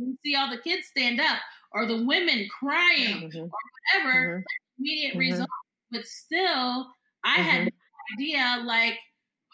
you 0.00 0.18
see 0.24 0.34
all 0.36 0.50
the 0.50 0.58
kids 0.62 0.88
stand 0.88 1.20
up 1.20 1.40
or 1.72 1.86
the 1.86 2.04
women 2.04 2.48
crying 2.48 3.30
Mhm. 3.30 3.50
or 3.52 3.60
whatever, 3.94 4.38
Mhm. 4.38 4.44
immediate 4.78 5.14
Mhm. 5.14 5.18
results. 5.18 5.52
But 5.90 6.06
still, 6.06 6.92
I 7.24 7.36
had 7.36 7.64
no 7.64 7.70
idea 8.16 8.62
like 8.64 8.98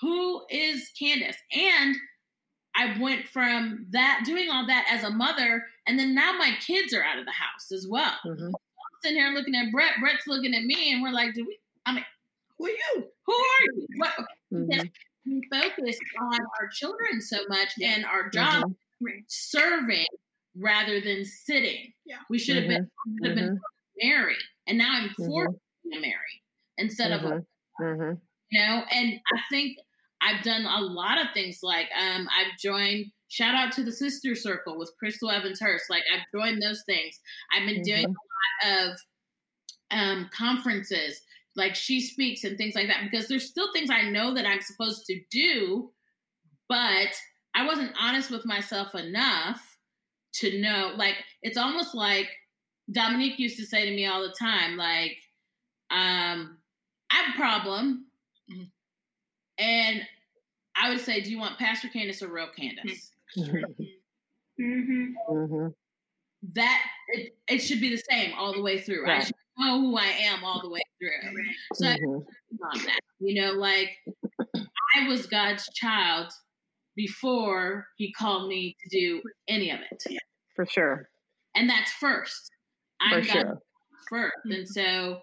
who 0.01 0.47
is 0.51 0.91
Candace, 0.99 1.37
and 1.53 1.97
I 2.77 2.99
went 2.99 3.29
from 3.29 3.87
that 3.91 4.23
doing 4.25 4.51
all 4.51 4.67
that 4.67 4.87
as 4.91 5.05
a 5.05 5.11
mother, 5.11 5.67
and 5.87 5.99
then 5.99 6.15
now 6.15 6.33
my 6.33 6.57
kids 6.67 6.93
are 6.95 7.05
out 7.05 7.19
of 7.19 7.27
the 7.27 7.33
house 7.33 7.73
as 7.73 7.87
well. 7.89 8.19
Mhm. 8.25 8.57
I'm 8.93 9.01
sitting 9.03 9.19
here 9.19 9.31
looking 9.31 9.55
at 9.57 9.73
Brett. 9.73 10.01
Brett's 10.01 10.27
looking 10.27 10.55
at 10.55 10.65
me, 10.65 10.93
and 10.93 11.03
we're 11.03 11.11
like, 11.13 11.35
"Do 11.35 11.45
we? 11.47 11.59
Who 11.87 12.05
are 12.61 12.69
you? 12.69 13.11
Who 13.27 13.33
are 13.35 13.63
you? 13.65 13.87
What?" 13.97 14.15
Mhm. 14.53 14.91
We 15.27 15.41
focus 15.51 15.99
on 16.21 16.41
our 16.61 16.69
children 16.73 17.21
so 17.21 17.45
much 17.49 17.71
and 17.83 18.05
our 18.05 18.29
job 18.31 18.65
Mhm. 19.03 19.25
Serving 19.29 20.07
rather 20.57 21.01
than 21.01 21.25
sitting. 21.25 21.93
Yeah. 22.07 22.21
We 22.31 22.39
should 22.39 22.57
have 22.57 22.69
been 22.69 22.91
should 23.19 23.27
have 23.27 23.35
been 23.37 23.57
Mhm. 23.57 23.61
married, 24.03 24.39
and 24.67 24.79
now 24.79 24.93
I'm 24.95 25.11
forced 25.15 25.59
to 25.93 26.01
marry 26.01 26.43
instead 26.79 27.13
of. 27.13 27.21
Mhm. 27.81 28.21
you 28.51 28.61
know. 28.61 28.85
And 28.91 29.21
I 29.35 29.41
think 29.51 29.79
I've 30.21 30.43
done 30.43 30.65
a 30.67 30.81
lot 30.81 31.19
of 31.21 31.33
things. 31.35 31.59
Like 31.63 31.89
um, 31.99 32.29
I've 32.31 32.57
joined. 32.59 33.13
Shout 33.29 33.55
out 33.55 33.73
to 33.75 33.83
the 33.85 33.93
Sister 33.93 34.35
Circle 34.37 34.79
with 34.79 34.93
Crystal 34.99 35.31
Evans 35.31 35.61
Hurst. 35.61 35.91
Like 35.91 36.05
I've 36.13 36.25
joined 36.35 36.63
those 36.63 36.83
things. 36.87 37.19
I've 37.53 37.67
been 37.67 37.83
doing 37.83 38.07
Mhm. 38.07 38.15
a 38.15 38.69
lot 38.71 38.91
of 38.91 39.01
um, 39.91 40.29
conferences, 40.33 41.21
like 41.57 41.75
she 41.75 42.01
speaks 42.01 42.45
and 42.45 42.57
things 42.57 42.75
like 42.75 42.89
that, 42.89 43.09
because 43.11 43.29
there's 43.29 43.49
still 43.49 43.73
things 43.73 43.91
I 43.91 44.11
know 44.11 44.35
that 44.35 44.47
I'm 44.47 44.61
supposed 44.61 45.07
to 45.07 45.21
do, 45.31 45.91
but 46.69 47.09
I 47.55 47.67
wasn't 47.67 47.93
honest 48.01 48.31
with 48.31 48.45
myself 48.45 48.95
enough 48.95 49.61
to 50.35 50.61
know. 50.61 50.93
Like 50.97 51.17
it's 51.43 51.59
almost 51.59 51.95
like 51.95 52.29
Dominique 52.91 53.39
used 53.39 53.59
to 53.59 53.67
say 53.67 53.89
to 53.89 53.95
me 53.95 54.07
all 54.07 54.23
the 54.23 54.35
time, 54.39 54.77
like, 54.77 55.17
um, 55.91 56.59
I 57.11 57.15
have 57.15 57.35
a 57.35 57.39
problem. 57.39 58.07
And 59.57 60.03
I 60.77 60.89
would 60.89 61.01
say, 61.01 61.21
Do 61.21 61.31
you 61.31 61.39
want 61.39 61.59
Pastor 61.59 61.89
Candace 61.89 62.23
or 62.23 62.29
real 62.29 62.49
Candace? 62.57 63.11
Mm-hmm. 64.61 65.35
Mm-hmm. 65.35 65.67
That 66.53 66.81
it, 67.09 67.37
it 67.49 67.59
should 67.61 67.81
be 67.81 67.89
the 67.91 68.03
same 68.11 68.33
all 68.37 68.53
the 68.53 68.61
way 68.63 68.79
through. 68.81 69.09
I 69.09 69.21
should 69.21 69.35
know 69.59 69.81
who 69.81 69.97
I 69.97 70.07
am 70.07 70.45
all 70.45 70.61
the 70.61 70.69
way 70.69 70.81
through. 71.01 71.35
Right. 71.35 71.55
So 71.75 71.87
I 71.89 71.97
Mhm. 71.97 72.27
on 72.73 72.85
that. 72.85 73.01
You 73.21 73.41
know, 73.41 73.53
like 73.53 73.91
I 74.97 75.09
was 75.09 75.27
God's 75.27 75.67
child 75.75 76.31
before 76.97 77.87
he 77.97 78.13
called 78.13 78.49
me 78.49 78.77
to 78.83 78.89
do 78.99 79.23
any 79.49 79.71
of 79.71 79.81
it. 79.91 80.03
For 80.55 80.67
sure. 80.67 81.09
And 81.55 81.69
that's 81.69 81.91
first. 81.93 82.51
I'm 83.01 83.11
God's 83.23 83.29
sure. 83.29 83.61
1st 84.11 84.33
And 84.45 84.69
so 84.69 85.23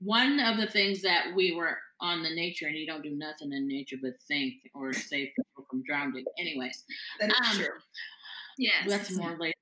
one 0.00 0.40
of 0.40 0.56
the 0.56 0.66
things 0.66 1.00
that 1.02 1.34
we 1.34 1.54
were 1.54 1.78
on 2.00 2.22
the 2.22 2.30
nature, 2.34 2.66
and 2.66 2.76
you 2.76 2.86
don't 2.86 3.02
do 3.02 3.14
nothing 3.14 3.52
in 3.52 3.66
nature 3.68 3.96
but 4.02 4.12
think 4.28 4.54
or 4.74 4.92
save 4.92 5.28
people 5.36 5.66
from 5.70 5.82
drowning. 5.84 6.24
Anyways, 6.38 6.84
That 7.20 7.30
is 7.30 7.36
Um, 7.50 7.56
true. 7.56 7.78
Yes. 8.58 8.88
that's 8.88 9.10
more 9.12 9.36
later. 9.38 9.54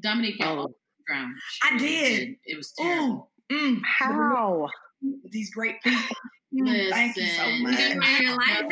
Dominique 0.00 0.36
Oh. 0.40 0.46
almost 0.46 0.74
drowned. 1.06 1.34
I 1.62 1.70
She 1.72 1.78
did. 1.78 2.34
It 2.44 2.56
was 2.56 2.72
terrible. 2.78 3.30
Ooh, 3.52 3.54
mm, 3.56 3.80
How? 3.84 4.68
these 5.30 5.50
great 5.54 5.80
people. 5.82 6.16
Mm, 6.54 6.90
thank 6.90 7.16
you 7.16 7.26
so 7.26 7.44
much. 7.58 7.78
You 7.80 7.94
gonna 8.00 8.22
your 8.22 8.36
life? 8.36 8.64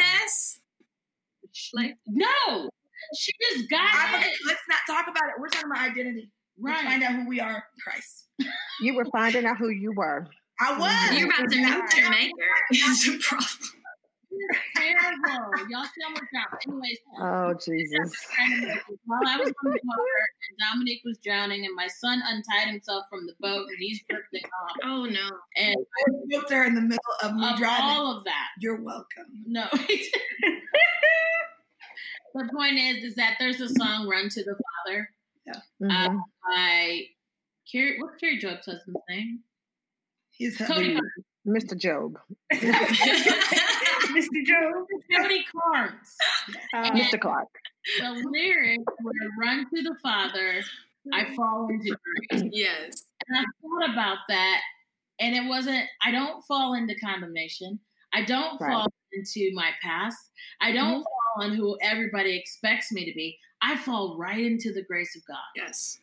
Like 1.72 1.94
No, 2.06 2.70
she 3.16 3.32
just 3.52 3.70
got 3.70 3.80
I, 3.94 4.24
it. 4.26 4.32
let's 4.46 4.60
not 4.68 4.78
talk 4.88 5.06
about 5.08 5.28
it. 5.28 5.34
We're 5.38 5.48
talking 5.48 5.70
about 5.70 5.88
identity. 5.90 6.30
Let's 6.58 6.82
Right. 6.82 6.88
find 6.90 7.02
out 7.02 7.12
who 7.14 7.28
we 7.28 7.40
are 7.40 7.54
in 7.56 7.62
Christ. 7.82 8.28
You 8.80 8.94
were 8.94 9.04
finding 9.06 9.44
out 9.46 9.56
who 9.58 9.68
you 9.68 9.92
were. 9.92 10.26
I 10.60 10.78
was. 10.78 11.18
you're 11.18 11.28
about 11.28 11.50
to 11.50 11.58
And 11.58 11.64
meet 11.82 11.96
your 11.96 12.10
maker. 12.10 12.32
It's 12.70 13.08
a 13.08 13.18
problem. 13.18 13.48
Terrible. 14.76 15.66
Y'all 15.70 15.84
see 15.84 16.02
how 16.02 16.10
much 16.10 16.24
drowned. 16.30 16.60
Anyways, 16.66 16.98
Oh 17.20 17.54
Jesus. 17.54 18.12
while 19.06 19.20
I 19.26 19.36
was 19.38 19.48
on 19.48 19.70
the 19.72 19.80
water 19.84 20.20
and 20.50 20.58
Dominique 20.72 21.02
was 21.04 21.18
drowning, 21.18 21.64
and 21.66 21.74
my 21.76 21.86
son 21.86 22.22
untied 22.26 22.68
himself 22.68 23.04
from 23.10 23.26
the 23.26 23.34
boat 23.40 23.66
and 23.68 23.76
he's 23.78 24.02
drifting 24.08 24.42
off. 24.62 24.76
Oh 24.84 25.04
no. 25.04 25.28
And 25.56 25.76
I 25.76 26.12
spoke 26.30 26.48
to 26.48 26.54
her 26.56 26.64
in 26.64 26.74
the 26.74 26.80
middle 26.80 26.98
of 27.22 27.34
me 27.34 27.48
of 27.50 27.56
driving. 27.58 27.84
all 27.84 28.18
of 28.18 28.24
that, 28.24 28.48
You're 28.60 28.80
welcome. 28.82 29.26
no. 29.46 29.66
the 32.34 32.48
point 32.56 32.78
is, 32.78 33.04
is 33.04 33.14
that 33.14 33.36
there's 33.38 33.60
a 33.60 33.68
song 33.68 34.08
"Run 34.08 34.28
to 34.30 34.42
the 34.44 34.56
Father" 34.86 35.08
Mhm. 35.82 36.20
by 36.48 37.02
Kari. 37.70 37.98
What's 38.00 38.16
Kari 38.18 38.38
Jobe's 38.38 38.66
husband's 38.66 39.00
name? 39.08 39.40
He's 40.30 40.56
Cody. 40.58 40.98
Mr. 41.46 41.74
Jobe. 41.78 42.16
Mr. 42.52 44.44
Jobe. 44.46 44.86
Cody 45.16 45.44
Carnes. 45.52 46.16
Uh, 46.74 46.90
Mr. 46.92 47.20
Clark. 47.20 47.48
The 47.98 48.10
lyrics 48.30 48.84
were 49.02 49.12
"Run 49.40 49.66
to 49.74 49.82
the 49.82 49.94
Father." 50.02 50.62
I 51.12 51.34
fall 51.34 51.68
into 51.68 51.94
grace. 52.30 52.44
yes. 52.50 53.04
And 53.28 53.38
I 53.38 53.44
thought 53.60 53.92
about 53.92 54.18
that, 54.28 54.60
and 55.20 55.34
it 55.36 55.46
wasn't, 55.46 55.84
I 56.02 56.10
don't 56.10 56.42
fall 56.46 56.72
into 56.74 56.94
condemnation. 56.94 57.78
I 58.14 58.22
don't 58.24 58.58
Right. 58.60 58.72
fall 58.72 58.86
into 59.12 59.50
my 59.54 59.70
past. 59.82 60.30
I 60.62 60.72
don't 60.72 61.02
fall 61.02 61.42
on 61.44 61.54
who 61.54 61.76
everybody 61.82 62.38
expects 62.38 62.90
me 62.90 63.04
to 63.04 63.12
be. 63.14 63.38
I 63.60 63.76
fall 63.76 64.16
right 64.16 64.38
into 64.42 64.72
the 64.72 64.82
grace 64.82 65.14
of 65.14 65.22
God, 65.26 65.36
Yes. 65.54 66.00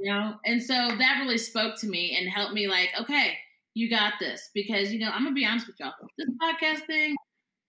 you 0.00 0.10
know? 0.10 0.34
And 0.44 0.60
so 0.62 0.72
that 0.74 1.18
really 1.20 1.38
spoke 1.38 1.78
to 1.80 1.86
me 1.86 2.16
and 2.18 2.28
helped 2.28 2.52
me, 2.54 2.66
like, 2.68 2.88
okay, 3.00 3.38
you 3.74 3.90
got 3.90 4.14
this. 4.20 4.50
Because, 4.54 4.92
you 4.92 4.98
know, 5.00 5.10
I'm 5.10 5.24
to 5.26 5.32
be 5.32 5.44
honest 5.46 5.66
with 5.66 5.76
y'all. 5.80 5.92
This 6.18 6.28
podcast 6.42 6.86
thing 6.86 7.16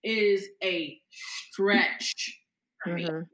is 0.04 0.50
a 0.64 1.02
stretch 1.12 2.40
for 2.84 2.94
me 2.94 3.06
Mhm. 3.06 3.28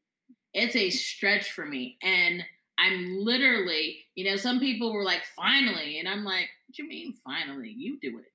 it's 0.53 0.75
a 0.75 0.89
stretch 0.89 1.51
for 1.51 1.65
me. 1.65 1.97
And 2.01 2.45
I'm 2.77 3.17
literally, 3.19 4.05
you 4.15 4.25
know, 4.25 4.35
some 4.37 4.59
people 4.59 4.93
were 4.93 5.03
like, 5.03 5.23
finally. 5.35 5.99
And 5.99 6.07
I'm 6.07 6.23
like, 6.23 6.49
what 6.67 6.75
do 6.75 6.83
you 6.83 6.89
mean 6.89 7.13
finally? 7.25 7.69
You 7.77 7.99
do 7.99 8.19
it. 8.19 8.25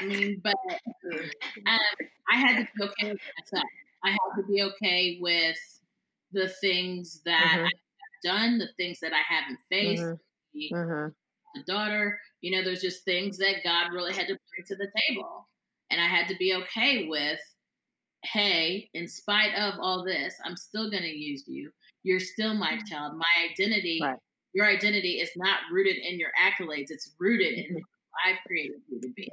I 0.00 0.04
mean, 0.06 0.40
but 0.42 0.54
um, 1.66 1.78
I 2.30 2.36
had 2.36 2.58
to 2.58 2.68
be 2.76 2.84
okay 2.84 3.12
with 3.12 3.20
myself. 3.38 3.64
I 4.04 4.10
had 4.10 4.36
to 4.36 4.42
be 4.48 4.62
okay 4.62 5.18
with 5.20 5.58
the 6.32 6.48
things 6.48 7.22
that 7.24 7.58
Mhm. 7.58 7.66
I've 7.66 8.22
done, 8.22 8.58
the 8.58 8.68
things 8.76 9.00
that 9.00 9.12
I 9.12 9.20
haven't 9.20 9.58
faced, 9.70 10.02
Mhm. 10.72 11.14
The, 11.54 11.60
Mhm. 11.60 11.66
daughter. 11.66 12.20
You 12.40 12.52
know, 12.56 12.64
there's 12.64 12.82
just 12.82 13.04
things 13.04 13.38
that 13.38 13.62
God 13.64 13.92
really 13.92 14.12
had 14.12 14.26
to 14.28 14.34
bring 14.34 14.66
to 14.66 14.76
the 14.76 14.90
table. 15.08 15.48
And 15.90 16.00
I 16.00 16.06
had 16.06 16.28
to 16.28 16.36
be 16.36 16.54
okay 16.54 17.06
with, 17.08 17.40
hey, 18.24 18.88
in 18.94 19.08
spite 19.08 19.54
of 19.54 19.78
all 19.80 20.04
this, 20.04 20.34
I'm 20.44 20.56
still 20.56 20.90
going 20.90 21.02
to 21.02 21.08
use 21.08 21.44
you. 21.46 21.70
You're 22.02 22.20
still 22.20 22.54
my 22.54 22.78
child. 22.88 23.16
My 23.16 23.48
identity, 23.50 24.00
Right. 24.02 24.18
your 24.54 24.66
identity 24.66 25.20
is 25.20 25.30
not 25.36 25.60
rooted 25.70 25.96
in 25.96 26.18
your 26.18 26.30
accolades. 26.40 26.90
It's 26.90 27.14
rooted 27.18 27.54
in 27.54 27.64
Mhm. 27.74 27.78
who 27.80 27.82
I've 28.24 28.38
created 28.46 28.82
you 28.88 29.00
to 29.00 29.08
be. 29.10 29.30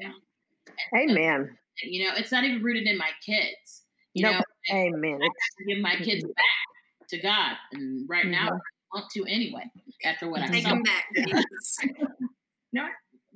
Amen. 0.96 1.58
You 1.84 2.06
know, 2.06 2.16
it's 2.16 2.32
not 2.32 2.44
even 2.44 2.62
rooted 2.62 2.88
in 2.88 2.98
my 2.98 3.12
kids. 3.26 3.86
You 4.14 4.24
Nope. 4.24 4.36
know, 4.36 4.76
I 4.76 4.78
Amen. 4.88 5.20
It's, 5.22 5.66
give 5.68 5.80
my 5.80 5.96
kids 5.96 6.24
back 6.26 7.08
to 7.10 7.18
God. 7.20 7.58
And 7.72 8.08
right 8.10 8.26
now, 8.26 8.50
Mhm. 8.50 8.60
I 8.60 8.98
want 8.98 9.12
to 9.12 9.24
anyway, 9.26 9.70
after 10.06 10.30
what 10.30 10.42
I 10.42 10.48
Take 10.48 10.64
saw. 10.64 10.70
them 10.70 10.84
back. 10.84 11.06
Jesus. 11.16 11.78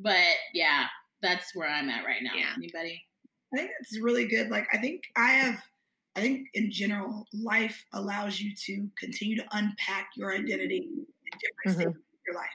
But 0.04 0.18
yeah, 0.54 0.88
that's 1.22 1.56
where 1.56 1.70
I'm 1.70 1.90
at 1.90 2.04
right 2.04 2.22
now. 2.22 2.32
Yeah. 2.36 2.50
Anybody? 2.58 3.02
I 3.54 3.58
think 3.58 3.72
that's 3.80 4.02
really 4.02 4.28
good. 4.28 4.50
Like 4.50 4.68
I 4.74 4.78
think 4.78 5.04
I 5.16 5.28
have 5.32 5.62
I 6.16 6.22
think 6.22 6.48
in 6.54 6.72
general, 6.72 7.26
life 7.34 7.84
allows 7.94 8.40
you 8.40 8.54
to 8.66 8.88
continue 9.00 9.36
to 9.38 9.46
unpack 9.52 10.10
your 10.16 10.34
identity 10.34 10.90
in 10.90 11.06
different 11.40 11.80
stages 11.82 11.96
of 11.96 12.20
your 12.28 12.36
life. 12.36 12.50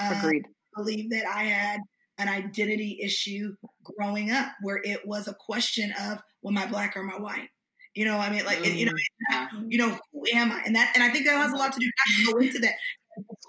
Um, 0.00 0.18
agreed. 0.18 0.44
I 0.76 0.80
believe 0.82 1.10
that 1.10 1.26
I 1.26 1.44
had 1.44 1.80
an 2.18 2.28
identity 2.28 2.98
issue 3.02 3.54
growing 3.82 4.30
up 4.30 4.48
where 4.62 4.80
it 4.84 5.06
was 5.06 5.28
a 5.28 5.34
question 5.34 5.92
of, 6.00 6.18
am 6.46 6.58
I 6.58 6.66
black 6.66 6.96
or 6.96 7.00
am 7.00 7.10
I 7.10 7.18
white? 7.20 7.48
You 7.94 8.04
know, 8.04 8.18
I 8.18 8.28
mean, 8.28 8.44
like, 8.44 8.66
you 8.66 8.84
know, 8.86 8.92
Mm, 8.92 8.96
it's 8.96 9.30
not, 9.30 9.48
yeah. 9.54 9.60
you 9.68 9.78
know, 9.78 9.98
who 10.12 10.24
am 10.34 10.50
I? 10.52 10.62
And 10.66 10.74
that, 10.76 10.92
and 10.94 11.02
I 11.02 11.10
think 11.10 11.26
that 11.26 11.36
has 11.36 11.52
a 11.52 11.56
lot 11.56 11.72
to 11.72 11.78
do. 11.78 11.86
Not 11.86 12.26
to 12.26 12.32
go 12.32 12.38
into 12.40 12.58
that. 12.60 12.74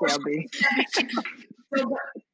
Shelby. 0.08 0.50
So, 1.76 1.90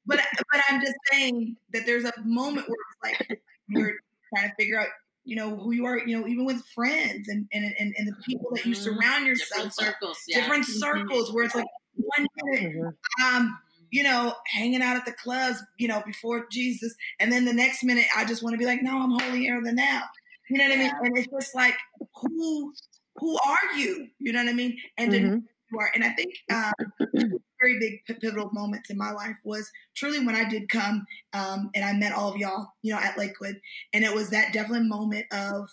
but, 0.05 0.19
but 0.51 0.61
I'm 0.69 0.81
just 0.81 0.93
saying 1.09 1.55
that 1.73 1.85
there's 1.85 2.03
a 2.03 2.13
moment 2.23 2.67
where 2.67 2.77
it's 3.15 3.21
like 3.29 3.39
you're 3.69 3.93
trying 4.35 4.49
to 4.49 4.55
figure 4.55 4.79
out, 4.79 4.87
you 5.23 5.35
know, 5.35 5.55
who 5.55 5.71
you 5.71 5.85
are. 5.85 5.97
You 5.97 6.19
know, 6.19 6.27
even 6.27 6.45
with 6.45 6.61
friends 6.75 7.27
and 7.27 7.47
and 7.53 7.73
and, 7.79 7.95
and 7.97 8.07
the 8.07 8.15
people 8.27 8.51
that 8.53 8.65
you 8.65 8.75
Mhm. 8.75 8.83
surround 8.83 9.25
Different 9.25 9.27
yourself 9.27 9.63
with, 9.63 9.73
circles. 9.73 10.17
Yeah. 10.27 10.41
different 10.41 10.65
Mhm. 10.65 10.79
circles 10.79 11.33
where 11.33 11.45
it's 11.45 11.55
like 11.55 11.65
one 11.95 12.27
minute 12.43 12.75
Mhm. 12.75 12.95
um 13.25 13.57
you 13.91 14.03
know, 14.03 14.35
hanging 14.47 14.81
out 14.81 14.95
at 14.95 15.05
the 15.05 15.11
clubs, 15.11 15.61
you 15.77 15.87
know, 15.87 16.01
before 16.05 16.47
Jesus. 16.49 16.95
And 17.19 17.31
then 17.31 17.45
the 17.45 17.53
next 17.53 17.83
minute, 17.83 18.07
I 18.15 18.25
just 18.25 18.41
want 18.41 18.53
to 18.53 18.57
be 18.57 18.65
like, 18.65 18.81
no, 18.81 19.01
I'm 19.01 19.11
holier 19.11 19.61
than 19.61 19.75
thou. 19.75 20.03
You 20.49 20.57
know 20.57 20.63
what. 20.63 20.73
I 20.73 20.77
mean? 20.77 20.91
And 21.03 21.17
it's 21.17 21.27
just 21.27 21.53
like, 21.53 21.75
who, 22.15 22.73
who 23.17 23.37
are 23.45 23.77
you? 23.77 24.07
You 24.19 24.31
know 24.31 24.43
what 24.43 24.49
I 24.49 24.53
mean? 24.53 24.77
And 24.97 25.11
mm-hmm. 25.11 25.25
you 25.25 25.43
are. 25.79 25.91
And 25.93 26.03
I 26.03 26.09
think 26.09 26.35
um, 26.51 26.73
very 27.61 27.79
big 27.79 28.05
pivotal 28.05 28.49
moments 28.53 28.89
in 28.89 28.97
my 28.97 29.11
life 29.11 29.35
was 29.43 29.69
truly 29.95 30.25
when 30.25 30.35
I 30.35 30.47
did 30.49 30.69
come 30.69 31.05
um, 31.33 31.69
and 31.75 31.85
I 31.85 31.93
met 31.93 32.13
all 32.13 32.31
of 32.31 32.37
y'all, 32.37 32.67
you 32.81 32.93
know, 32.93 32.99
at 32.99 33.17
Lakewood. 33.17 33.59
And 33.93 34.03
it 34.03 34.13
was 34.13 34.29
that 34.29 34.53
definitely 34.53 34.87
moment 34.87 35.25
of, 35.31 35.69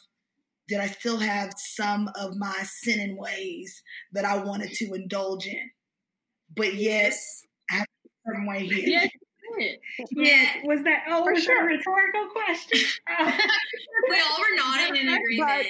did 0.69 0.81
I 0.81 0.87
still 0.87 1.19
have 1.19 1.55
some 1.57 2.11
of 2.15 2.37
my 2.37 2.55
sinning 2.65 3.17
ways 3.17 3.83
that 4.13 4.25
I 4.25 4.37
wanted 4.37 4.73
to 4.75 4.93
indulge 4.93 5.47
in? 5.47 5.71
But 6.55 6.75
yes, 6.75 7.43
I 7.71 7.77
have 7.77 7.87
a 8.05 8.09
certain 8.27 8.47
way 8.47 8.67
here. 8.67 8.85
Yes. 8.87 9.11
Yes. 10.11 10.59
Was 10.65 10.85
that 10.85 11.05
oh 11.09 11.25
For 11.25 11.33
was 11.33 11.43
sure. 11.43 11.63
a 11.63 11.65
rhetorical 11.65 12.29
question? 12.29 12.87
we 14.09 14.21
all 14.21 14.39
were 14.39 14.57
not 14.57 14.97
in 14.97 15.09
agreement. 15.09 15.67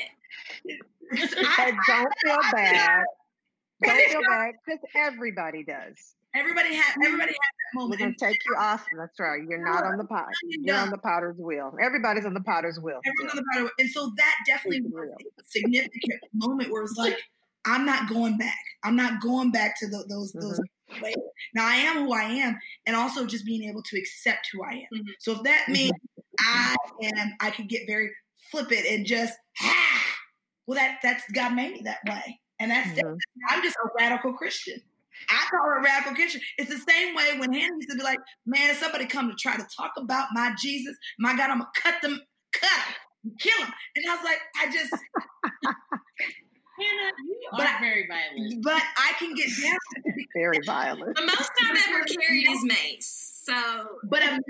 But, 1.11 1.31
but 1.57 1.75
don't 1.87 2.13
feel 2.23 2.39
bad. 2.53 3.05
Don't 3.83 4.11
feel 4.11 4.21
bad 4.29 4.55
because 4.65 4.81
everybody 4.95 5.65
does. 5.65 6.15
Everybody 6.35 6.75
has 6.75 6.95
everybody 7.05 7.33
has 7.33 7.37
that 7.37 7.75
moment. 7.75 8.01
We're 8.01 8.07
gonna 8.07 8.17
take 8.19 8.39
you 8.47 8.57
off. 8.59 8.85
That's 8.99 9.19
right. 9.19 9.41
You're 9.49 9.65
not 9.65 9.85
on 9.85 9.97
the 9.97 10.05
pot. 10.05 10.27
You're 10.43 10.77
on 10.77 10.91
the 10.91 10.99
potter's 10.99 11.37
wheel. 11.39 11.75
Everybody's 11.83 12.27
on 12.27 12.35
the 12.35 12.43
potter's 12.43 12.79
wheel. 12.79 13.01
Everyone's 13.07 13.33
on 13.33 13.37
the 13.37 13.45
potter's 13.53 13.65
wheel. 13.65 13.73
And 13.79 13.91
so 13.91 14.13
that 14.17 14.35
definitely 14.47 14.83
was 14.83 15.09
a 15.09 15.43
significant 15.47 16.21
moment 16.35 16.71
where 16.71 16.83
it's 16.83 16.97
like, 16.97 17.19
I'm 17.65 17.87
not 17.87 18.09
going 18.09 18.37
back. 18.37 18.59
I'm 18.85 18.95
not 18.95 19.21
going 19.21 19.51
back 19.51 19.79
to 19.81 19.89
the, 19.89 20.05
those 20.09 20.33
mm-hmm. 20.33 20.49
those 20.49 20.61
ways. 21.03 21.15
Now 21.55 21.67
I 21.67 21.77
am 21.77 22.05
who 22.05 22.13
I 22.13 22.25
am, 22.25 22.59
and 22.87 22.95
also 22.95 23.27
just 23.27 23.47
being 23.47 23.69
able 23.69 23.83
to 23.83 23.99
accept 23.99 24.49
who 24.53 24.63
I 24.63 24.73
am. 24.73 24.99
Mm-hmm. 24.99 25.11
So 25.21 25.33
if 25.33 25.43
that 25.45 25.69
means 25.69 25.93
I 26.41 26.77
am, 27.03 27.33
I 27.41 27.51
can 27.51 27.67
get 27.67 27.83
very 27.87 28.11
flippant 28.51 28.87
and 28.87 29.05
just 29.05 29.35
ah, 29.63 30.05
well 30.67 30.77
that 30.77 30.99
that's 31.03 31.25
God 31.33 31.55
made 31.55 31.73
me 31.73 31.83
that 31.85 31.99
way. 32.07 32.39
And 32.61 32.71
that's 32.71 32.89
mm-hmm. 32.91 33.15
I'm 33.49 33.63
just 33.63 33.77
a 33.77 33.89
radical 33.99 34.33
Christian. 34.33 34.81
I 35.31 35.47
call 35.51 35.73
it 35.73 35.79
a 35.79 35.83
radical 35.83 36.15
Christian. 36.15 36.41
It's 36.59 36.71
the 36.71 36.91
same 36.91 37.15
way 37.15 37.39
when 37.39 37.53
Hannah 37.53 37.75
used 37.75 37.91
to 37.91 37.97
be 37.97 38.03
like, 38.03 38.19
man, 38.47 38.75
somebody 38.75 39.07
come 39.07 39.31
to 39.31 39.37
try 39.37 39.57
to 39.57 39.67
talk 39.77 39.93
about 39.97 40.29
my 40.33 40.55
Jesus, 40.59 40.97
my 41.19 41.37
God, 41.37 41.51
I'm 41.51 41.59
gonna 41.59 41.71
cut 41.77 42.01
them, 42.03 42.21
cut 42.53 42.71
them, 42.71 43.35
kill 43.41 43.59
them. 43.61 43.73
And 43.97 44.05
I 44.09 44.15
was 44.15 44.25
like, 44.25 44.39
I 44.61 44.67
just 44.73 44.93
Hannah, 46.79 47.13
you 47.27 47.49
but 47.53 47.67
are 47.67 47.81
very 47.81 48.07
violent. 48.07 48.63
But 48.63 48.83
I 48.97 49.13
can 49.19 49.35
get 49.35 49.49
down. 49.61 49.79
very 50.37 50.61
violent. 50.65 51.17
The 51.17 51.27
most 51.27 51.51
I've 51.69 51.89
ever 51.89 52.05
carried 52.05 52.49
is 52.49 52.65
mace. 52.65 53.43
So, 53.45 53.55
but 54.05 54.21
imagine. 54.21 54.43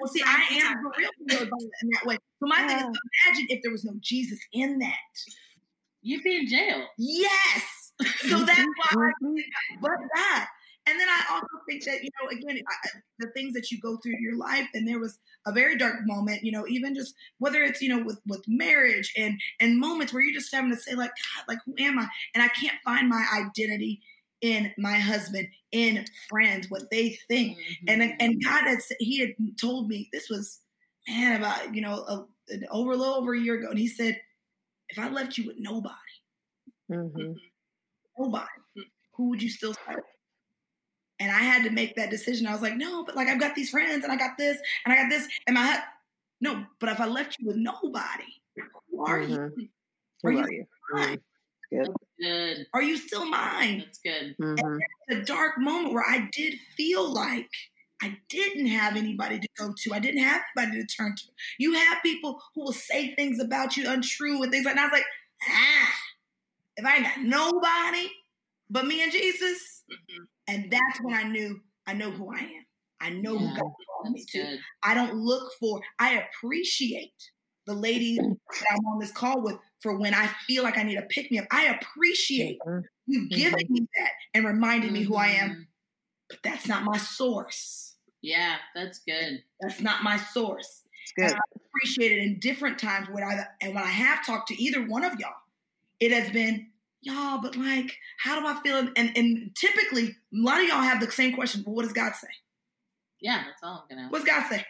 Well, 0.00 0.12
see, 0.12 0.22
I 0.24 0.46
am 0.52 0.76
for 0.82 0.92
real 0.96 1.10
violent 1.26 1.50
in 1.82 1.88
that 1.92 2.06
way. 2.06 2.16
So 2.40 2.46
my 2.46 2.66
thing 2.66 2.78
is, 2.78 2.84
imagine 2.84 3.46
if 3.50 3.62
there 3.62 3.72
was 3.72 3.84
no 3.84 3.92
Jesus 4.00 4.38
in 4.52 4.78
that. 4.78 4.94
You'd 6.06 6.22
be 6.22 6.36
in 6.36 6.46
jail. 6.46 6.86
Yes. 6.96 7.92
So 8.28 8.38
that's 8.44 8.60
why 8.60 9.10
I 9.10 9.10
but 9.80 9.90
that. 10.14 10.48
And 10.88 11.00
then 11.00 11.08
I 11.08 11.34
also 11.34 11.48
think 11.68 11.84
that, 11.84 12.04
you 12.04 12.10
know, 12.22 12.28
again, 12.30 12.62
I, 12.68 12.88
the 13.18 13.26
things 13.34 13.54
that 13.54 13.72
you 13.72 13.80
go 13.80 13.96
through 13.96 14.12
in 14.12 14.22
your 14.22 14.36
life, 14.36 14.68
and 14.72 14.86
there 14.86 15.00
was 15.00 15.18
a 15.44 15.50
very 15.50 15.76
dark 15.76 15.96
moment, 16.04 16.44
you 16.44 16.52
know, 16.52 16.64
even 16.68 16.94
just 16.94 17.12
whether 17.38 17.60
it's, 17.64 17.82
you 17.82 17.88
know, 17.88 18.04
with, 18.04 18.20
with 18.24 18.44
marriage 18.46 19.12
and, 19.16 19.40
and 19.58 19.80
moments 19.80 20.12
where 20.12 20.22
you're 20.22 20.32
just 20.32 20.54
having 20.54 20.70
to 20.70 20.76
say 20.76 20.94
like, 20.94 21.10
God, 21.10 21.44
like, 21.48 21.58
who 21.66 21.74
am 21.80 21.98
I? 21.98 22.06
And 22.34 22.42
I 22.42 22.48
can't 22.48 22.78
find 22.84 23.08
my 23.08 23.26
identity 23.34 24.00
in 24.42 24.72
my 24.78 24.98
husband, 24.98 25.48
in 25.72 26.04
friends, 26.28 26.70
what 26.70 26.88
they 26.92 27.18
think. 27.26 27.58
Mm-hmm. 27.58 27.84
And, 27.88 28.14
and 28.20 28.44
God 28.44 28.62
had, 28.62 28.78
he 29.00 29.18
had 29.18 29.30
told 29.60 29.88
me 29.88 30.08
this 30.12 30.30
was, 30.30 30.60
man, 31.08 31.40
about, 31.40 31.74
you 31.74 31.80
know, 31.80 31.94
a, 31.94 32.26
over 32.70 32.92
a 32.92 32.96
little 32.96 33.14
over 33.14 33.34
a 33.34 33.40
year 33.40 33.54
ago. 33.58 33.70
And 33.70 33.78
he 33.78 33.88
said, 33.88 34.20
if 34.88 34.98
I 34.98 35.08
left 35.08 35.38
you 35.38 35.46
with 35.46 35.56
nobody, 35.58 35.94
mm-hmm. 36.90 37.32
nobody, 38.18 38.46
who 39.14 39.30
would 39.30 39.42
you 39.42 39.48
still 39.48 39.74
serve? 39.74 40.02
And 41.18 41.30
I 41.30 41.38
had 41.38 41.64
to 41.64 41.70
make 41.70 41.96
that 41.96 42.10
decision. 42.10 42.46
I 42.46 42.52
was 42.52 42.60
like, 42.62 42.76
no, 42.76 43.04
but 43.04 43.16
like 43.16 43.28
I've 43.28 43.40
got 43.40 43.54
these 43.54 43.70
friends 43.70 44.04
and 44.04 44.12
I 44.12 44.16
got 44.16 44.36
this 44.36 44.58
and 44.84 44.92
I 44.92 44.96
got 44.96 45.08
this. 45.08 45.26
And 45.46 45.54
my 45.54 45.62
head, 45.62 45.82
no, 46.40 46.64
but 46.78 46.90
if 46.90 47.00
I 47.00 47.06
left 47.06 47.38
you 47.38 47.46
with 47.46 47.56
nobody, 47.56 48.24
who 48.90 49.04
are 49.04 49.20
mm-hmm. 49.20 49.32
you? 49.32 49.68
Are 50.24 50.30
who 50.30 50.38
you, 50.38 50.44
are 50.44 50.52
you? 50.52 50.64
Mine? 50.92 51.20
Good. 51.70 51.88
good. 52.20 52.66
Are 52.74 52.82
you 52.82 52.96
still 52.96 53.24
mine? 53.26 53.84
That's 53.84 53.98
good. 53.98 54.36
Mm-hmm. 54.40 54.78
a 55.10 55.24
dark 55.24 55.58
moment 55.58 55.94
where 55.94 56.04
I 56.06 56.28
did 56.32 56.54
feel 56.76 57.12
like 57.12 57.50
I 58.02 58.18
didn't 58.28 58.66
have 58.66 58.96
anybody 58.96 59.38
to 59.38 59.48
go 59.58 59.72
to. 59.76 59.94
I 59.94 59.98
didn't 59.98 60.22
have 60.22 60.42
anybody 60.56 60.82
to 60.82 60.96
turn 60.96 61.14
to. 61.16 61.24
You 61.58 61.74
have 61.74 62.02
people 62.02 62.40
who 62.54 62.64
will 62.64 62.72
say 62.72 63.14
things 63.14 63.40
about 63.40 63.76
you 63.76 63.88
untrue 63.88 64.42
and 64.42 64.52
things 64.52 64.66
like 64.66 64.74
that. 64.74 64.80
And 64.80 64.80
I 64.80 64.84
was 64.84 64.92
like, 64.92 65.06
ah, 65.48 65.94
if 66.76 66.84
I 66.84 66.96
ain't 66.96 67.04
got 67.04 67.20
nobody 67.22 68.08
but 68.70 68.86
me 68.86 69.02
and 69.02 69.12
Jesus, 69.12 69.84
mm-hmm. 69.90 70.24
and 70.48 70.70
that's 70.70 71.00
when 71.02 71.14
I 71.14 71.24
knew 71.24 71.60
I 71.86 71.92
know 71.92 72.10
who 72.10 72.32
I 72.32 72.40
am. 72.40 72.66
I 73.00 73.10
know 73.10 73.34
yeah, 73.34 73.38
who 73.38 73.46
God 73.48 73.72
called 74.02 74.12
me 74.12 74.24
to. 74.30 74.58
I 74.82 74.94
don't 74.94 75.14
look 75.14 75.52
for. 75.60 75.80
I 75.98 76.22
appreciate 76.22 77.12
the 77.66 77.74
lady 77.74 78.16
that 78.16 78.66
I'm 78.70 78.86
on 78.86 78.98
this 78.98 79.12
call 79.12 79.42
with 79.42 79.56
for 79.80 79.98
when 79.98 80.14
I 80.14 80.28
feel 80.46 80.62
like 80.62 80.78
I 80.78 80.82
need 80.82 80.98
a 80.98 81.02
pick 81.02 81.30
me 81.30 81.38
up. 81.38 81.46
I 81.52 81.66
appreciate 81.66 82.58
mm-hmm. 82.66 82.80
you 83.06 83.28
giving 83.28 83.66
mm-hmm. 83.66 83.72
me 83.72 83.88
that 83.98 84.10
and 84.34 84.44
reminding 84.44 84.92
me 84.92 85.02
who 85.02 85.14
I 85.14 85.28
am. 85.28 85.50
Mm-hmm. 85.50 85.62
But 86.28 86.38
that's 86.42 86.66
not 86.66 86.82
my 86.82 86.96
source. 86.96 87.85
Yeah, 88.22 88.56
that's 88.74 89.00
good. 89.00 89.42
That's 89.60 89.80
not 89.80 90.02
my 90.02 90.16
source. 90.16 90.82
Good. 91.16 91.26
And 91.26 91.34
I 91.34 91.60
appreciate 91.66 92.12
it 92.12 92.18
in 92.18 92.38
different 92.40 92.78
times 92.78 93.08
when 93.10 93.22
I 93.22 93.44
and 93.60 93.74
when 93.74 93.84
I 93.84 93.90
have 93.90 94.24
talked 94.26 94.48
to 94.48 94.62
either 94.62 94.80
one 94.86 95.04
of 95.04 95.18
y'all, 95.18 95.30
it 96.00 96.12
has 96.12 96.30
been 96.30 96.68
y'all, 97.00 97.40
but 97.40 97.56
like, 97.56 97.96
how 98.18 98.40
do 98.40 98.46
I 98.46 98.60
feel? 98.62 98.88
And 98.96 99.16
and 99.16 99.54
typically, 99.54 100.08
a 100.08 100.14
lot 100.32 100.60
of 100.60 100.68
y'all 100.68 100.82
have 100.82 101.00
the 101.00 101.10
same 101.10 101.34
question. 101.34 101.62
But 101.64 101.72
what 101.72 101.82
does 101.82 101.92
God 101.92 102.14
say? 102.14 102.28
Yeah, 103.20 103.44
that's 103.46 103.62
all 103.62 103.86
I'm 103.88 103.96
gonna. 103.96 104.06
Ask. 104.06 104.12
What's 104.12 104.24
God 104.24 104.48
say? 104.48 104.64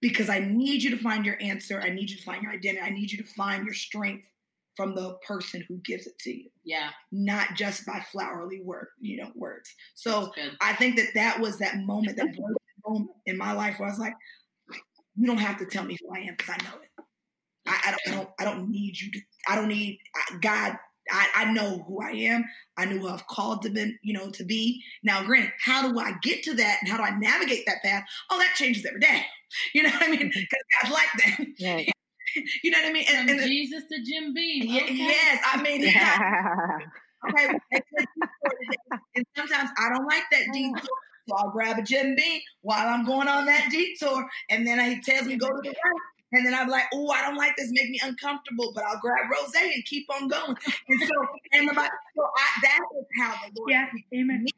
Because 0.00 0.28
I 0.28 0.40
need 0.40 0.82
you 0.82 0.90
to 0.90 0.96
find 0.96 1.26
your 1.26 1.40
answer. 1.40 1.80
I 1.80 1.90
need 1.90 2.10
you 2.10 2.16
to 2.16 2.22
find 2.22 2.42
your 2.42 2.52
identity. 2.52 2.80
I 2.80 2.90
need 2.90 3.12
you 3.12 3.18
to 3.18 3.28
find 3.28 3.64
your 3.64 3.74
strength 3.74 4.26
from 4.76 4.94
the 4.94 5.16
person 5.26 5.64
who 5.68 5.78
gives 5.84 6.06
it 6.06 6.18
to 6.20 6.30
you. 6.30 6.48
Yeah. 6.64 6.90
Not 7.10 7.54
just 7.54 7.84
by 7.86 8.04
flowery 8.12 8.62
word, 8.64 8.88
you 9.00 9.18
know, 9.18 9.30
words. 9.34 9.74
So 9.94 10.32
I 10.60 10.72
think 10.74 10.96
that 10.96 11.08
that 11.14 11.40
was 11.40 11.58
that 11.58 11.76
moment, 11.78 12.16
that 12.16 12.28
moment 12.86 13.10
in 13.26 13.36
my 13.36 13.52
life 13.52 13.78
where 13.78 13.88
I 13.88 13.92
was 13.92 14.00
like, 14.00 14.14
you 15.16 15.26
don't 15.26 15.38
have 15.38 15.58
to 15.58 15.66
tell 15.66 15.84
me 15.84 15.98
who 16.00 16.14
I 16.14 16.20
am 16.20 16.34
because 16.36 16.54
I 16.58 16.64
know 16.64 16.80
it. 16.82 17.04
I, 17.66 17.80
I, 17.86 17.90
don't, 17.90 18.00
I 18.06 18.10
don't, 18.16 18.28
I 18.40 18.44
don't 18.44 18.70
need 18.70 18.98
you 18.98 19.12
to, 19.12 19.20
I 19.48 19.56
don't 19.56 19.68
need 19.68 19.98
God. 20.40 20.76
I, 21.10 21.28
I 21.34 21.52
know 21.52 21.84
who 21.86 22.00
I 22.00 22.10
am. 22.10 22.44
I 22.76 22.84
know 22.84 22.98
who 22.98 23.08
I've 23.08 23.26
called 23.26 23.62
to 23.62 23.70
be, 23.70 23.96
you 24.02 24.14
know, 24.14 24.30
to 24.30 24.44
be. 24.44 24.82
Now, 25.02 25.22
granted, 25.24 25.52
how 25.62 25.86
do 25.86 25.98
I 25.98 26.14
get 26.22 26.44
to 26.44 26.54
that 26.54 26.78
and 26.80 26.90
how 26.90 26.96
do 26.96 27.02
I 27.02 27.18
navigate 27.18 27.66
that 27.66 27.82
path? 27.82 28.04
Oh, 28.30 28.38
that 28.38 28.54
changes 28.54 28.84
every 28.86 29.00
day. 29.00 29.24
You 29.74 29.82
know 29.82 29.90
what 29.90 30.04
I 30.04 30.08
mean? 30.08 30.30
Because 30.34 30.62
God's 30.82 30.94
like 30.94 31.12
that. 31.18 31.46
Yeah. 31.58 31.91
You 32.62 32.70
know 32.70 32.78
what 32.78 32.88
I 32.88 32.92
mean? 32.92 33.04
And, 33.08 33.30
and 33.30 33.40
Jesus 33.42 33.84
to 33.90 34.02
Jim 34.02 34.34
Beam. 34.34 34.64
Okay. 34.64 34.94
Yes, 34.94 35.42
I 35.52 35.62
mean, 35.62 35.82
okay. 37.28 37.58
and 39.14 39.26
sometimes 39.36 39.70
I 39.78 39.88
don't 39.88 40.06
like 40.06 40.24
that 40.30 40.46
detour. 40.52 40.80
So 41.28 41.36
I'll 41.36 41.50
grab 41.50 41.78
a 41.78 41.82
Jim 41.82 42.16
Beam 42.16 42.40
while 42.62 42.88
I'm 42.88 43.04
going 43.04 43.28
on 43.28 43.46
that 43.46 43.68
detour. 43.70 44.28
And 44.50 44.66
then 44.66 44.80
he 44.90 45.00
tells 45.00 45.26
me 45.26 45.36
go 45.36 45.48
to 45.48 45.60
the 45.62 45.68
right. 45.68 46.00
And 46.32 46.46
then 46.46 46.54
I'm 46.54 46.68
like, 46.68 46.84
oh, 46.94 47.10
I 47.10 47.20
don't 47.20 47.36
like 47.36 47.54
this, 47.56 47.68
make 47.72 47.90
me 47.90 48.00
uncomfortable, 48.02 48.72
but 48.74 48.84
I'll 48.84 48.98
grab 49.00 49.30
rose 49.30 49.52
and 49.54 49.84
keep 49.84 50.06
on 50.10 50.28
going. 50.28 50.56
And 50.88 51.00
so, 51.00 51.26
and 51.52 51.68
the, 51.68 51.74
so 51.74 52.22
I, 52.24 52.60
that 52.62 52.80
is 52.98 53.06
how 53.20 53.32
the 53.32 53.52
Lord. 53.58 53.70
Yeah, 53.70 53.86
amen. 54.14 54.44
Me. 54.44 54.50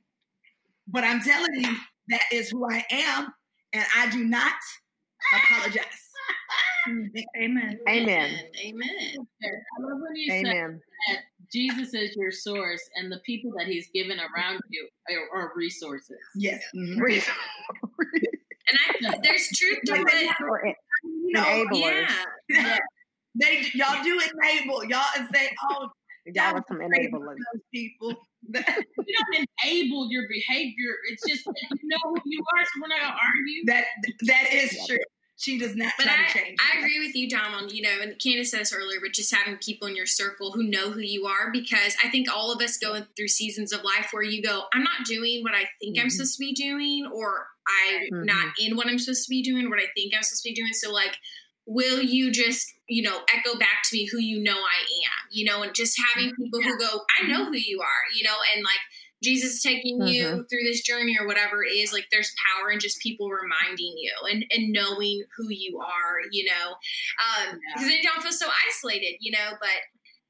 But 0.87 1.02
I'm 1.02 1.20
telling 1.20 1.52
you, 1.54 1.76
that 2.08 2.22
is 2.30 2.50
who 2.50 2.70
I 2.70 2.84
am, 2.90 3.34
and 3.72 3.84
I 3.96 4.08
do 4.10 4.22
not 4.22 4.52
apologize. 5.34 6.03
Amen. 6.88 7.78
Amen. 7.88 8.40
Amen. 8.64 8.88
I 9.12 9.82
love 9.82 10.00
when 10.00 10.16
you 10.16 10.32
Amen. 10.32 10.80
that 11.08 11.20
Jesus 11.52 11.94
is 11.94 12.16
your 12.16 12.32
source 12.32 12.82
and 12.96 13.10
the 13.10 13.20
people 13.24 13.52
that 13.58 13.66
he's 13.66 13.88
given 13.94 14.18
around 14.18 14.60
you 14.68 14.88
are, 15.10 15.40
are 15.40 15.52
resources. 15.56 16.18
Yes. 16.34 16.62
Mm-hmm. 16.74 17.02
and 18.68 19.14
I, 19.14 19.18
there's 19.22 19.48
truth 19.56 19.78
to 19.86 19.94
it. 19.94 20.76
You 21.02 21.32
know, 21.32 21.66
yeah. 21.72 22.10
yeah. 22.48 22.78
They 23.36 23.66
y'all 23.74 24.00
do 24.04 24.20
enable 24.20 24.84
y'all 24.84 25.02
and 25.16 25.26
say, 25.34 25.50
oh, 25.68 25.88
y'all 26.26 26.54
are 26.54 26.64
some 26.68 26.78
enablers. 26.78 27.34
People. 27.72 28.14
you 28.54 28.62
don't 28.62 29.48
enable 29.64 30.08
your 30.08 30.28
behavior. 30.28 30.94
It's 31.10 31.26
just 31.28 31.44
that 31.44 31.54
you 31.70 31.88
know 31.88 31.98
who 32.04 32.16
you 32.26 32.44
are, 32.56 32.64
so 32.64 32.80
we're 32.80 32.88
not 32.88 33.00
gonna 33.00 33.16
argue. 33.16 33.64
That 33.66 33.84
that 34.26 34.52
is 34.52 34.86
true. 34.86 34.98
She 35.36 35.58
does 35.58 35.74
not 35.74 35.92
but 35.98 36.04
try 36.04 36.14
I, 36.14 36.26
to 36.32 36.38
change. 36.38 36.58
I 36.60 36.78
agree 36.78 37.00
with 37.04 37.14
you, 37.14 37.28
Dom, 37.28 37.54
on, 37.54 37.68
you 37.68 37.82
know, 37.82 38.00
and 38.00 38.18
Candace 38.18 38.52
said 38.52 38.60
this 38.60 38.72
earlier, 38.72 39.00
but 39.02 39.12
just 39.12 39.34
having 39.34 39.56
people 39.58 39.88
in 39.88 39.96
your 39.96 40.06
circle 40.06 40.52
who 40.52 40.62
know 40.62 40.90
who 40.90 41.00
you 41.00 41.26
are, 41.26 41.50
because 41.52 41.96
I 42.04 42.08
think 42.08 42.28
all 42.32 42.52
of 42.52 42.62
us 42.62 42.78
go 42.78 43.02
through 43.16 43.28
seasons 43.28 43.72
of 43.72 43.82
life 43.82 44.08
where 44.12 44.22
you 44.22 44.42
go, 44.42 44.64
I'm 44.72 44.84
not 44.84 45.04
doing 45.06 45.42
what 45.42 45.54
I 45.54 45.68
think 45.80 45.96
Mm-hmm. 45.96 46.04
I'm 46.04 46.10
supposed 46.10 46.36
to 46.36 46.40
be 46.40 46.52
doing, 46.54 47.10
or 47.12 47.46
I'm 47.66 48.02
Mhm. 48.12 48.24
not 48.26 48.54
in 48.58 48.76
what 48.76 48.86
I'm 48.86 48.98
supposed 48.98 49.24
to 49.24 49.30
be 49.30 49.42
doing, 49.42 49.68
what 49.70 49.80
I 49.80 49.86
think 49.94 50.14
I'm 50.14 50.22
supposed 50.22 50.42
to 50.44 50.50
be 50.50 50.54
doing. 50.54 50.72
So, 50.72 50.92
like, 50.92 51.16
will 51.66 52.02
you 52.02 52.30
just, 52.30 52.66
you 52.88 53.02
know, 53.02 53.22
echo 53.34 53.58
back 53.58 53.82
to 53.84 53.96
me 53.96 54.06
who 54.06 54.18
you 54.18 54.42
know 54.42 54.56
I 54.56 54.80
am, 54.82 55.28
you 55.30 55.44
know, 55.46 55.62
and 55.62 55.74
just 55.74 55.98
having 56.14 56.32
people 56.34 56.60
who 56.60 56.78
go, 56.78 57.00
I 57.18 57.26
know 57.26 57.46
who 57.46 57.56
you 57.56 57.80
are, 57.80 58.02
you 58.14 58.22
know, 58.24 58.36
and 58.54 58.62
like, 58.62 58.80
Jesus 59.24 59.62
taking 59.62 60.06
you 60.06 60.24
Mhm. 60.24 60.48
through 60.48 60.64
this 60.64 60.82
journey 60.82 61.16
or 61.18 61.26
whatever 61.26 61.64
it 61.64 61.72
is, 61.72 61.92
like 61.92 62.06
there's 62.10 62.32
power 62.46 62.70
in 62.70 62.78
just 62.78 63.00
people 63.00 63.28
reminding 63.30 63.96
you 63.96 64.12
and, 64.30 64.44
and 64.50 64.72
knowing 64.72 65.24
who 65.37 65.48
you 65.50 65.80
are, 65.80 66.20
you 66.30 66.44
know, 66.44 66.76
um, 67.18 67.60
because 67.74 67.88
they 67.88 68.00
don't 68.02 68.22
feel 68.22 68.32
so 68.32 68.48
isolated, 68.68 69.16
you 69.20 69.32
know, 69.32 69.56
but 69.60 69.70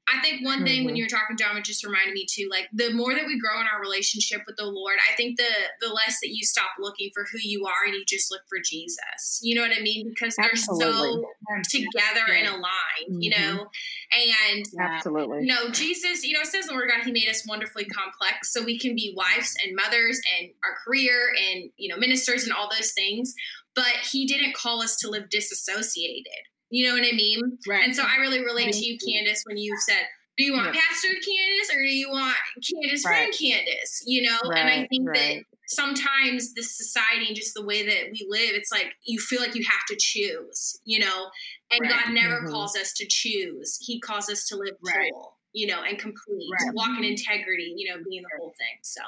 I 0.07 0.21
think 0.21 0.45
one 0.45 0.63
thing 0.63 0.85
when 0.85 0.93
Mhm. 0.93 0.97
you 0.97 1.03
were 1.05 1.09
talking, 1.09 1.35
John, 1.35 1.57
it 1.57 1.63
just 1.65 1.83
reminded 1.83 2.13
me 2.13 2.27
too, 2.29 2.47
like 2.51 2.69
the 2.71 2.91
more 2.93 3.15
that 3.15 3.25
we 3.25 3.39
grow 3.39 3.59
in 3.59 3.65
our 3.65 3.81
relationship 3.81 4.41
with 4.45 4.55
the 4.55 4.65
Lord, 4.65 4.97
I 5.09 5.15
think 5.15 5.37
the 5.37 5.49
the 5.81 5.89
less 5.89 6.19
that 6.21 6.29
you 6.29 6.45
stop 6.45 6.71
looking 6.79 7.09
for 7.13 7.25
who 7.31 7.39
you 7.41 7.65
are 7.65 7.85
and 7.85 7.93
you 7.95 8.05
just 8.05 8.29
look 8.29 8.41
for 8.47 8.59
Jesus. 8.63 9.39
You 9.41 9.55
know 9.55 9.61
what 9.61 9.75
I 9.75 9.81
mean? 9.81 10.09
Because 10.09 10.35
they're 10.35 10.55
so 10.55 10.73
Absolutely. 10.75 11.23
together 11.69 12.31
and 12.31 12.47
aligned, 12.47 13.23
you 13.23 13.31
Mhm. 13.31 13.39
know? 13.55 13.71
And 14.11 14.65
Absolutely. 14.79 15.39
you 15.41 15.47
know, 15.47 15.69
Jesus, 15.69 16.23
you 16.23 16.33
know, 16.33 16.41
it 16.41 16.47
says 16.47 16.65
in 16.65 16.69
the 16.69 16.75
Word 16.75 16.89
of 16.91 16.97
God, 16.97 17.05
He 17.05 17.11
made 17.11 17.27
us 17.27 17.45
wonderfully 17.47 17.85
complex, 17.85 18.53
so 18.53 18.61
we 18.63 18.77
can 18.77 18.95
be 18.95 19.13
wives 19.15 19.55
and 19.63 19.75
mothers 19.75 20.21
and 20.37 20.53
our 20.63 20.75
career 20.85 21.33
and 21.35 21.71
you 21.77 21.89
know 21.89 21.97
ministers 21.97 22.43
and 22.43 22.53
all 22.53 22.69
those 22.69 22.91
things. 22.91 23.33
But 23.73 23.93
He 24.11 24.25
didn't 24.27 24.53
call 24.53 24.81
us 24.83 24.95
to 24.97 25.09
live 25.09 25.29
disassociated. 25.29 26.31
You 26.75 26.85
know 26.87 26.93
what 26.95 27.07
I 27.07 27.15
mean? 27.15 27.57
Right. 27.69 27.85
And 27.85 27.95
so 27.95 28.03
I 28.03 28.17
really 28.17 28.43
relate 28.43 28.73
to 28.73 28.85
you, 28.85 28.97
Candace, 28.99 29.43
when 29.45 29.55
you 29.57 29.73
said, 29.79 30.07
"Do 30.37 30.43
you 30.43 30.51
want 30.51 30.75
Yeah. 30.75 30.81
Pastor 30.81 31.07
Candace 31.07 31.69
or 31.73 31.79
do 31.81 31.87
you 31.95 32.09
want 32.09 32.35
Candace 32.69 33.01
friend 33.01 33.29
Right. 33.31 33.39
Candace?" 33.39 34.03
You 34.05 34.23
know, 34.23 34.37
and 34.51 34.69
I 34.69 34.79
Right, 34.79 34.89
think 34.89 35.05
that 35.13 35.43
sometimes 35.67 36.53
this 36.53 36.75
society 36.75 37.27
and 37.27 37.35
just 37.35 37.53
the 37.53 37.63
way 37.63 37.85
that 37.85 38.11
we 38.11 38.25
live, 38.27 38.55
it's 38.55 38.73
like 38.73 38.93
you 39.05 39.19
feel 39.21 39.39
like 39.39 39.55
you 39.55 39.63
have 39.63 39.85
to 39.87 39.95
choose, 39.97 40.77
you 40.83 40.99
know. 40.99 41.31
And 41.71 41.79
Right. 41.79 41.89
God 41.91 42.13
never 42.13 42.41
Mhm. 42.41 42.51
calls 42.51 42.75
us 42.75 42.91
to 42.95 43.05
choose; 43.07 43.77
He 43.81 44.01
calls 44.01 44.29
us 44.29 44.45
to 44.47 44.57
live 44.57 44.75
Right. 44.81 45.11
whole, 45.13 45.37
you 45.53 45.67
know, 45.67 45.81
and 45.81 45.97
complete, 45.97 46.51
Right. 46.51 46.73
walk 46.73 46.97
in 46.97 47.05
integrity, 47.05 47.73
you 47.77 47.87
know, 47.89 48.03
being 48.03 48.23
the 48.23 48.37
whole 48.37 48.53
thing. 48.57 48.79
So 48.83 49.01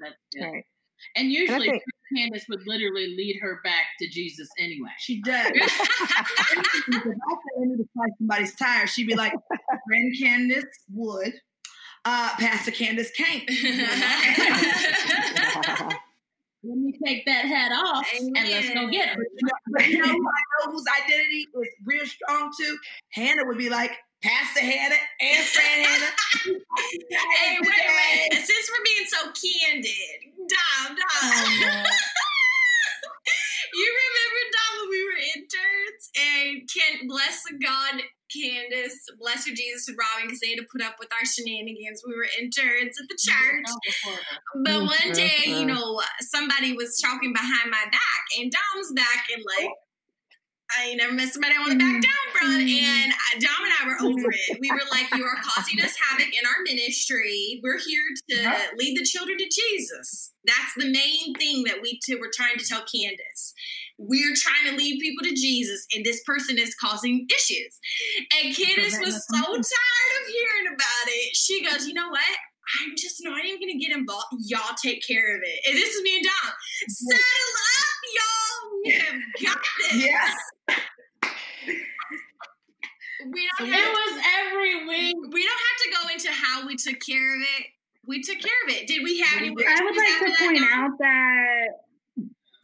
That's 0.00 0.16
good. 0.32 0.44
Right. 0.44 0.64
And 1.16 1.30
usually, 1.32 1.68
think- 1.70 1.82
Candace 2.14 2.44
would 2.48 2.66
literally 2.66 3.14
lead 3.16 3.38
her 3.40 3.60
back 3.64 3.86
to 4.00 4.08
Jesus 4.08 4.48
anyway. 4.58 4.90
She 4.98 5.22
does. 5.22 5.46
if 5.54 5.62
I 5.62 5.66
say 5.66 5.74
I 7.60 7.64
need 7.64 7.78
to 7.78 7.88
slice 7.94 8.10
somebody's 8.18 8.54
tires, 8.56 8.90
she'd 8.90 9.06
be 9.06 9.14
like, 9.14 9.32
"Friend 9.86 10.14
Candace 10.20 10.64
would, 10.92 11.32
uh, 12.04 12.30
Pastor 12.38 12.70
Candace 12.70 13.10
can't." 13.12 13.48
Let 16.64 16.76
me 16.76 16.92
take 17.04 17.24
that 17.26 17.44
hat 17.44 17.70
off 17.70 18.04
and 18.18 18.34
let's 18.34 18.74
go 18.74 18.90
get 18.90 19.10
her. 19.10 19.24
But 19.72 19.86
you 19.88 19.98
know, 19.98 20.08
who 20.08 20.12
I 20.12 20.66
know 20.66 20.72
whose 20.72 20.84
identity 21.04 21.46
is 21.62 21.68
real 21.86 22.04
strong 22.04 22.50
too. 22.58 22.76
Hannah 23.12 23.44
would 23.46 23.58
be 23.58 23.70
like 23.70 23.92
Pastor 24.22 24.60
Hannah 24.60 24.98
and 25.20 25.44
Friend 25.46 25.86
Hannah. 25.86 26.12
hey, 26.44 27.58
wait, 27.60 27.70
wait. 27.70 28.32
Since 28.32 28.70
we're 28.70 28.84
being 28.84 29.06
so 29.06 29.30
candid, 29.30 30.18
Dom, 30.48 30.96
Dom. 30.96 31.06
Oh, 31.22 31.84
you 33.74 33.88
remember, 33.94 34.40
Dom, 34.50 34.72
when 34.80 34.90
we 34.90 35.00
were 35.04 35.22
interns 35.36 36.02
and 36.18 36.50
Ken, 36.66 37.06
bless 37.06 37.44
the 37.44 37.58
God, 37.62 38.02
Candace, 38.34 38.98
bless 39.20 39.46
her 39.46 39.54
Jesus 39.54 39.88
and 39.88 39.96
Robin, 39.96 40.26
because 40.26 40.40
they 40.40 40.50
had 40.50 40.58
to 40.58 40.66
put 40.70 40.82
up 40.82 40.96
with 40.98 41.08
our 41.12 41.24
shenanigans. 41.24 42.02
We 42.06 42.14
were 42.14 42.26
interns 42.38 42.98
at 42.98 43.08
the 43.08 43.16
church. 43.16 43.70
But 44.64 44.82
mm, 44.82 44.86
one 44.86 45.12
day, 45.14 45.46
you 45.46 45.66
know, 45.66 46.02
somebody 46.20 46.72
was 46.74 46.98
talking 47.00 47.32
behind 47.32 47.70
my 47.70 47.84
back, 47.90 48.22
and 48.38 48.50
Dom's 48.50 48.92
back, 48.94 49.26
and 49.32 49.44
like, 49.46 49.70
oh, 49.70 49.87
I 50.76 50.88
ain't 50.88 50.98
never 50.98 51.12
met 51.12 51.32
somebody 51.32 51.54
I 51.56 51.60
want 51.60 51.72
to 51.72 51.78
back 51.78 51.96
mm-hmm. 51.96 52.04
down 52.04 52.26
from. 52.32 52.48
Mm-hmm. 52.60 52.84
And 52.84 53.12
Dom 53.40 53.64
and 53.64 53.72
I 53.72 53.86
were 53.88 53.98
over 54.04 54.30
it. 54.32 54.58
We 54.60 54.70
were 54.70 54.84
like, 54.90 55.08
you 55.14 55.24
are 55.24 55.40
causing 55.42 55.80
us 55.80 55.96
havoc 55.96 56.28
in 56.28 56.44
our 56.44 56.60
ministry. 56.64 57.60
We're 57.62 57.78
here 57.78 58.02
to 58.30 58.36
uh-huh. 58.44 58.76
lead 58.76 58.98
the 58.98 59.04
children 59.04 59.38
to 59.38 59.48
Jesus. 59.48 60.32
That's 60.44 60.74
the 60.76 60.92
main 60.92 61.34
thing 61.34 61.64
that 61.64 61.80
we 61.82 61.98
t- 62.04 62.16
were 62.16 62.30
trying 62.34 62.58
to 62.58 62.64
tell 62.64 62.84
Candace. 62.84 63.54
We're 63.98 64.34
trying 64.36 64.70
to 64.70 64.76
lead 64.76 65.00
people 65.00 65.24
to 65.24 65.34
Jesus, 65.34 65.86
and 65.94 66.04
this 66.04 66.22
person 66.24 66.58
is 66.58 66.74
causing 66.76 67.26
issues. 67.34 67.78
And 68.38 68.54
Candace 68.54 68.98
was 69.00 69.26
so 69.26 69.42
tired 69.42 70.12
of 70.20 70.28
hearing 70.28 70.74
about 70.74 71.06
it. 71.06 71.36
She 71.36 71.64
goes, 71.64 71.86
you 71.86 71.94
know 71.94 72.08
what? 72.08 72.22
I'm 72.80 72.94
just 72.96 73.16
not 73.24 73.44
even 73.44 73.60
gonna 73.60 73.78
get 73.78 73.96
involved. 73.96 74.26
Y'all 74.44 74.76
take 74.82 75.02
care 75.06 75.36
of 75.36 75.42
it. 75.42 75.60
And 75.66 75.76
this 75.76 75.94
is 75.94 76.02
me 76.02 76.16
and 76.16 76.24
Dom. 76.24 76.52
Settle 76.88 77.56
up, 77.80 77.98
y'all. 78.14 78.80
We 78.84 78.92
have 78.92 79.20
got 79.42 79.64
this. 79.78 80.04
Yes. 80.04 80.34
We 83.30 83.48
don't 83.58 83.68
It 83.68 83.72
have 83.72 83.92
was 83.92 84.22
every 84.38 84.86
week. 84.86 85.16
we 85.32 85.44
don't 85.44 85.60
have 85.68 85.78
to 85.82 85.90
go 86.02 86.12
into 86.12 86.30
how 86.30 86.66
we 86.66 86.76
took 86.76 87.00
care 87.04 87.36
of 87.36 87.42
it. 87.58 87.66
We 88.06 88.22
took 88.22 88.38
care 88.38 88.62
of 88.66 88.74
it. 88.74 88.86
Did 88.98 89.04
we 89.04 89.20
have 89.20 89.38
any? 89.42 89.48
I 89.50 89.84
would 89.84 89.96
like 89.96 90.36
to 90.36 90.44
point 90.44 90.60
No. 90.60 90.66
out 90.68 90.90
that 90.98 91.68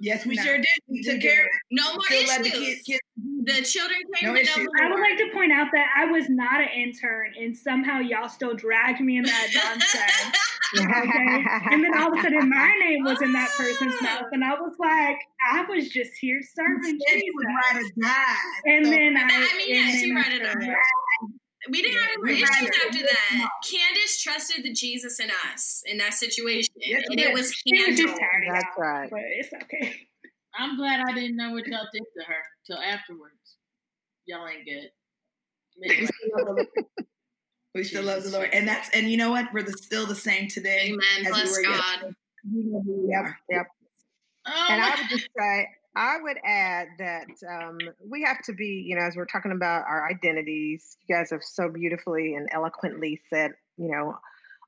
Yes, 0.00 0.26
we 0.26 0.34
No. 0.34 0.42
sure 0.42 0.56
did. 0.56 0.66
We 0.88 0.98
We 0.98 1.02
took 1.04 1.20
did. 1.20 1.22
care 1.22 1.40
of 1.40 1.46
it. 1.46 1.52
No 1.70 1.92
more 1.94 2.02
Still 2.02 2.26
let 2.26 2.42
the 2.42 2.48
issues. 2.48 2.82
kids, 2.82 2.82
kids 2.84 3.00
The 3.44 3.62
children 3.62 4.00
came 4.16 4.28
No 4.30 4.34
to 4.34 4.40
issue. 4.42 4.60
know 4.62 4.68
I 4.82 4.90
would 4.90 5.00
like 5.00 5.16
to 5.18 5.30
point 5.32 5.52
out 5.52 5.68
that 5.72 5.86
I 5.96 6.06
was 6.06 6.28
not 6.28 6.60
an 6.60 6.68
intern, 6.74 7.32
and 7.40 7.56
somehow 7.56 8.00
y'all 8.00 8.28
still 8.28 8.54
dragged 8.54 9.00
me 9.00 9.16
in 9.18 9.24
that 9.24 9.48
nonsense. 9.54 10.36
Okay, 10.76 11.44
and 11.70 11.84
then 11.84 11.96
all 11.96 12.12
of 12.12 12.18
a 12.18 12.22
sudden 12.22 12.48
my 12.50 12.74
name 12.80 13.04
was 13.04 13.22
in 13.22 13.32
that 13.32 13.48
person's 13.50 14.00
mouth, 14.02 14.26
and 14.32 14.42
I 14.44 14.54
was 14.54 14.74
like, 14.78 15.16
I 15.40 15.62
was 15.68 15.88
just 15.88 16.12
here 16.20 16.40
serving 16.42 16.98
said 17.08 17.20
you 17.22 17.32
would 17.34 17.46
Jesus. 17.46 17.72
ride 17.72 17.82
or 17.82 18.02
die. 18.02 18.36
And 18.66 18.84
So- 18.86 18.90
then 18.90 19.16
I, 19.16 19.22
I 19.22 19.56
mean, 19.56 19.68
yeah, 19.74 19.90
she 19.92 20.08
then 20.08 20.16
read 20.16 20.26
I 20.26 20.34
it 20.34 20.42
up. 20.42 20.48
started- 20.50 20.74
we 21.70 21.82
didn't 21.82 22.00
have 22.00 22.10
any 22.24 22.32
issues 22.42 22.50
ran 22.50 22.64
it. 22.64 22.74
after 22.86 23.02
that. 23.02 23.48
Candace 23.70 24.20
trusted 24.22 24.64
the 24.64 24.72
Jesus 24.72 25.18
in 25.20 25.30
us 25.52 25.82
in 25.86 25.98
that 25.98 26.14
situation, 26.14 26.74
Yes, 26.76 27.04
and 27.08 27.16
we 27.16 27.24
it 27.24 27.32
was 27.32 27.52
She 27.52 27.76
handled. 27.76 28.18
That's 28.52 28.64
out, 28.64 28.78
right. 28.78 29.10
but 29.10 29.20
it's 29.38 29.52
okay. 29.64 29.94
I'm 30.58 30.76
glad 30.76 31.00
I 31.08 31.12
didn't 31.14 31.36
know 31.36 31.52
what 31.52 31.66
y'all 31.66 31.86
did 31.92 32.02
to 32.18 32.24
her 32.26 32.42
till 32.66 32.78
afterwards. 32.78 33.56
Y'all 34.26 34.46
ain't 34.46 34.64
good. 34.64 34.90
Anyway, 35.84 36.66
We 37.74 37.82
still 37.82 38.04
love 38.04 38.22
the 38.22 38.30
Lord, 38.30 38.50
and 38.52 38.68
that's 38.68 38.88
and 38.90 39.10
you 39.10 39.16
know 39.16 39.30
what? 39.32 39.52
We're 39.52 39.64
the, 39.64 39.72
still 39.72 40.06
the 40.06 40.14
same 40.14 40.46
today. 40.48 40.92
Amen. 40.92 41.00
as 41.20 41.24
we 41.24 41.30
Bless 41.32 41.56
were 41.56 41.62
God. 41.64 42.14
We 42.54 42.62
know 42.66 42.82
who 42.82 43.06
we 43.08 43.14
are. 43.14 43.36
oh, 44.46 44.66
and 44.70 44.80
I 44.82 44.90
would 44.90 45.08
just 45.10 45.28
say, 45.36 45.68
I 45.96 46.16
would 46.20 46.38
add 46.44 46.88
that 46.98 47.26
um, 47.48 47.78
we 48.04 48.22
have 48.22 48.42
to 48.44 48.52
be, 48.52 48.84
you 48.86 48.96
know, 48.96 49.02
as 49.02 49.14
we're 49.16 49.26
talking 49.26 49.52
about 49.52 49.84
our 49.88 50.08
identities, 50.10 50.96
you 51.06 51.14
guys 51.14 51.30
have 51.30 51.44
so 51.44 51.68
beautifully 51.68 52.34
and 52.34 52.48
eloquently 52.52 53.20
said, 53.30 53.52
you 53.76 53.90
know, 53.92 54.16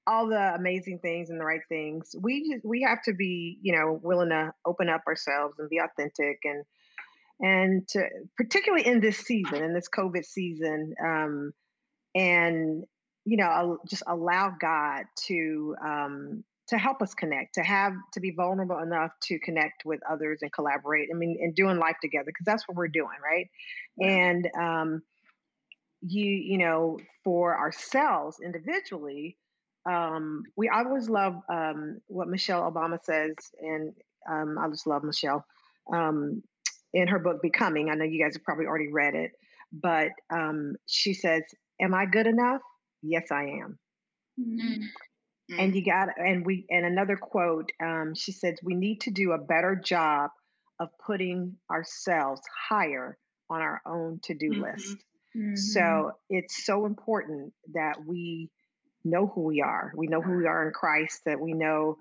all 0.06 0.28
the 0.28 0.54
amazing 0.54 1.00
things 1.00 1.30
and 1.30 1.40
the 1.40 1.44
right 1.44 1.62
things. 1.68 2.14
We 2.20 2.60
we 2.62 2.82
have 2.82 3.02
to 3.04 3.12
be, 3.12 3.58
you 3.60 3.74
know, 3.74 3.98
willing 4.02 4.28
to 4.28 4.52
open 4.64 4.88
up 4.88 5.02
ourselves 5.08 5.56
and 5.58 5.68
be 5.68 5.78
authentic 5.78 6.38
and 6.44 6.64
and 7.40 7.88
to 7.88 8.04
particularly 8.36 8.86
in 8.86 9.00
this 9.00 9.18
season, 9.18 9.64
in 9.64 9.74
this 9.74 9.88
COVID 9.88 10.24
season, 10.24 10.94
um, 11.04 11.52
and 12.14 12.84
you 13.24 13.36
know, 13.36 13.78
just 13.88 14.04
allow 14.06 14.54
God 14.58 15.06
to 15.26 15.74
um, 15.84 16.44
to 16.68 16.78
help 16.78 17.00
us 17.00 17.14
connect, 17.14 17.54
to 17.54 17.62
have 17.62 17.92
to 18.12 18.20
be 18.20 18.32
vulnerable 18.32 18.78
enough 18.78 19.12
to 19.22 19.38
connect 19.38 19.84
with 19.84 20.00
others 20.10 20.40
and 20.42 20.52
collaborate. 20.52 21.08
I 21.12 21.16
mean, 21.16 21.38
and 21.40 21.54
doing 21.54 21.78
life 21.78 21.96
together 22.02 22.26
because 22.26 22.44
that's 22.44 22.66
what 22.66 22.76
we're 22.76 22.88
doing, 22.88 23.16
right? 23.22 23.48
And 24.00 24.48
um, 24.58 25.02
you, 26.02 26.24
you 26.24 26.58
know, 26.58 26.98
for 27.24 27.56
ourselves 27.56 28.38
individually, 28.44 29.36
um, 29.88 30.42
we 30.56 30.68
always 30.68 31.08
love 31.08 31.40
um, 31.48 32.00
what 32.08 32.28
Michelle 32.28 32.70
Obama 32.70 32.98
says, 33.02 33.34
and 33.60 33.94
um, 34.28 34.58
I 34.58 34.68
just 34.68 34.86
love 34.86 35.04
Michelle 35.04 35.44
um, 35.92 36.42
in 36.92 37.06
her 37.06 37.20
book 37.20 37.40
Becoming. 37.40 37.88
I 37.88 37.94
know 37.94 38.04
you 38.04 38.22
guys 38.22 38.34
have 38.34 38.42
probably 38.42 38.66
already 38.66 38.92
read 38.92 39.14
it, 39.14 39.32
but 39.72 40.08
um, 40.30 40.74
she 40.86 41.14
says, 41.14 41.42
"Am 41.80 41.94
I 41.94 42.06
good 42.06 42.26
enough? 42.26 42.62
Yes, 43.02 43.30
I 43.30 43.44
am." 43.62 43.78
Mm. 45.50 45.60
and 45.60 45.76
you 45.76 45.84
got 45.84 46.08
and 46.18 46.44
we 46.44 46.66
and 46.70 46.84
another 46.84 47.16
quote 47.16 47.70
um, 47.82 48.14
she 48.14 48.32
says 48.32 48.58
we 48.62 48.74
need 48.74 49.00
to 49.02 49.10
do 49.10 49.32
a 49.32 49.38
better 49.38 49.76
job 49.76 50.30
of 50.80 50.88
putting 51.06 51.56
ourselves 51.70 52.40
higher 52.68 53.16
on 53.48 53.62
our 53.62 53.80
own 53.86 54.18
to-do 54.24 54.50
Mhm. 54.50 54.60
list 54.62 55.04
Mhm. 55.36 55.56
so 55.56 56.12
it's 56.28 56.64
so 56.64 56.84
important 56.84 57.52
that 57.74 58.04
we 58.04 58.50
know 59.04 59.26
who 59.28 59.42
we 59.42 59.60
are 59.60 59.92
we 59.96 60.08
know 60.08 60.20
who 60.20 60.36
we 60.36 60.46
are 60.46 60.66
in 60.66 60.72
christ 60.72 61.22
that 61.26 61.40
we 61.40 61.52
know 61.52 61.96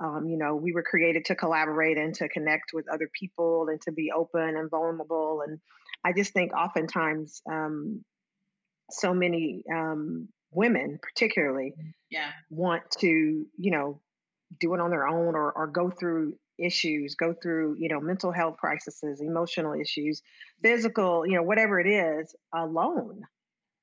um, 0.00 0.28
you 0.28 0.36
know, 0.36 0.54
we 0.54 0.72
were 0.72 0.84
created 0.84 1.24
to 1.24 1.34
collaborate 1.34 1.98
and 1.98 2.14
to 2.16 2.28
connect 2.28 2.72
with 2.72 2.88
other 2.88 3.10
people 3.18 3.66
and 3.68 3.80
to 3.82 3.90
be 3.90 4.12
open 4.12 4.56
and 4.56 4.70
vulnerable. 4.70 5.42
And 5.44 5.58
I 6.04 6.12
just 6.12 6.32
think 6.32 6.52
oftentimes 6.52 7.42
um, 7.50 8.04
so 8.90 9.12
many 9.12 9.64
um, 9.72 10.28
women, 10.50 10.98
particularly, 11.02 11.74
yeah, 12.10 12.30
want 12.50 12.82
to, 13.00 13.46
you 13.56 13.70
know, 13.70 14.00
do 14.60 14.74
it 14.74 14.80
on 14.80 14.90
their 14.90 15.06
own 15.06 15.34
or, 15.34 15.52
or 15.52 15.66
go 15.66 15.90
through 15.90 16.34
issues, 16.58 17.14
go 17.14 17.34
through, 17.40 17.76
you 17.78 17.88
know, 17.88 18.00
mental 18.00 18.32
health 18.32 18.56
crises, 18.58 19.20
emotional 19.20 19.74
issues, 19.74 20.22
physical, 20.62 21.26
you 21.26 21.34
know, 21.34 21.42
whatever 21.42 21.78
it 21.78 21.86
is, 21.86 22.34
alone 22.54 23.22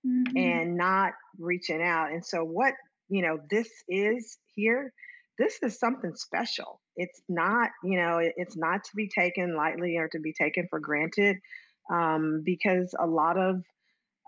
mm-hmm. 0.05 0.38
and 0.38 0.78
not 0.78 1.13
reaching 1.39 1.82
out. 1.82 2.11
And 2.11 2.26
so, 2.26 2.43
what, 2.43 2.74
you 3.09 3.22
know, 3.22 3.39
this 3.49 3.70
is 3.88 4.38
here, 4.55 4.93
this 5.38 5.59
is 5.61 5.80
something 5.80 6.16
special. 6.16 6.82
It's 6.95 7.22
not, 7.28 7.70
you 7.84 7.97
know, 7.97 8.20
it's 8.22 8.57
not 8.57 8.84
to 8.86 8.95
be 8.95 9.09
taken 9.09 9.55
lightly 9.55 9.97
or 9.97 10.07
to 10.09 10.20
be 10.20 10.34
taken 10.34 10.68
for 10.70 10.80
granted 10.80 11.38
um, 11.91 12.41
because 12.43 12.95
a 12.99 13.05
lot 13.05 13.38
of 13.38 13.63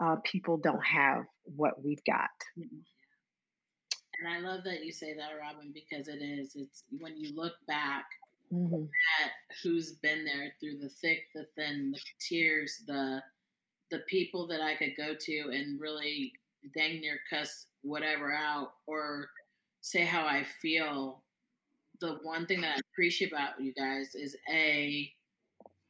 uh, 0.01 0.17
people 0.23 0.57
don't 0.57 0.85
have 0.85 1.25
what 1.43 1.83
we've 1.83 2.03
got. 2.05 2.29
And 2.55 4.27
I 4.27 4.39
love 4.39 4.63
that 4.63 4.83
you 4.83 4.91
say 4.91 5.13
that, 5.13 5.31
Robin, 5.39 5.71
because 5.73 6.07
it 6.07 6.21
is. 6.23 6.55
It's 6.55 6.83
when 6.99 7.17
you 7.17 7.35
look 7.35 7.53
back 7.67 8.05
mm-hmm. 8.51 8.83
at 8.83 9.31
who's 9.61 9.93
been 9.93 10.25
there 10.25 10.53
through 10.59 10.79
the 10.79 10.89
thick, 10.89 11.23
the 11.35 11.45
thin, 11.55 11.91
the 11.91 11.99
tears, 12.19 12.83
the 12.87 13.21
the 13.89 13.99
people 13.99 14.47
that 14.47 14.59
I 14.59 14.75
could 14.75 14.97
go 14.97 15.13
to 15.17 15.39
and 15.53 15.79
really 15.79 16.33
dang 16.75 16.99
near 16.99 17.19
cuss 17.29 17.67
whatever 17.83 18.33
out 18.33 18.73
or 18.85 19.29
say 19.81 20.03
how 20.03 20.25
I 20.25 20.45
feel. 20.61 21.23
The 22.01 22.19
one 22.23 22.45
thing 22.45 22.61
that 22.61 22.75
I 22.75 22.79
appreciate 22.91 23.31
about 23.31 23.61
you 23.61 23.73
guys 23.73 24.13
is 24.13 24.35
a 24.51 25.11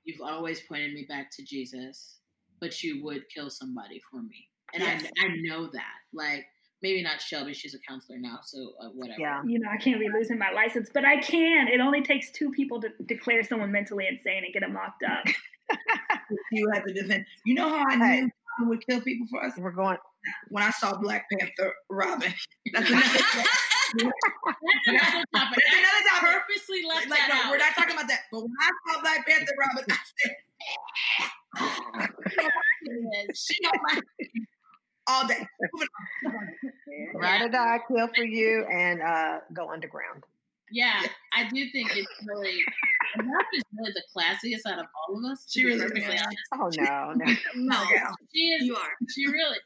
you've 0.04 0.22
always 0.22 0.62
pointed 0.62 0.94
me 0.94 1.06
back 1.08 1.32
to 1.32 1.44
Jesus, 1.44 2.20
but 2.60 2.84
you 2.84 3.04
would 3.04 3.24
kill 3.34 3.50
somebody 3.50 4.02
for 4.10 4.22
me, 4.22 4.48
and 4.74 4.84
yes. 4.84 5.04
I 5.20 5.26
I 5.26 5.30
know 5.42 5.68
that 5.68 5.96
like 6.14 6.46
maybe 6.82 7.02
not 7.02 7.22
Shelby. 7.22 7.54
She's 7.54 7.74
a 7.74 7.80
counselor 7.80 8.20
now, 8.20 8.40
so 8.44 8.74
uh, 8.82 8.90
whatever. 8.90 9.20
Yeah. 9.20 9.42
You 9.46 9.60
know, 9.60 9.70
I 9.72 9.78
can't 9.78 10.00
be 10.00 10.10
losing 10.10 10.38
my 10.38 10.52
license, 10.52 10.90
but 10.94 11.06
I 11.06 11.18
can. 11.18 11.68
It 11.68 11.80
only 11.80 12.02
takes 12.02 12.32
two 12.32 12.52
people 12.52 12.82
to 12.82 12.90
declare 13.06 13.44
someone 13.44 13.72
mentally 13.72 14.06
insane 14.08 14.44
and 14.44 14.54
get 14.54 14.62
them 14.62 14.74
locked 14.74 15.04
up. 15.04 15.26
you 16.52 16.70
have 16.74 16.86
to 16.86 16.94
defend. 16.94 17.26
You 17.46 17.56
know 17.56 17.70
how 17.70 17.84
I 17.90 17.96
knew 17.96 18.26
hey. 18.26 18.66
would 18.66 18.86
kill 18.88 19.02
people 19.02 19.28
for 19.30 19.44
us? 19.44 19.54
We're 19.58 19.72
going. 19.72 19.98
When 20.50 20.64
I 20.64 20.72
saw 20.72 20.98
Black 20.98 21.26
Panther 21.32 21.74
Robin. 21.90 22.34
That's 22.74 22.90
another, 22.92 23.08
That's 23.08 23.24
another 23.96 24.14
topic. 25.34 25.64
That's 25.64 25.78
another 25.78 26.04
topic. 26.10 26.30
Purposely 26.48 26.84
left 26.88 27.10
like, 27.10 27.20
that 27.20 27.30
no, 27.30 27.36
out. 27.36 27.52
We're 27.52 27.58
not 27.58 27.76
talking 27.76 27.96
about 27.96 28.08
that. 28.10 28.22
But 28.32 28.42
when 28.42 28.52
I 28.60 28.70
saw 28.92 29.02
Black 29.02 29.26
Panther 29.26 29.54
Robin, 29.58 29.86
I 29.90 29.98
said, 30.20 30.36
she 33.34 33.58
don't 33.64 33.82
my 33.84 34.02
all 35.08 35.28
day. 35.28 35.48
Ride 37.16 37.42
or 37.44 37.50
die, 37.50 37.80
kill 37.88 38.08
for 38.16 38.24
you, 38.24 38.66
and 38.72 39.02
uh, 39.02 39.40
go 39.54 39.72
underground. 39.72 40.24
Yeah, 40.70 41.02
I 41.34 41.48
do 41.48 41.70
think 41.72 41.96
it's 41.96 42.10
really. 42.26 42.58
Mark 43.24 43.46
is 43.54 43.64
really 43.78 43.94
the 43.94 44.04
classiest 44.16 44.70
out 44.70 44.80
of 44.80 44.86
all 44.96 45.18
of 45.18 45.32
us. 45.32 45.46
She 45.50 45.64
really 45.64 45.86
is. 45.86 46.22
Oh 46.54 46.70
no, 46.78 47.14
no, 47.16 47.34
no, 47.56 47.84
she 48.34 48.40
is. 48.40 48.66
You 48.66 48.76
are. 48.76 48.92
She 49.10 49.26
really. 49.28 49.58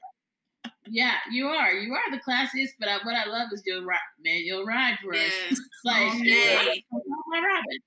Yeah, 0.87 1.15
you 1.31 1.47
are. 1.47 1.71
You 1.71 1.93
are 1.93 2.11
the 2.11 2.19
classiest. 2.19 2.71
But 2.79 2.89
I, 2.89 2.97
what 3.03 3.15
I 3.15 3.27
love 3.29 3.49
is 3.51 3.63
you'll 3.65 3.85
ride, 3.85 3.97
man. 4.23 4.41
You'll 4.43 4.65
ride 4.65 4.97
for 5.01 5.13
us. 5.13 5.19
Yes. 5.49 5.59
Like, 5.83 6.13
okay. 6.13 6.83
my 7.27 7.39
Robin. 7.39 7.79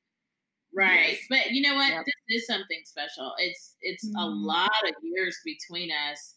Right, 0.75 1.11
Yes. 1.11 1.19
but 1.29 1.51
you 1.53 1.63
know 1.63 1.75
what? 1.77 1.91
Yep. 1.93 2.05
This 2.29 2.43
is 2.43 2.47
something 2.47 2.81
special. 2.85 3.33
It's 3.39 3.77
it's 3.81 4.05
a 4.05 4.09
Mhm. 4.09 4.45
lot 4.45 4.73
of 4.89 4.95
years 5.03 5.39
between 5.45 5.91
us, 6.11 6.37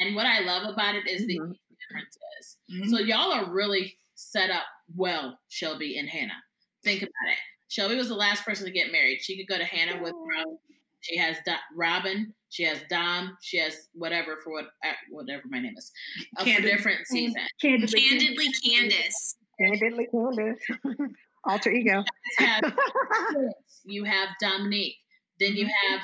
and 0.00 0.14
what 0.16 0.26
I 0.26 0.40
love 0.40 0.68
about 0.72 0.96
it 0.96 1.06
is 1.06 1.26
the 1.26 1.38
Mhm. 1.38 1.56
differences. 1.78 2.58
Mhm. 2.70 2.90
So 2.90 2.98
y'all 2.98 3.32
are 3.32 3.52
really 3.52 3.98
set 4.14 4.50
up 4.50 4.66
well, 4.94 5.38
Shelby 5.48 5.98
and 5.98 6.08
Hannah. 6.08 6.42
Think 6.82 7.02
about 7.02 7.32
it. 7.32 7.38
Shelby 7.68 7.96
was 7.96 8.08
the 8.08 8.14
last 8.14 8.44
person 8.44 8.64
to 8.66 8.72
get 8.72 8.90
married. 8.92 9.22
She 9.22 9.36
could 9.36 9.48
go 9.48 9.58
to 9.58 9.64
Hannah 9.64 10.00
with 10.02 10.14
Robin. 10.14 10.58
She 11.00 11.16
has 11.16 11.36
Do- 11.44 11.54
Robin. 11.74 12.34
She 12.48 12.62
has 12.64 12.82
Dom. 12.88 13.36
She 13.42 13.58
has 13.58 13.88
whatever 13.92 14.38
for 14.38 14.50
what 14.52 14.66
uh, 14.84 14.94
whatever 15.10 15.42
my 15.48 15.60
name 15.60 15.76
is 15.76 15.92
uh, 16.36 16.44
for 16.44 16.62
different 16.62 17.06
season. 17.06 17.40
Candidly, 17.60 18.00
Candidly 18.08 18.52
Candace. 18.64 19.36
Candidly, 19.60 20.06
Candace. 20.10 20.60
Alter 21.46 21.70
ego. 21.72 22.04
have 22.38 22.62
you 23.84 24.04
have 24.04 24.28
Dominique. 24.40 24.96
Then 25.38 25.54
you 25.54 25.66
have 25.66 26.00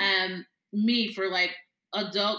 um, 0.00 0.46
me 0.72 1.12
for 1.12 1.28
like 1.28 1.50
adult 1.94 2.38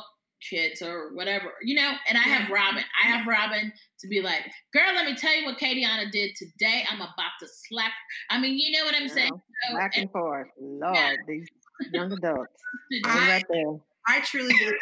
kids 0.50 0.82
or 0.82 1.14
whatever, 1.16 1.54
you 1.64 1.76
know. 1.76 1.92
And 2.08 2.18
I 2.18 2.22
have 2.22 2.50
Robin. 2.50 2.84
I 3.04 3.08
have 3.08 3.28
Robin 3.28 3.72
to 4.00 4.08
be 4.08 4.22
like, 4.22 4.42
girl, 4.74 4.94
let 4.96 5.06
me 5.06 5.16
tell 5.16 5.36
you 5.36 5.46
what 5.46 5.58
Katiana 5.60 6.12
did 6.12 6.36
today. 6.36 6.84
I'm 6.90 7.02
about 7.02 7.32
to 7.42 7.48
slap. 7.70 7.92
I 8.30 8.40
mean, 8.40 8.58
you 8.58 8.72
know 8.78 8.86
what 8.86 8.96
I'm 8.96 9.08
saying? 9.10 9.30
Girl, 9.30 9.42
So, 9.72 9.78
Back 9.78 9.92
and 9.96 10.04
and 10.04 10.12
forth. 10.12 10.48
Lord, 10.60 10.96
Yeah. 10.96 11.14
these 11.28 11.48
young 11.92 12.12
adults. 12.12 12.54
I'm 13.06 13.30
right 13.30 13.46
there. 13.50 13.74
I 14.08 14.20
truly 14.22 14.54
believe 14.58 14.78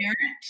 parent. 0.00 0.46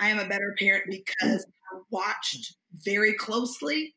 I 0.00 0.08
am 0.08 0.18
a 0.18 0.28
better 0.28 0.54
parent 0.58 0.84
because 0.90 1.44
I 1.72 1.78
watched 1.90 2.56
very 2.84 3.14
closely 3.14 3.94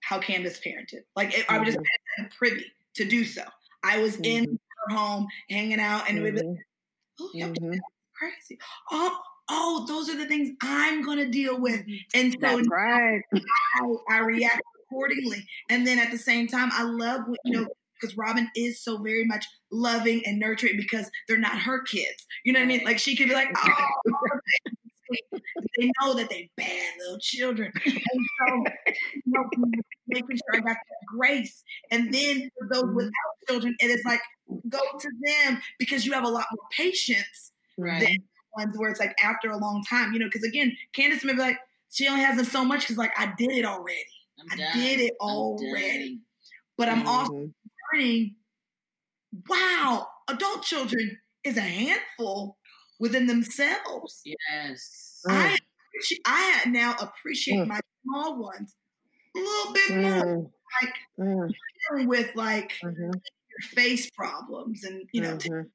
how 0.00 0.18
Candace 0.18 0.60
parented. 0.60 1.02
Like 1.16 1.36
it, 1.36 1.46
I 1.48 1.58
was 1.58 1.66
just 1.66 1.78
mm-hmm. 1.78 2.24
privy 2.38 2.66
to 2.94 3.04
do 3.04 3.24
so. 3.24 3.42
I 3.84 4.00
was 4.00 4.16
in 4.16 4.44
mm-hmm. 4.44 4.54
her 4.88 4.96
home 4.96 5.26
hanging 5.50 5.80
out, 5.80 6.08
and 6.08 6.18
it 6.18 6.34
Mhm, 6.34 6.56
oh, 7.20 7.30
yep, 7.34 7.56
crazy. 8.14 8.58
Oh, 8.90 9.18
oh, 9.48 9.84
those 9.88 10.08
are 10.08 10.16
the 10.16 10.26
things 10.26 10.50
I'm 10.62 11.02
going 11.02 11.18
to 11.18 11.28
deal 11.28 11.60
with, 11.60 11.84
and 12.14 12.32
so 12.32 12.38
That's 12.40 12.68
right. 12.68 13.22
I, 13.34 13.94
I 14.10 14.18
react 14.20 14.62
accordingly. 14.88 15.44
And 15.68 15.86
then 15.86 15.98
at 15.98 16.10
the 16.10 16.18
same 16.18 16.48
time, 16.48 16.70
I 16.72 16.82
love 16.82 17.22
what 17.26 17.38
you 17.44 17.52
know 17.52 17.62
mm-hmm. 17.62 17.72
because 18.00 18.16
Robin 18.16 18.48
is 18.56 18.82
so 18.82 18.98
very 18.98 19.24
much 19.24 19.44
loving 19.70 20.22
and 20.24 20.38
nurturing 20.38 20.76
because 20.76 21.10
they're 21.26 21.38
not 21.38 21.58
her 21.58 21.82
kids. 21.82 22.26
You 22.44 22.52
know 22.52 22.60
what 22.60 22.64
I 22.64 22.68
mean? 22.68 22.84
Like 22.84 22.98
she 22.98 23.16
could 23.16 23.28
be 23.28 23.34
like, 23.34 23.48
oh, 23.56 24.18
they 25.78 25.90
know 26.00 26.14
that 26.14 26.30
they 26.30 26.50
bad 26.56 26.94
little 26.98 27.18
children. 27.20 27.72
And 28.12 28.28
so, 28.40 28.72
you 29.24 29.32
know, 29.32 29.50
making 30.08 30.36
sure 30.36 30.56
I 30.56 30.60
got 30.60 30.76
that 30.76 31.06
grace. 31.06 31.62
And 31.90 32.12
then 32.12 32.50
for 32.58 32.68
those 32.72 32.94
without 32.94 33.12
children, 33.48 33.74
it 33.80 33.90
is 33.90 34.02
like, 34.04 34.20
go 34.68 34.80
to 35.00 35.08
them 35.26 35.60
because 35.78 36.04
you 36.06 36.12
have 36.12 36.24
a 36.24 36.28
lot 36.28 36.46
more 36.52 36.66
patience 36.76 37.52
Right. 37.78 38.08
than 38.08 38.16
ones 38.56 38.76
where 38.78 38.90
it's 38.90 39.00
like 39.00 39.14
after 39.22 39.50
a 39.50 39.58
long 39.58 39.84
time, 39.88 40.12
you 40.12 40.18
know, 40.18 40.26
because 40.26 40.44
again, 40.44 40.76
Candace 40.92 41.24
may 41.24 41.32
be 41.34 41.38
like, 41.38 41.58
she 41.90 42.08
only 42.08 42.22
has 42.22 42.36
them 42.36 42.44
so 42.44 42.64
much 42.64 42.80
because 42.82 42.98
like 42.98 43.12
I 43.18 43.32
did 43.38 43.52
it 43.52 43.64
already. 43.64 44.04
I 44.50 44.56
did 44.72 45.00
it 45.00 45.14
already. 45.20 46.20
But 46.76 46.88
I'm 46.88 47.06
also 47.06 47.32
Mhm. 47.32 47.52
learning, 47.92 48.36
wow, 49.48 50.08
adult 50.28 50.62
children 50.62 51.18
is 51.44 51.56
a 51.56 51.62
handful 51.62 52.57
within 52.98 53.26
themselves. 53.26 54.22
Yes. 54.24 55.22
I 55.28 55.56
appreciate, 55.90 56.20
I 56.26 56.62
now 56.68 56.94
appreciate 57.00 57.56
Mm. 57.56 57.68
my 57.68 57.80
small 58.04 58.38
ones 58.40 58.74
a 59.36 59.38
little 59.40 59.72
bit 59.74 59.96
more. 59.96 60.24
Mm, 60.24 60.50
Like 60.82 60.94
mm, 61.18 61.54
dealing 61.90 62.08
with 62.08 62.34
like 62.36 62.72
mhm, 62.84 63.12
your 63.12 63.68
face 63.74 64.10
problems 64.10 64.84
and 64.84 65.08
you 65.12 65.22
know 65.22 65.36
mhm. 65.36 65.70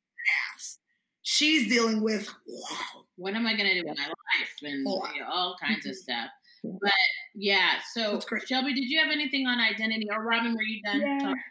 tasks. 0.53 0.79
She's 1.23 1.67
dealing 1.69 2.01
with 2.03 2.27
wow. 2.47 3.05
What 3.15 3.33
am 3.35 3.45
I 3.47 3.55
going 3.55 3.69
to 3.69 3.81
do 3.81 3.87
with 3.87 3.97
my 3.97 4.07
life 4.07 4.53
and 4.63 4.87
Oh. 4.87 5.07
you 5.13 5.21
know, 5.21 5.27
all 5.31 5.57
kinds 5.61 5.85
of 5.85 5.93
Mhm. 5.93 5.95
stuff? 5.95 6.29
But 6.63 6.91
yeah, 7.35 7.79
so 7.93 8.19
Shelby, 8.45 8.73
did 8.73 8.85
you 8.89 8.99
have 8.99 9.11
anything 9.11 9.47
on 9.47 9.59
identity 9.59 10.07
or 10.11 10.23
Robin? 10.23 10.53
Were 10.53 10.61
you 10.63 10.81
done? 10.83 11.01
Yeah. 11.01 11.19
talking 11.21 11.41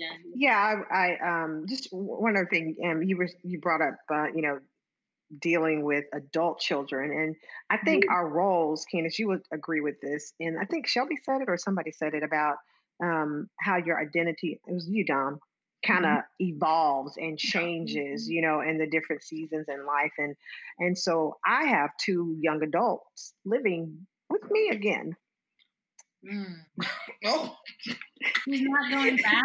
about? 0.00 0.18
Yeah, 0.34 0.56
I, 0.90 0.94
I 1.18 1.42
um 1.44 1.66
just 1.68 1.88
one 1.92 2.36
other 2.36 2.46
thing. 2.46 2.76
Um, 2.84 3.02
you 3.02 3.16
were 3.16 3.28
you 3.42 3.60
brought 3.60 3.82
up 3.82 3.96
uh, 4.12 4.26
you 4.34 4.42
know 4.42 4.58
dealing 5.38 5.82
with 5.84 6.04
adult 6.12 6.60
children, 6.60 7.10
and 7.10 7.36
I 7.70 7.78
think 7.78 8.04
our 8.10 8.28
roles, 8.28 8.84
Candace, 8.90 9.18
you 9.18 9.28
would 9.28 9.42
agree 9.52 9.80
with 9.80 10.00
this, 10.00 10.32
and 10.40 10.58
I 10.58 10.64
think 10.64 10.86
Shelby 10.86 11.16
said 11.24 11.42
it 11.42 11.48
or 11.48 11.56
somebody 11.56 11.92
said 11.92 12.14
it 12.14 12.22
about 12.22 12.56
um 13.02 13.48
how 13.60 13.76
your 13.76 14.00
identity. 14.00 14.60
It 14.66 14.72
was 14.72 14.88
you, 14.88 15.04
Dom. 15.04 15.38
Kind 15.86 16.04
of 16.04 16.20
evolves 16.38 17.14
and 17.16 17.38
changes, 17.38 18.28
you 18.28 18.42
know, 18.42 18.60
in 18.60 18.76
the 18.76 18.86
different 18.86 19.22
seasons 19.22 19.66
in 19.68 19.86
life, 19.86 20.12
and 20.18 20.36
and 20.78 20.98
so 20.98 21.38
I 21.46 21.64
have 21.64 21.90
two 21.98 22.36
young 22.38 22.62
adults 22.62 23.32
living 23.46 24.06
with 24.28 24.42
me 24.50 24.70
again. 24.70 25.16
Mm. 26.24 26.56
Oh, 27.22 27.54
He's 28.46 28.62
not 28.62 28.90
going 28.90 29.16
back. 29.22 29.44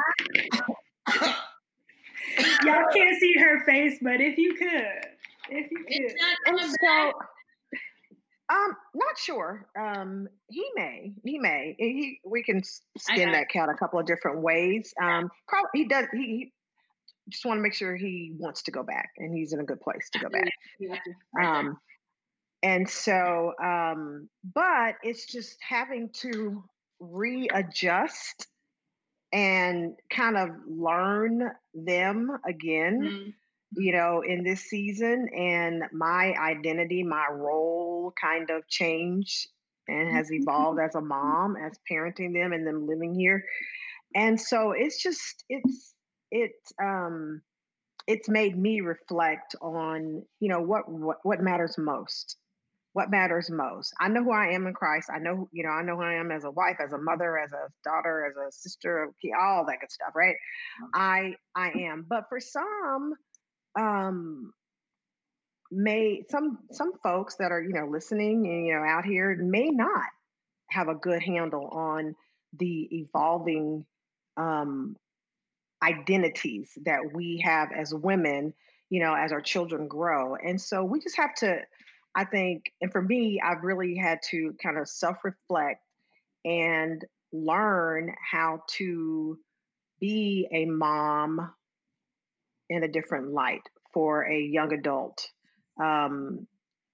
Y'all 2.64 2.86
can't 2.94 3.20
see 3.20 3.34
her 3.38 3.66
face, 3.66 3.98
but 4.02 4.22
if 4.22 4.38
you 4.38 4.54
could, 4.56 5.08
if 5.50 5.72
you 5.72 5.86
It's 5.88 6.14
not 6.22 6.38
And 6.48 6.58
going 6.58 6.72
so 6.72 6.78
back. 6.82 7.14
Um, 8.48 8.76
not 8.94 9.18
sure. 9.18 9.66
Um, 9.80 10.28
he 10.50 10.64
may. 10.76 11.14
He 11.24 11.40
may. 11.40 11.76
He 11.80 12.20
we 12.24 12.44
can 12.44 12.62
skin 12.98 13.32
that 13.32 13.50
cat 13.50 13.70
a 13.70 13.74
couple 13.74 14.00
of 14.00 14.06
different 14.06 14.42
ways. 14.42 14.94
Um, 15.02 15.32
probably 15.48 15.70
he 15.74 15.88
does. 15.88 16.06
He, 16.14 16.20
he 16.20 16.54
just 17.30 17.46
want 17.46 17.58
to 17.58 17.62
make 17.62 17.74
sure 17.74 17.96
he 17.96 18.34
wants 18.38 18.62
to 18.64 18.72
go 18.72 18.84
back 18.84 19.10
and 19.18 19.36
he's 19.36 19.52
in 19.52 19.60
a 19.60 19.64
good 19.64 19.82
place 19.82 20.10
to 20.12 20.20
go 20.20 20.30
back. 20.30 20.48
Um, 21.42 21.78
and 22.62 22.88
so, 22.88 23.54
um, 23.64 24.30
but 24.54 24.96
it's 25.02 25.26
just 25.26 25.58
having 25.68 26.10
to 26.22 26.64
readjust 27.00 28.48
and 29.34 29.96
kind 30.12 30.38
of 30.38 30.50
learn 30.68 31.52
them 31.74 32.38
again. 32.48 33.02
Mm-hmm 33.02 33.30
you 33.78 33.92
know, 33.92 34.22
in 34.22 34.44
this 34.44 34.62
season, 34.62 35.28
and 35.36 35.84
my 35.94 36.34
identity, 36.34 37.04
my 37.04 37.28
role 37.32 38.14
kind 38.20 38.50
of 38.50 38.68
changed 38.68 39.48
and 39.88 40.12
has 40.16 40.32
evolved 40.32 40.80
as 40.80 40.96
a 40.96 41.02
mom, 41.02 41.56
as 41.56 41.74
parenting 41.90 42.34
them 42.34 42.54
and 42.54 42.66
them 42.66 42.88
living 42.88 43.14
here. 43.14 43.44
And 44.16 44.40
so 44.40 44.72
it's 44.72 45.02
just 45.02 45.44
it's 45.50 45.94
it's 46.32 46.74
um 46.82 47.42
it's 48.08 48.30
made 48.30 48.58
me 48.58 48.82
reflect 48.82 49.56
on, 49.62 50.24
you 50.40 50.50
know, 50.50 50.62
what 50.62 50.90
what, 50.90 51.18
what 51.24 51.42
matters 51.42 51.78
most. 51.78 52.38
What 52.94 53.12
matters 53.12 53.50
most? 53.52 53.94
I 54.00 54.08
know 54.08 54.24
who 54.24 54.32
I 54.32 54.54
am 54.54 54.68
in 54.68 54.74
Christ. 54.74 55.10
I 55.14 55.20
know, 55.20 55.50
you 55.52 55.64
know, 55.64 55.70
I 55.70 55.82
know 55.84 55.98
who 55.98 56.04
I 56.04 56.14
am 56.14 56.32
as 56.32 56.46
a 56.46 56.52
wife, 56.52 56.78
as 56.80 56.94
a 56.94 56.98
mother, 56.98 57.38
as 57.38 57.52
a 57.52 57.68
daughter, 57.84 58.26
as 58.26 58.38
a 58.38 58.50
sister, 58.54 59.10
all 59.38 59.66
that 59.66 59.82
good 59.82 59.92
stuff, 59.92 60.16
right? 60.16 60.38
I 60.94 61.36
I 61.56 61.72
am. 61.72 62.06
But 62.08 62.30
for 62.30 62.40
some, 62.40 63.16
um, 63.80 64.54
may 65.72 66.24
some 66.30 66.60
some 66.72 66.94
folks 67.04 67.36
that 67.36 67.52
are 67.52 67.62
you 67.62 67.74
know 67.74 67.88
listening 67.88 68.46
and 68.48 68.68
you 68.68 68.74
know 68.74 68.84
out 68.84 69.06
here 69.06 69.36
may 69.36 69.70
not 69.70 70.10
have 70.70 70.88
a 70.88 70.96
good 70.96 71.22
handle 71.22 71.68
on 71.68 72.16
the 72.58 72.88
evolving 72.92 73.86
um, 74.38 74.96
identities 75.84 76.78
that 76.86 77.02
we 77.14 77.42
have 77.44 77.70
as 77.72 77.94
women 77.94 78.54
you 78.90 79.02
know 79.02 79.14
as 79.14 79.32
our 79.32 79.42
children 79.42 79.88
grow. 79.88 80.36
And 80.36 80.60
so 80.60 80.84
we 80.84 81.00
just 81.00 81.18
have 81.18 81.34
to 81.36 81.60
i 82.18 82.24
think 82.24 82.72
and 82.82 82.92
for 82.92 83.02
me 83.02 83.42
i've 83.44 83.62
really 83.62 83.98
had 83.98 84.20
to 84.30 84.56
kind 84.64 84.78
of 84.78 84.88
self-reflect 84.88 85.82
and 86.46 87.04
learn 87.34 88.16
how 88.32 88.62
to 88.68 89.38
be 90.00 90.48
a 90.52 90.66
mom 90.66 91.52
in 92.70 92.84
a 92.84 92.88
different 92.88 93.32
light 93.32 93.62
for 93.94 94.24
a 94.30 94.40
young 94.40 94.74
adult. 94.74 95.28
Um, 95.82 96.48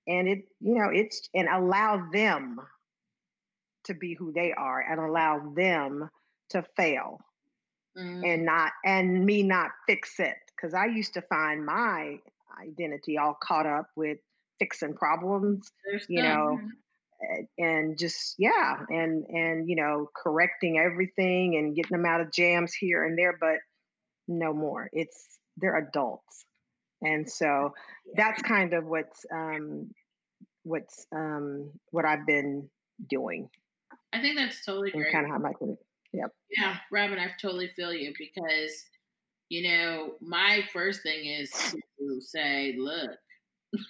and 0.08 0.28
it, 0.28 0.40
you 0.60 0.76
know, 0.76 0.90
it's, 0.92 1.30
and 1.34 1.48
allow 1.48 2.10
them 2.12 2.60
to 3.86 3.94
be 3.94 4.14
who 4.14 4.32
they 4.32 4.54
are 4.54 4.80
and 4.80 5.00
allow 5.00 5.54
them 5.56 6.10
to 6.50 6.64
fail 6.76 7.20
mm. 7.98 8.22
and 8.26 8.46
not, 8.46 8.72
and 8.86 9.26
me 9.26 9.44
not 9.44 9.72
fix 9.88 10.20
it. 10.20 10.36
Cause 10.60 10.74
I 10.76 10.86
used 10.86 11.16
to 11.16 11.24
find 11.24 11.66
my 11.66 12.18
identity 12.62 13.18
all 13.18 13.36
caught 13.42 13.66
up 13.66 13.88
with 13.96 14.20
fixing 14.60 14.94
problems, 14.94 15.72
There's 15.84 16.06
you 16.08 16.22
know, 16.22 16.60
and 17.58 17.98
just 17.98 18.36
yeah 18.38 18.78
and 18.90 19.26
and 19.26 19.70
you 19.70 19.76
know 19.76 20.10
correcting 20.16 20.78
everything 20.78 21.56
and 21.56 21.76
getting 21.76 21.98
them 21.98 22.06
out 22.06 22.22
of 22.22 22.32
jams 22.32 22.74
here 22.74 23.04
and 23.06 23.18
there 23.18 23.38
but 23.40 23.58
no 24.28 24.54
more 24.54 24.90
it's 24.94 25.40
they're 25.62 25.78
adults 25.78 26.46
and 27.02 27.30
so 27.30 27.74
that's 28.16 28.42
kind 28.42 28.74
of 28.74 28.86
what's 28.86 29.26
um, 29.34 29.90
what's 30.64 31.08
um, 31.14 31.72
what 31.90 32.06
I've 32.06 32.26
been 32.26 32.70
doing. 33.10 33.50
I 34.14 34.22
think 34.22 34.38
that's 34.38 34.64
totally 34.64 34.92
great. 34.92 35.12
Kind 35.12 35.26
of 35.26 35.32
how 35.32 35.40
my 35.40 35.52
yep. 36.14 36.32
Yeah, 36.56 36.78
Robin, 36.92 37.18
I 37.18 37.32
totally 37.42 37.70
feel 37.76 37.94
you 37.94 38.14
because 38.18 38.86
you 39.50 39.70
know 39.70 40.14
my 40.22 40.64
first 40.72 41.02
thing 41.02 41.26
is 41.26 41.52
to 41.52 42.22
say, 42.22 42.76
look, 42.78 43.12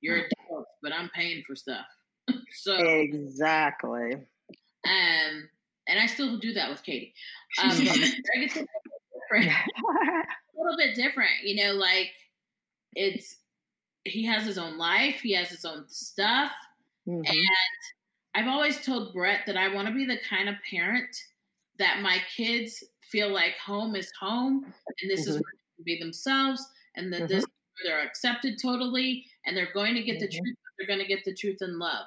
you're 0.00 0.16
adults, 0.48 0.70
but 0.82 0.92
I'm 0.92 1.10
paying 1.14 1.42
for 1.46 1.54
stuff. 1.54 1.86
so 2.52 2.76
exactly. 2.76 4.14
Um, 4.86 5.48
and 5.86 5.98
I 5.98 6.06
still 6.06 6.38
do 6.38 6.54
that 6.54 6.70
with 6.70 6.82
Katie. 6.82 7.12
Um, 7.62 7.70
a 9.36 10.62
little 10.62 10.76
bit 10.76 10.94
different, 10.94 11.30
you 11.44 11.64
know, 11.64 11.72
like 11.72 12.10
it's 12.94 13.36
he 14.04 14.24
has 14.24 14.46
his 14.46 14.58
own 14.58 14.78
life, 14.78 15.20
he 15.20 15.34
has 15.34 15.48
his 15.48 15.64
own 15.64 15.84
stuff, 15.88 16.52
mm-hmm. 17.06 17.24
and 17.26 17.46
I've 18.34 18.48
always 18.48 18.84
told 18.84 19.12
Brett 19.12 19.40
that 19.46 19.56
I 19.56 19.72
want 19.72 19.88
to 19.88 19.94
be 19.94 20.06
the 20.06 20.18
kind 20.28 20.48
of 20.48 20.54
parent 20.70 21.14
that 21.78 22.00
my 22.02 22.18
kids 22.36 22.82
feel 23.10 23.32
like 23.32 23.54
home 23.64 23.96
is 23.96 24.10
home, 24.18 24.64
and 24.64 25.10
this 25.10 25.22
mm-hmm. 25.22 25.30
is 25.30 25.34
where 25.36 25.52
they 25.52 25.76
can 25.76 25.84
be 25.84 25.98
themselves, 25.98 26.66
and 26.96 27.12
that 27.12 27.22
mm-hmm. 27.22 27.34
this 27.34 27.44
they're 27.84 28.04
accepted 28.04 28.58
totally, 28.60 29.24
and 29.46 29.56
they're 29.56 29.72
going 29.72 29.94
to 29.94 30.02
get 30.02 30.18
the 30.18 30.26
mm-hmm. 30.26 30.44
truth. 30.44 30.56
They're 30.78 30.86
going 30.86 31.00
to 31.00 31.06
get 31.06 31.24
the 31.24 31.34
truth 31.34 31.58
in 31.60 31.78
love, 31.78 32.06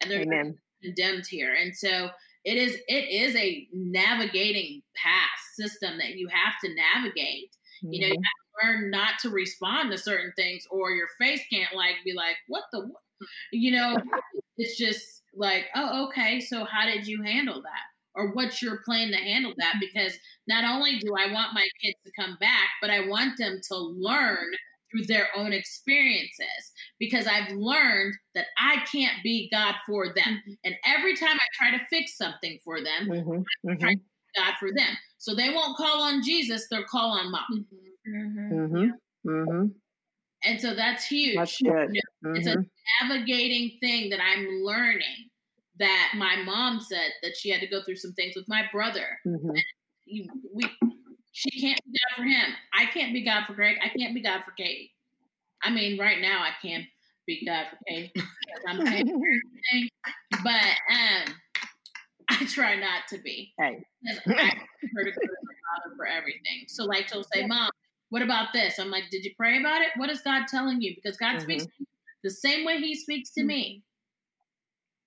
and 0.00 0.10
they're 0.10 0.22
Amen. 0.22 0.58
condemned 0.82 1.26
here. 1.28 1.54
And 1.54 1.74
so 1.74 2.10
it 2.44 2.56
is. 2.56 2.76
It 2.88 3.08
is 3.08 3.36
a 3.36 3.68
navigating 3.72 4.82
path 4.94 5.41
system 5.54 5.98
that 5.98 6.14
you 6.14 6.28
have 6.28 6.54
to 6.64 6.70
navigate. 6.74 7.50
You 7.82 8.00
know, 8.00 8.06
you 8.06 8.14
mm-hmm. 8.14 8.22
have 8.22 8.42
learn 8.62 8.90
not 8.90 9.18
to 9.20 9.30
respond 9.30 9.90
to 9.90 9.98
certain 9.98 10.32
things 10.36 10.66
or 10.70 10.90
your 10.90 11.08
face 11.18 11.40
can't 11.52 11.74
like 11.74 11.96
be 12.04 12.12
like 12.12 12.36
what 12.48 12.64
the 12.72 12.80
what? 12.80 13.28
you 13.52 13.72
know 13.72 13.96
it's 14.56 14.76
just 14.76 15.22
like 15.34 15.66
oh 15.74 16.06
okay 16.06 16.40
so 16.40 16.64
how 16.64 16.86
did 16.86 17.06
you 17.06 17.22
handle 17.22 17.62
that 17.62 17.84
or 18.14 18.32
what's 18.32 18.60
your 18.60 18.80
plan 18.84 19.10
to 19.10 19.16
handle 19.16 19.54
that 19.56 19.76
because 19.80 20.16
not 20.46 20.64
only 20.64 20.98
do 20.98 21.14
i 21.18 21.32
want 21.32 21.54
my 21.54 21.66
kids 21.82 21.96
to 22.04 22.12
come 22.18 22.36
back 22.40 22.68
but 22.80 22.90
i 22.90 23.06
want 23.06 23.36
them 23.38 23.60
to 23.66 23.76
learn 23.76 24.50
through 24.90 25.06
their 25.06 25.28
own 25.34 25.52
experiences 25.52 26.72
because 26.98 27.26
i've 27.26 27.50
learned 27.52 28.14
that 28.34 28.46
i 28.58 28.76
can't 28.92 29.22
be 29.22 29.48
god 29.50 29.74
for 29.86 30.08
them 30.08 30.42
mm-hmm. 30.42 30.52
and 30.64 30.74
every 30.84 31.16
time 31.16 31.36
i 31.36 31.46
try 31.54 31.78
to 31.78 31.84
fix 31.86 32.16
something 32.18 32.58
for 32.62 32.82
them 32.82 33.08
mm-hmm. 33.08 33.70
i 33.70 33.74
try 33.76 33.92
mm-hmm. 33.92 33.94
to 33.94 34.00
God 34.36 34.54
for 34.58 34.70
them. 34.74 34.96
So 35.22 35.36
they 35.36 35.50
won't 35.50 35.76
call 35.76 36.02
on 36.02 36.20
Jesus, 36.20 36.66
they'll 36.68 36.82
call 36.82 37.12
on 37.12 37.30
mom. 37.30 37.42
Mm-hmm. 38.08 38.16
Mm-hmm. 38.16 38.54
Mm-hmm. 38.54 39.30
mm-hmm. 39.30 39.66
And 40.44 40.60
so 40.60 40.74
that's 40.74 41.06
huge. 41.06 41.36
That's 41.36 41.62
good. 41.62 41.90
You 41.92 42.00
know, 42.22 42.32
it's 42.32 42.48
a 42.48 42.56
mm-hmm. 42.56 43.08
navigating 43.08 43.78
thing 43.78 44.10
that 44.10 44.18
I'm 44.20 44.64
learning. 44.64 45.28
That 45.78 46.14
my 46.16 46.42
mom 46.44 46.80
said 46.80 47.12
that 47.22 47.36
she 47.36 47.50
had 47.50 47.60
to 47.60 47.68
go 47.68 47.84
through 47.84 47.96
some 47.96 48.12
things 48.14 48.34
with 48.34 48.48
my 48.48 48.64
brother. 48.72 49.06
Mm-hmm. 49.24 49.50
You, 50.06 50.26
we, 50.52 50.68
she 51.30 51.60
can't 51.60 51.78
be 51.84 51.92
God 51.92 52.16
for 52.16 52.24
him. 52.24 52.54
I 52.74 52.86
can't 52.86 53.12
be 53.12 53.24
God 53.24 53.44
for 53.46 53.54
Greg. 53.54 53.76
I 53.80 53.96
can't 53.96 54.16
be 54.16 54.22
God 54.22 54.42
for 54.44 54.50
Katie. 54.50 54.92
I 55.62 55.70
mean, 55.70 56.00
right 56.00 56.20
now 56.20 56.42
I 56.42 56.50
can't 56.60 56.84
be 57.28 57.46
God 57.46 57.66
for 57.70 57.78
Katie. 57.88 58.12
I'm 58.66 58.84
paying. 58.84 59.06
But 60.42 60.74
um, 60.90 61.34
I 62.28 62.44
try 62.46 62.76
not 62.76 63.02
to 63.10 63.18
be. 63.18 63.52
Hey. 63.58 63.84
I 64.06 64.42
her 64.94 65.04
to 65.04 65.10
go 65.10 65.20
to 65.20 65.28
father 65.72 65.96
for 65.96 66.06
everything. 66.06 66.66
So 66.68 66.84
like 66.84 67.08
she'll 67.08 67.24
say, 67.24 67.46
Mom, 67.46 67.70
what 68.10 68.22
about 68.22 68.48
this? 68.52 68.78
I'm 68.78 68.90
like, 68.90 69.04
did 69.10 69.24
you 69.24 69.32
pray 69.36 69.58
about 69.58 69.82
it? 69.82 69.88
What 69.96 70.10
is 70.10 70.20
God 70.20 70.46
telling 70.48 70.80
you? 70.82 70.94
Because 70.94 71.16
God 71.16 71.36
mm-hmm. 71.36 71.42
speaks 71.42 71.66
the 72.22 72.30
same 72.30 72.64
way 72.64 72.78
He 72.78 72.94
speaks 72.94 73.30
to 73.32 73.44
me. 73.44 73.82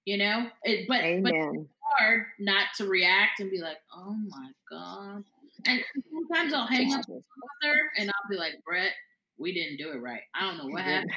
You 0.06 0.18
know, 0.20 0.48
it, 0.64 0.88
but 0.88 1.02
Amen. 1.02 1.24
but 1.24 1.34
it's 1.34 1.70
hard 1.98 2.26
not 2.40 2.68
to 2.78 2.86
react 2.86 3.40
and 3.40 3.50
be 3.50 3.60
like, 3.60 3.78
oh 3.96 4.16
my 4.28 4.50
god. 4.70 5.24
And 5.66 5.82
sometimes 6.12 6.54
I'll 6.54 6.68
hang 6.68 6.94
up 6.94 7.08
with 7.08 7.24
her 7.64 7.92
and 7.98 8.10
I'll 8.10 8.30
be 8.30 8.38
like, 8.38 8.54
Brett, 8.64 8.92
we 9.40 9.52
didn't 9.52 9.78
do 9.78 9.92
it 9.92 9.98
right. 9.98 10.22
I 10.36 10.42
don't 10.42 10.58
know 10.58 10.68
what 10.68 10.84
happened. 10.84 11.12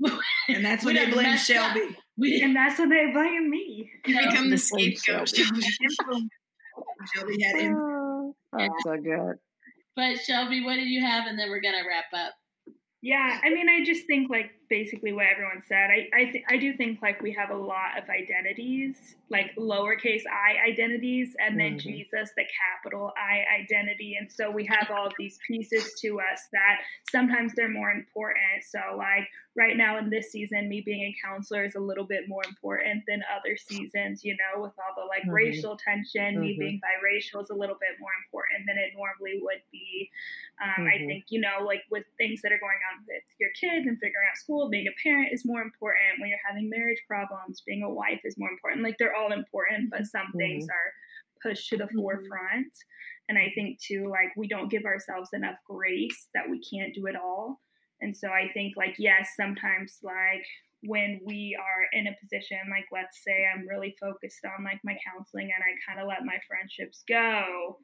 and 0.48 0.64
that's 0.64 0.84
when 0.84 0.94
they 0.94 1.10
blame 1.10 1.36
Shelby. 1.36 1.96
We, 2.18 2.40
and 2.44 2.54
that's 2.54 2.78
when 2.78 2.88
they 2.90 3.10
blame 3.12 3.48
me. 3.48 3.90
You 4.06 4.18
become 4.18 4.50
the 4.50 4.58
scapegoat. 4.58 5.28
Shelby. 5.34 5.62
Shelby 7.14 7.42
had 7.42 7.60
him. 7.60 7.76
Oh, 7.76 8.34
that's 8.52 8.74
so 8.84 8.96
good. 8.96 9.36
But 9.96 10.18
Shelby, 10.20 10.64
what 10.64 10.76
did 10.76 10.88
you 10.88 11.04
have? 11.04 11.26
And 11.26 11.38
then 11.38 11.50
we're 11.50 11.60
gonna 11.60 11.82
wrap 11.88 12.06
up. 12.14 12.34
Yeah, 13.00 13.40
I 13.42 13.50
mean, 13.50 13.68
I 13.68 13.84
just 13.84 14.06
think 14.06 14.30
like 14.30 14.50
basically 14.68 15.12
what 15.12 15.26
everyone 15.30 15.62
said. 15.66 15.90
I 15.90 16.08
I, 16.14 16.24
th- 16.24 16.44
I 16.48 16.56
do 16.56 16.76
think 16.76 17.00
like 17.02 17.22
we 17.22 17.32
have 17.32 17.50
a 17.50 17.56
lot 17.56 17.98
of 17.98 18.08
identities, 18.08 19.16
like 19.30 19.54
lowercase 19.56 20.22
i 20.26 20.68
identities, 20.68 21.34
and 21.38 21.58
then 21.58 21.78
mm-hmm. 21.78 21.88
Jesus, 21.88 22.30
the 22.36 22.44
capital 22.44 23.12
I 23.16 23.44
identity. 23.62 24.16
And 24.18 24.30
so 24.30 24.50
we 24.50 24.66
have 24.66 24.90
all 24.90 25.06
of 25.06 25.12
these 25.18 25.38
pieces 25.46 25.92
to 26.02 26.20
us 26.20 26.48
that 26.52 26.80
sometimes 27.10 27.52
they're 27.54 27.70
more 27.70 27.90
important. 27.90 28.64
So 28.70 28.96
like 28.96 29.28
right 29.56 29.76
now 29.76 29.98
in 29.98 30.08
this 30.10 30.30
season, 30.30 30.68
me 30.68 30.82
being 30.84 31.02
a 31.02 31.14
counselor 31.26 31.64
is 31.64 31.74
a 31.74 31.80
little 31.80 32.04
bit 32.04 32.28
more 32.28 32.42
important 32.46 33.02
than 33.08 33.22
other 33.34 33.56
seasons. 33.56 34.24
You 34.24 34.36
know, 34.36 34.62
with 34.62 34.72
all 34.78 34.94
the 34.96 35.06
like 35.08 35.22
mm-hmm. 35.22 35.30
racial 35.30 35.76
tension, 35.76 36.34
mm-hmm. 36.34 36.40
me 36.40 36.56
being 36.58 36.80
biracial 36.80 37.42
is 37.42 37.50
a 37.50 37.54
little 37.54 37.76
bit 37.80 37.98
more 38.00 38.12
important 38.24 38.66
than 38.66 38.78
it 38.78 38.92
normally 38.94 39.40
would 39.42 39.62
be. 39.72 40.10
Um, 40.62 40.86
I 40.86 40.98
mm-hmm. 40.98 41.06
think 41.06 41.24
you 41.28 41.40
know, 41.40 41.64
like 41.64 41.82
with 41.90 42.04
things 42.16 42.40
that 42.42 42.52
are 42.52 42.62
going 42.62 42.80
on 42.94 43.04
with 43.06 43.26
your 43.40 43.50
kids 43.58 43.86
and 43.86 43.98
figuring 43.98 44.26
out 44.30 44.38
school 44.38 44.57
school, 44.58 44.70
being 44.70 44.86
a 44.86 45.02
parent 45.02 45.30
is 45.32 45.44
more 45.44 45.62
important. 45.62 46.18
When 46.18 46.28
you're 46.28 46.38
having 46.46 46.70
marriage 46.70 47.02
problems, 47.06 47.62
being 47.66 47.82
a 47.82 47.90
wife 47.90 48.20
is 48.24 48.36
more 48.38 48.50
important. 48.50 48.82
Like 48.82 48.96
they're 48.98 49.14
all 49.14 49.32
important, 49.32 49.90
but 49.90 50.06
some 50.06 50.28
mm-hmm. 50.28 50.38
things 50.38 50.66
are 50.68 51.50
pushed 51.50 51.68
to 51.70 51.76
the 51.76 51.84
mm-hmm. 51.84 51.98
forefront. 51.98 52.72
And 53.28 53.38
I 53.38 53.52
think 53.54 53.78
too, 53.80 54.08
like 54.10 54.32
we 54.36 54.48
don't 54.48 54.70
give 54.70 54.84
ourselves 54.84 55.30
enough 55.32 55.56
grace 55.68 56.28
that 56.34 56.48
we 56.48 56.60
can't 56.60 56.94
do 56.94 57.06
it 57.06 57.16
all. 57.16 57.60
And 58.00 58.16
so 58.16 58.28
I 58.28 58.50
think 58.52 58.74
like 58.76 58.94
yes, 58.98 59.28
sometimes 59.36 59.98
like 60.02 60.46
when 60.84 61.20
we 61.24 61.58
are 61.58 61.98
in 61.98 62.06
a 62.06 62.14
position 62.22 62.58
like 62.70 62.86
let's 62.92 63.18
say 63.26 63.42
I'm 63.50 63.66
really 63.66 63.96
focused 63.98 64.46
on 64.46 64.62
like 64.62 64.78
my 64.84 64.94
counseling 65.02 65.50
and 65.50 65.58
I 65.58 65.74
kind 65.82 65.98
of 66.00 66.06
let 66.06 66.24
my 66.24 66.38
friendships 66.46 67.02
go, 67.08 67.78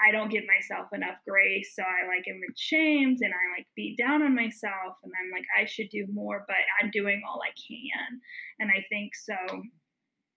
I 0.00 0.12
don't 0.12 0.30
give 0.30 0.44
myself 0.46 0.88
enough 0.92 1.16
grace. 1.26 1.72
So 1.74 1.82
I 1.82 2.06
like 2.06 2.26
am 2.28 2.40
ashamed 2.54 3.18
and 3.22 3.32
I 3.32 3.58
like 3.58 3.66
beat 3.74 3.96
down 3.96 4.22
on 4.22 4.34
myself 4.34 4.96
and 5.02 5.12
I'm 5.16 5.30
like, 5.32 5.46
I 5.56 5.64
should 5.64 5.88
do 5.90 6.06
more, 6.12 6.44
but 6.46 6.56
I'm 6.82 6.90
doing 6.90 7.22
all 7.28 7.40
I 7.42 7.52
can. 7.56 8.20
And 8.58 8.70
I 8.70 8.84
think 8.88 9.14
so 9.14 9.34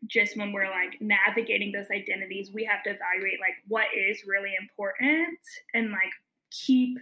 just 0.08 0.38
when 0.38 0.54
we're 0.54 0.70
like 0.70 0.98
navigating 1.02 1.72
those 1.72 1.92
identities, 1.92 2.52
we 2.54 2.64
have 2.64 2.84
to 2.84 2.92
evaluate 2.92 3.40
like 3.42 3.56
what 3.68 3.88
is 3.94 4.24
really 4.26 4.54
important 4.60 5.40
and 5.74 5.92
like 5.92 6.12
keep 6.52 6.98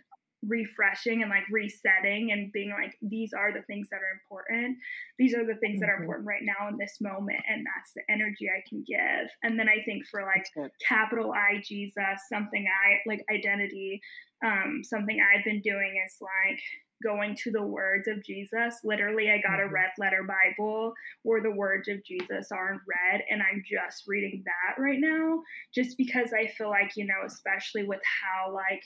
refreshing 0.46 1.22
and 1.22 1.32
like 1.32 1.44
resetting 1.52 2.32
and 2.32 2.52
being 2.52 2.70
like 2.70 2.96
these 3.02 3.34
are 3.34 3.52
the 3.52 3.64
things 3.64 3.88
that 3.90 3.98
are 3.98 4.22
important 4.22 4.78
these 5.18 5.34
are 5.34 5.46
the 5.46 5.56
things 5.56 5.80
that 5.80 5.90
are 5.90 5.94
mm-hmm. 5.94 6.04
important 6.04 6.28
right 6.28 6.44
now 6.44 6.68
in 6.70 6.78
this 6.78 6.98
moment 7.02 7.40
and 7.50 7.66
that's 7.66 7.92
the 7.96 8.02
energy 8.08 8.48
i 8.48 8.62
can 8.70 8.84
give 8.88 9.30
and 9.42 9.60
then 9.60 9.68
i 9.68 9.82
think 9.84 10.06
for 10.06 10.22
like 10.22 10.46
capital 10.88 11.34
i 11.34 11.60
jesus 11.64 12.22
something 12.32 12.68
i 12.68 13.10
like 13.10 13.26
identity 13.34 14.00
um 14.46 14.82
something 14.84 15.20
i've 15.20 15.44
been 15.44 15.62
doing 15.62 16.02
is 16.06 16.18
like 16.22 16.60
going 17.04 17.36
to 17.36 17.52
the 17.52 17.62
words 17.62 18.08
of 18.08 18.24
Jesus. 18.24 18.80
Literally, 18.84 19.30
I 19.30 19.38
got 19.40 19.60
a 19.60 19.66
mm-hmm. 19.66 19.74
red 19.74 19.92
letter 19.98 20.24
Bible 20.28 20.94
where 21.24 21.42
the 21.42 21.52
words 21.52 21.88
of 21.88 22.04
Jesus 22.04 22.52
are 22.52 22.74
in 22.74 22.80
red, 22.88 23.22
and 23.30 23.42
I'm 23.42 23.64
just 23.66 24.06
reading 24.08 24.44
that 24.46 24.82
right 24.82 25.00
now, 25.00 25.42
just 25.74 25.98
because 25.98 26.34
I 26.34 26.48
feel 26.48 26.70
like, 26.70 26.94
you 26.96 27.06
know, 27.06 27.26
especially 27.26 27.84
with 27.84 28.02
how 28.24 28.52
like 28.52 28.84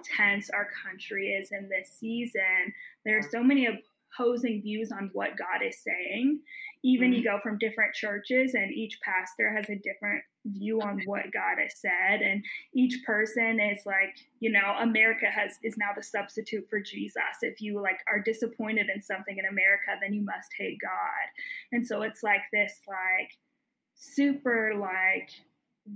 tense 0.00 0.50
our 0.50 0.68
country 0.84 1.28
is 1.28 1.50
in 1.52 1.68
this 1.68 1.90
season. 1.98 2.72
There 3.04 3.18
are 3.18 3.28
so 3.30 3.42
many 3.42 3.66
opposing 3.66 4.62
views 4.62 4.92
on 4.92 5.10
what 5.12 5.38
God 5.38 5.66
is 5.66 5.78
saying. 5.82 6.40
Even 6.84 7.10
mm-hmm. 7.10 7.18
you 7.18 7.24
go 7.24 7.38
from 7.42 7.58
different 7.58 7.94
churches, 7.94 8.54
and 8.54 8.72
each 8.72 8.98
pastor 9.02 9.54
has 9.54 9.68
a 9.68 9.76
different 9.76 10.22
view 10.46 10.80
on 10.80 11.00
what 11.06 11.32
God 11.32 11.58
has 11.62 11.78
said, 11.78 12.20
and 12.22 12.44
each 12.74 13.04
person 13.06 13.60
is 13.60 13.86
like, 13.86 14.16
you 14.40 14.50
know, 14.50 14.76
America 14.80 15.26
has 15.26 15.58
is 15.62 15.76
now 15.76 15.90
the 15.94 16.02
substitute 16.02 16.66
for 16.68 16.80
Jesus. 16.80 17.22
If 17.42 17.60
you 17.60 17.80
like 17.80 17.98
are 18.08 18.20
disappointed 18.20 18.86
in 18.94 19.00
something 19.00 19.38
in 19.38 19.44
America, 19.44 19.96
then 20.00 20.12
you 20.12 20.24
must 20.24 20.48
hate 20.58 20.78
God. 20.80 21.30
And 21.70 21.86
so 21.86 22.02
it's 22.02 22.22
like 22.22 22.42
this, 22.52 22.80
like 22.88 23.30
super 23.94 24.74
like 24.74 25.30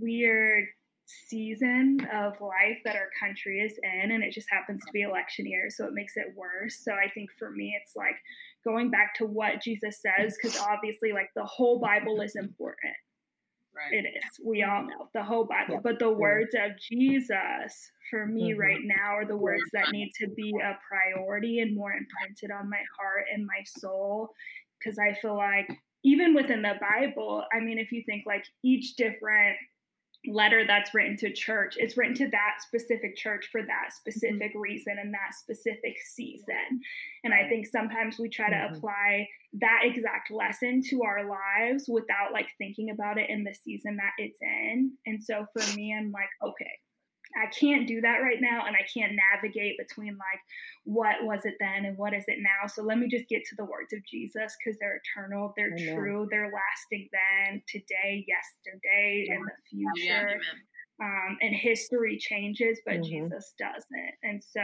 weird 0.01 0.66
season 1.07 1.98
of 2.12 2.40
life 2.40 2.78
that 2.84 2.96
our 2.96 3.09
country 3.20 3.61
is 3.61 3.78
in 3.82 4.11
and 4.11 4.24
it 4.24 4.32
just 4.32 4.48
happens 4.50 4.80
to 4.84 4.92
be 4.92 5.02
election 5.02 5.46
year 5.46 5.68
so 5.70 5.86
it 5.86 5.94
makes 5.94 6.16
it 6.16 6.34
worse. 6.34 6.80
So 6.82 6.92
i 6.92 7.09
think 7.11 7.30
for 7.38 7.50
me 7.50 7.76
it's 7.80 7.94
like 7.94 8.16
going 8.64 8.90
back 8.90 9.14
to 9.16 9.24
what 9.24 9.62
jesus 9.62 10.00
says 10.02 10.36
because 10.36 10.59
obviously 10.59 11.12
like 11.12 11.30
the 11.36 11.44
whole 11.44 11.78
bible 11.78 12.20
is 12.20 12.34
important. 12.36 12.94
Right. 13.74 14.04
It 14.04 14.09
is. 14.09 14.40
We 14.42 14.62
all 14.62 14.84
know 14.84 15.11
the 15.12 15.22
whole 15.22 15.44
bible. 15.44 15.80
But 15.82 15.98
the 15.98 16.11
words 16.11 16.54
of 16.54 16.72
jesus 16.90 17.90
for 18.11 18.26
me 18.26 18.50
mm-hmm. 18.50 18.61
right 18.61 18.80
now 18.82 19.16
are 19.16 19.26
the 19.26 19.36
words 19.36 19.64
that 19.74 19.92
need 19.92 20.11
to 20.20 20.28
be 20.28 20.52
a 20.62 20.78
priority 20.88 21.61
and 21.61 21.76
more 21.76 21.92
imprinted 21.92 22.50
on 22.50 22.70
my 22.70 22.82
heart 22.98 23.24
and 23.32 23.46
my 23.46 23.62
soul 23.80 24.30
because 24.78 24.98
i 24.98 25.14
feel 25.20 25.36
like 25.36 25.68
even 26.04 26.34
within 26.34 26.62
the 26.62 26.74
bible 26.80 27.42
i 27.52 27.61
mean 27.61 27.78
if 27.78 27.90
you 27.92 28.02
think 28.07 28.24
like 28.26 28.44
each 28.64 28.94
different 28.96 29.57
letter 30.26 30.64
that's 30.66 30.92
written 30.94 31.16
to 31.16 31.32
church 31.32 31.74
it's 31.78 31.96
written 31.96 32.14
to 32.14 32.28
that 32.28 32.54
specific 32.60 33.16
church 33.16 33.48
for 33.50 33.62
that 33.62 33.92
specific 33.94 34.50
mm-hmm. 34.50 34.60
reason 34.60 34.96
and 35.00 35.12
that 35.12 35.34
specific 35.38 35.96
season 36.04 36.80
and 37.24 37.32
i 37.32 37.48
think 37.48 37.66
sometimes 37.66 38.18
we 38.18 38.28
try 38.28 38.50
mm-hmm. 38.50 38.72
to 38.72 38.78
apply 38.78 39.28
that 39.52 39.80
exact 39.84 40.30
lesson 40.30 40.82
to 40.82 41.02
our 41.02 41.28
lives 41.28 41.84
without 41.88 42.32
like 42.32 42.48
thinking 42.58 42.90
about 42.90 43.18
it 43.18 43.30
in 43.30 43.44
the 43.44 43.54
season 43.54 43.96
that 43.96 44.12
it's 44.18 44.38
in 44.42 44.92
and 45.06 45.22
so 45.22 45.46
for 45.52 45.76
me 45.76 45.94
i'm 45.96 46.10
like 46.10 46.30
okay 46.42 46.72
I 47.37 47.47
can't 47.47 47.87
do 47.87 48.01
that 48.01 48.18
right 48.18 48.41
now, 48.41 48.64
and 48.66 48.74
I 48.74 48.87
can't 48.93 49.12
navigate 49.32 49.76
between 49.78 50.16
like 50.16 50.41
what 50.84 51.22
was 51.22 51.41
it 51.45 51.55
then 51.61 51.84
and 51.84 51.99
what 51.99 52.14
is 52.14 52.24
it 52.28 52.39
now. 52.41 52.66
So 52.66 52.82
let 52.82 52.99
me 52.99 53.09
just 53.09 53.28
get 53.28 53.45
to 53.47 53.57
the 53.57 53.64
words 53.64 53.93
of 53.93 54.05
Jesus 54.05 54.57
because 54.59 54.78
they're 54.80 55.01
eternal, 55.05 55.53
they're 55.57 55.76
Amen. 55.76 55.95
true, 55.95 56.28
they're 56.30 56.51
lasting 56.53 57.09
then, 57.12 57.62
today, 57.68 58.24
yesterday, 58.26 59.26
yeah. 59.28 59.34
in 59.34 59.43
the 59.43 59.57
future. 59.68 60.28
Yeah, 60.28 60.34
um, 60.99 61.36
and 61.42 61.55
history 61.55 62.16
changes, 62.16 62.80
but 62.86 62.94
mm-hmm. 62.94 63.03
Jesus 63.03 63.53
doesn't. 63.59 64.14
And 64.22 64.42
so 64.42 64.62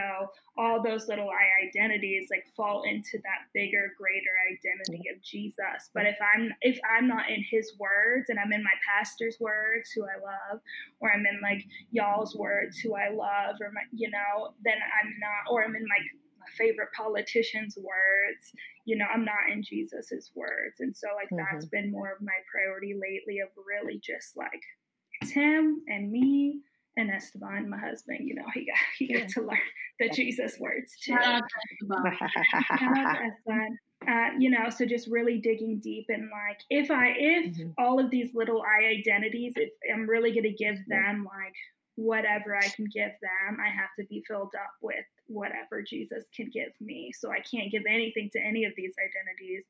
all 0.57 0.81
those 0.81 1.07
little 1.07 1.29
I 1.29 1.67
identities 1.67 2.27
like 2.31 2.45
fall 2.55 2.83
into 2.83 3.19
that 3.21 3.53
bigger, 3.53 3.93
greater 3.97 4.33
identity 4.49 5.03
of 5.13 5.21
Jesus. 5.21 5.91
But 5.93 6.05
if 6.07 6.17
I'm 6.21 6.49
if 6.61 6.79
I'm 6.89 7.07
not 7.07 7.29
in 7.29 7.43
His 7.49 7.73
words 7.77 8.29
and 8.29 8.39
I'm 8.39 8.51
in 8.51 8.63
my 8.63 8.73
pastor's 8.87 9.37
words, 9.39 9.91
who 9.93 10.03
I 10.03 10.17
love, 10.17 10.61
or 10.99 11.13
I'm 11.13 11.25
in 11.25 11.39
like 11.41 11.65
y'all's 11.91 12.35
words, 12.35 12.79
who 12.79 12.95
I 12.95 13.09
love, 13.09 13.57
or 13.61 13.71
my 13.71 13.81
you 13.91 14.09
know, 14.09 14.53
then 14.63 14.77
I'm 14.81 15.13
not, 15.19 15.53
or 15.53 15.63
I'm 15.63 15.75
in 15.75 15.85
my 15.85 15.99
my 16.39 16.49
favorite 16.57 16.89
politician's 16.97 17.77
words 17.77 18.51
you 18.83 18.97
know 18.97 19.05
i'm 19.13 19.23
not 19.23 19.47
in 19.49 19.63
jesus's 19.63 20.29
words 20.35 20.81
and 20.81 20.93
so 20.93 21.07
like 21.15 21.27
mm-hmm. 21.27 21.55
that's 21.55 21.65
been 21.67 21.89
more 21.89 22.11
of 22.11 22.21
my 22.21 22.35
priority 22.51 22.93
lately 22.93 23.39
of 23.39 23.47
really 23.65 23.97
just 24.03 24.35
like 24.35 24.61
it's 25.23 25.31
him 25.31 25.81
and 25.87 26.11
me 26.11 26.59
and 26.97 27.09
Esteban, 27.09 27.69
my 27.69 27.77
husband. 27.77 28.19
You 28.21 28.35
know, 28.35 28.45
he 28.53 28.65
got 28.65 28.77
he 28.97 29.13
got 29.13 29.29
to 29.29 29.41
learn 29.41 29.57
the 29.99 30.09
Jesus 30.09 30.57
words 30.59 30.97
too. 31.01 31.15
Uh, 34.05 34.31
you 34.37 34.49
know, 34.49 34.69
so 34.69 34.85
just 34.85 35.07
really 35.07 35.37
digging 35.37 35.79
deep 35.79 36.07
and 36.09 36.23
like 36.23 36.59
if 36.69 36.91
I 36.91 37.13
if 37.17 37.55
mm-hmm. 37.55 37.69
all 37.77 38.01
of 38.01 38.11
these 38.11 38.31
little 38.33 38.61
I 38.61 38.87
identities, 38.87 39.53
if 39.55 39.69
I'm 39.93 40.09
really 40.09 40.35
gonna 40.35 40.51
give 40.51 40.75
them 40.89 41.23
like 41.23 41.53
whatever 41.95 42.53
I 42.53 42.67
can 42.67 42.89
give 42.93 43.11
them, 43.21 43.59
I 43.65 43.69
have 43.69 43.91
to 43.97 44.05
be 44.07 44.21
filled 44.27 44.51
up 44.61 44.73
with 44.81 45.05
whatever 45.27 45.81
Jesus 45.81 46.25
can 46.35 46.49
give 46.53 46.73
me. 46.81 47.13
So 47.17 47.31
I 47.31 47.39
can't 47.49 47.71
give 47.71 47.83
anything 47.87 48.29
to 48.33 48.41
any 48.41 48.65
of 48.65 48.73
these 48.75 48.93
identities 48.99 49.63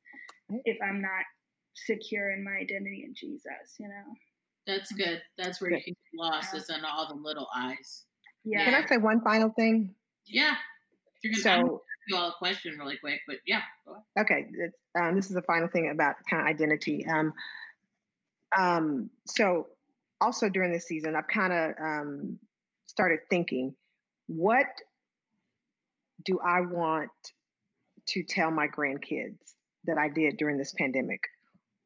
if 0.64 0.78
I'm 0.82 1.00
not 1.00 1.22
secure 1.74 2.32
in 2.32 2.42
my 2.42 2.58
identity 2.60 3.04
in 3.06 3.14
Jesus, 3.14 3.76
you 3.78 3.86
know. 3.86 4.14
That's 4.66 4.92
good. 4.92 5.20
That's 5.36 5.60
where 5.60 5.70
good. 5.70 5.78
you 5.78 5.84
can 5.84 5.94
get 5.94 6.24
lost 6.24 6.48
yeah. 6.52 6.60
is 6.60 6.70
in 6.70 6.84
all 6.84 7.08
the 7.08 7.20
little 7.20 7.48
eyes. 7.54 8.04
Yeah. 8.44 8.64
Can 8.64 8.74
I 8.74 8.86
say 8.86 8.96
one 8.96 9.20
final 9.20 9.50
thing? 9.50 9.94
Yeah. 10.26 10.54
You're 11.22 11.32
gonna 11.32 11.66
so, 11.66 11.82
do 12.08 12.16
all 12.16 12.28
a 12.28 12.34
question 12.38 12.76
really 12.78 12.98
quick, 12.98 13.20
but 13.26 13.36
yeah. 13.46 13.62
Okay. 14.18 14.46
Um, 14.98 15.16
this 15.16 15.26
is 15.26 15.34
the 15.34 15.42
final 15.42 15.68
thing 15.68 15.90
about 15.90 16.16
kind 16.28 16.42
of 16.42 16.48
identity. 16.48 17.06
Um, 17.06 17.32
um, 18.56 19.10
so 19.26 19.68
also 20.20 20.48
during 20.48 20.72
this 20.72 20.86
season, 20.86 21.16
I've 21.16 21.28
kind 21.28 21.52
of 21.52 21.74
um, 21.80 22.38
started 22.86 23.20
thinking, 23.30 23.74
what 24.26 24.66
do 26.24 26.38
I 26.44 26.60
want 26.60 27.10
to 28.08 28.22
tell 28.22 28.50
my 28.50 28.66
grandkids 28.68 29.38
that 29.84 29.98
I 29.98 30.08
did 30.08 30.36
during 30.36 30.58
this 30.58 30.72
pandemic? 30.76 31.20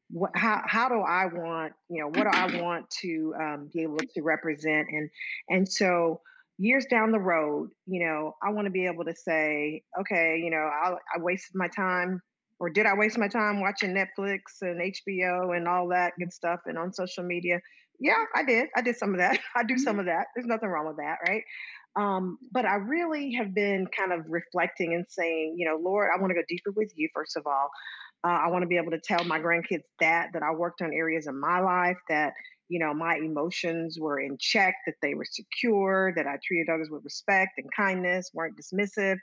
What, 0.09 0.31
how 0.35 0.61
how 0.65 0.89
do 0.89 1.01
I 1.01 1.25
want 1.27 1.73
you 1.89 2.01
know 2.01 2.07
what 2.07 2.23
do 2.23 2.29
I 2.31 2.61
want 2.61 2.89
to 3.01 3.33
um, 3.39 3.69
be 3.73 3.83
able 3.83 3.97
to 3.97 4.21
represent 4.21 4.87
and 4.91 5.09
and 5.49 5.71
so 5.71 6.21
years 6.57 6.85
down 6.89 7.11
the 7.11 7.19
road 7.19 7.69
you 7.85 8.05
know 8.05 8.35
I 8.43 8.51
want 8.51 8.65
to 8.65 8.71
be 8.71 8.85
able 8.85 9.05
to 9.05 9.15
say 9.15 9.83
okay 10.01 10.41
you 10.43 10.49
know 10.49 10.57
I, 10.57 10.93
I 11.15 11.19
wasted 11.19 11.55
my 11.55 11.67
time 11.67 12.21
or 12.59 12.69
did 12.69 12.85
I 12.85 12.95
waste 12.95 13.17
my 13.17 13.27
time 13.27 13.61
watching 13.61 13.93
Netflix 13.93 14.61
and 14.61 14.81
HBO 14.81 15.55
and 15.55 15.67
all 15.67 15.87
that 15.89 16.13
good 16.19 16.33
stuff 16.33 16.61
and 16.65 16.77
on 16.77 16.91
social 16.91 17.23
media 17.23 17.59
yeah 17.99 18.23
I 18.35 18.43
did 18.43 18.67
I 18.75 18.81
did 18.81 18.97
some 18.97 19.13
of 19.13 19.19
that 19.19 19.39
I 19.55 19.63
do 19.63 19.77
some 19.77 19.93
mm-hmm. 19.93 19.99
of 20.01 20.05
that 20.07 20.27
there's 20.35 20.47
nothing 20.47 20.69
wrong 20.69 20.87
with 20.87 20.97
that 20.97 21.17
right 21.27 21.43
um, 21.95 22.37
but 22.51 22.65
I 22.65 22.75
really 22.75 23.33
have 23.33 23.53
been 23.53 23.87
kind 23.87 24.13
of 24.13 24.25
reflecting 24.29 24.93
and 24.93 25.05
saying, 25.09 25.55
you 25.57 25.67
know, 25.67 25.77
Lord, 25.81 26.09
I 26.15 26.19
want 26.19 26.31
to 26.31 26.35
go 26.35 26.43
deeper 26.47 26.71
with 26.71 26.91
you, 26.95 27.09
first 27.13 27.35
of 27.35 27.47
all. 27.47 27.69
Uh, 28.25 28.31
I 28.31 28.47
want 28.49 28.63
to 28.63 28.67
be 28.67 28.77
able 28.77 28.91
to 28.91 28.99
tell 28.99 29.23
my 29.23 29.39
grandkids 29.39 29.83
that 29.99 30.29
that 30.33 30.43
I 30.43 30.53
worked 30.53 30.81
on 30.81 30.91
areas 30.93 31.27
in 31.27 31.39
my 31.39 31.61
life 31.61 31.97
that 32.09 32.33
you 32.67 32.79
know 32.79 32.93
my 32.93 33.15
emotions 33.15 33.97
were 33.99 34.19
in 34.19 34.37
check, 34.39 34.75
that 34.85 34.95
they 35.01 35.13
were 35.13 35.25
secure, 35.25 36.13
that 36.15 36.27
I 36.27 36.37
treated 36.45 36.69
others 36.69 36.89
with 36.91 37.03
respect 37.03 37.51
and 37.57 37.67
kindness, 37.75 38.31
weren't 38.33 38.55
dismissive, 38.57 39.17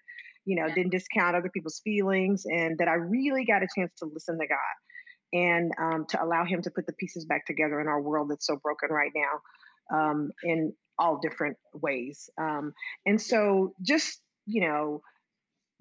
you 0.47 0.57
know, 0.57 0.67
yeah. 0.67 0.75
didn't 0.75 0.93
discount 0.93 1.37
other 1.37 1.51
people's 1.51 1.81
feelings, 1.85 2.45
and 2.47 2.79
that 2.79 2.89
I 2.89 2.95
really 2.95 3.45
got 3.45 3.63
a 3.63 3.69
chance 3.77 3.93
to 3.99 4.07
listen 4.07 4.39
to 4.39 4.47
God 4.47 5.39
and 5.39 5.73
um, 5.79 6.07
to 6.09 6.25
allow 6.25 6.45
Him 6.45 6.63
to 6.63 6.71
put 6.71 6.87
the 6.87 6.93
pieces 6.95 7.27
back 7.27 7.45
together 7.47 7.81
in 7.81 7.89
our 7.89 8.01
world 8.01 8.31
that's 8.31 8.47
so 8.47 8.57
broken 8.57 8.89
right 8.91 9.13
now, 9.15 9.99
um, 9.99 10.31
in 10.43 10.73
all 10.99 11.19
different 11.21 11.59
ways. 11.75 12.31
Um, 12.41 12.73
and 13.05 13.21
so, 13.21 13.75
just 13.83 14.21
you 14.47 14.63
know 14.67 15.03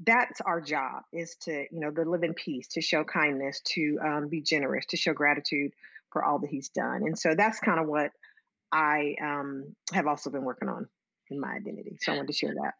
that's 0.03 0.41
our 0.41 0.59
job 0.59 1.03
is 1.13 1.35
to 1.41 1.65
you 1.71 1.79
know 1.79 1.91
to 1.91 2.03
live 2.03 2.23
in 2.23 2.33
peace 2.33 2.67
to 2.67 2.81
show 2.81 3.03
kindness 3.03 3.61
to 3.65 3.97
um, 4.03 4.27
be 4.27 4.41
generous 4.41 4.85
to 4.87 4.97
show 4.97 5.13
gratitude 5.13 5.71
for 6.11 6.23
all 6.23 6.39
that 6.39 6.49
he's 6.49 6.69
done 6.69 7.03
and 7.03 7.17
so 7.17 7.33
that's 7.35 7.59
kind 7.59 7.79
of 7.79 7.87
what 7.87 8.11
i 8.71 9.15
um, 9.21 9.75
have 9.93 10.07
also 10.07 10.29
been 10.29 10.43
working 10.43 10.67
on 10.67 10.87
in 11.29 11.39
my 11.39 11.53
identity 11.53 11.97
so 12.01 12.11
i 12.11 12.15
wanted 12.15 12.27
to 12.27 12.33
share 12.33 12.53
that. 12.53 12.73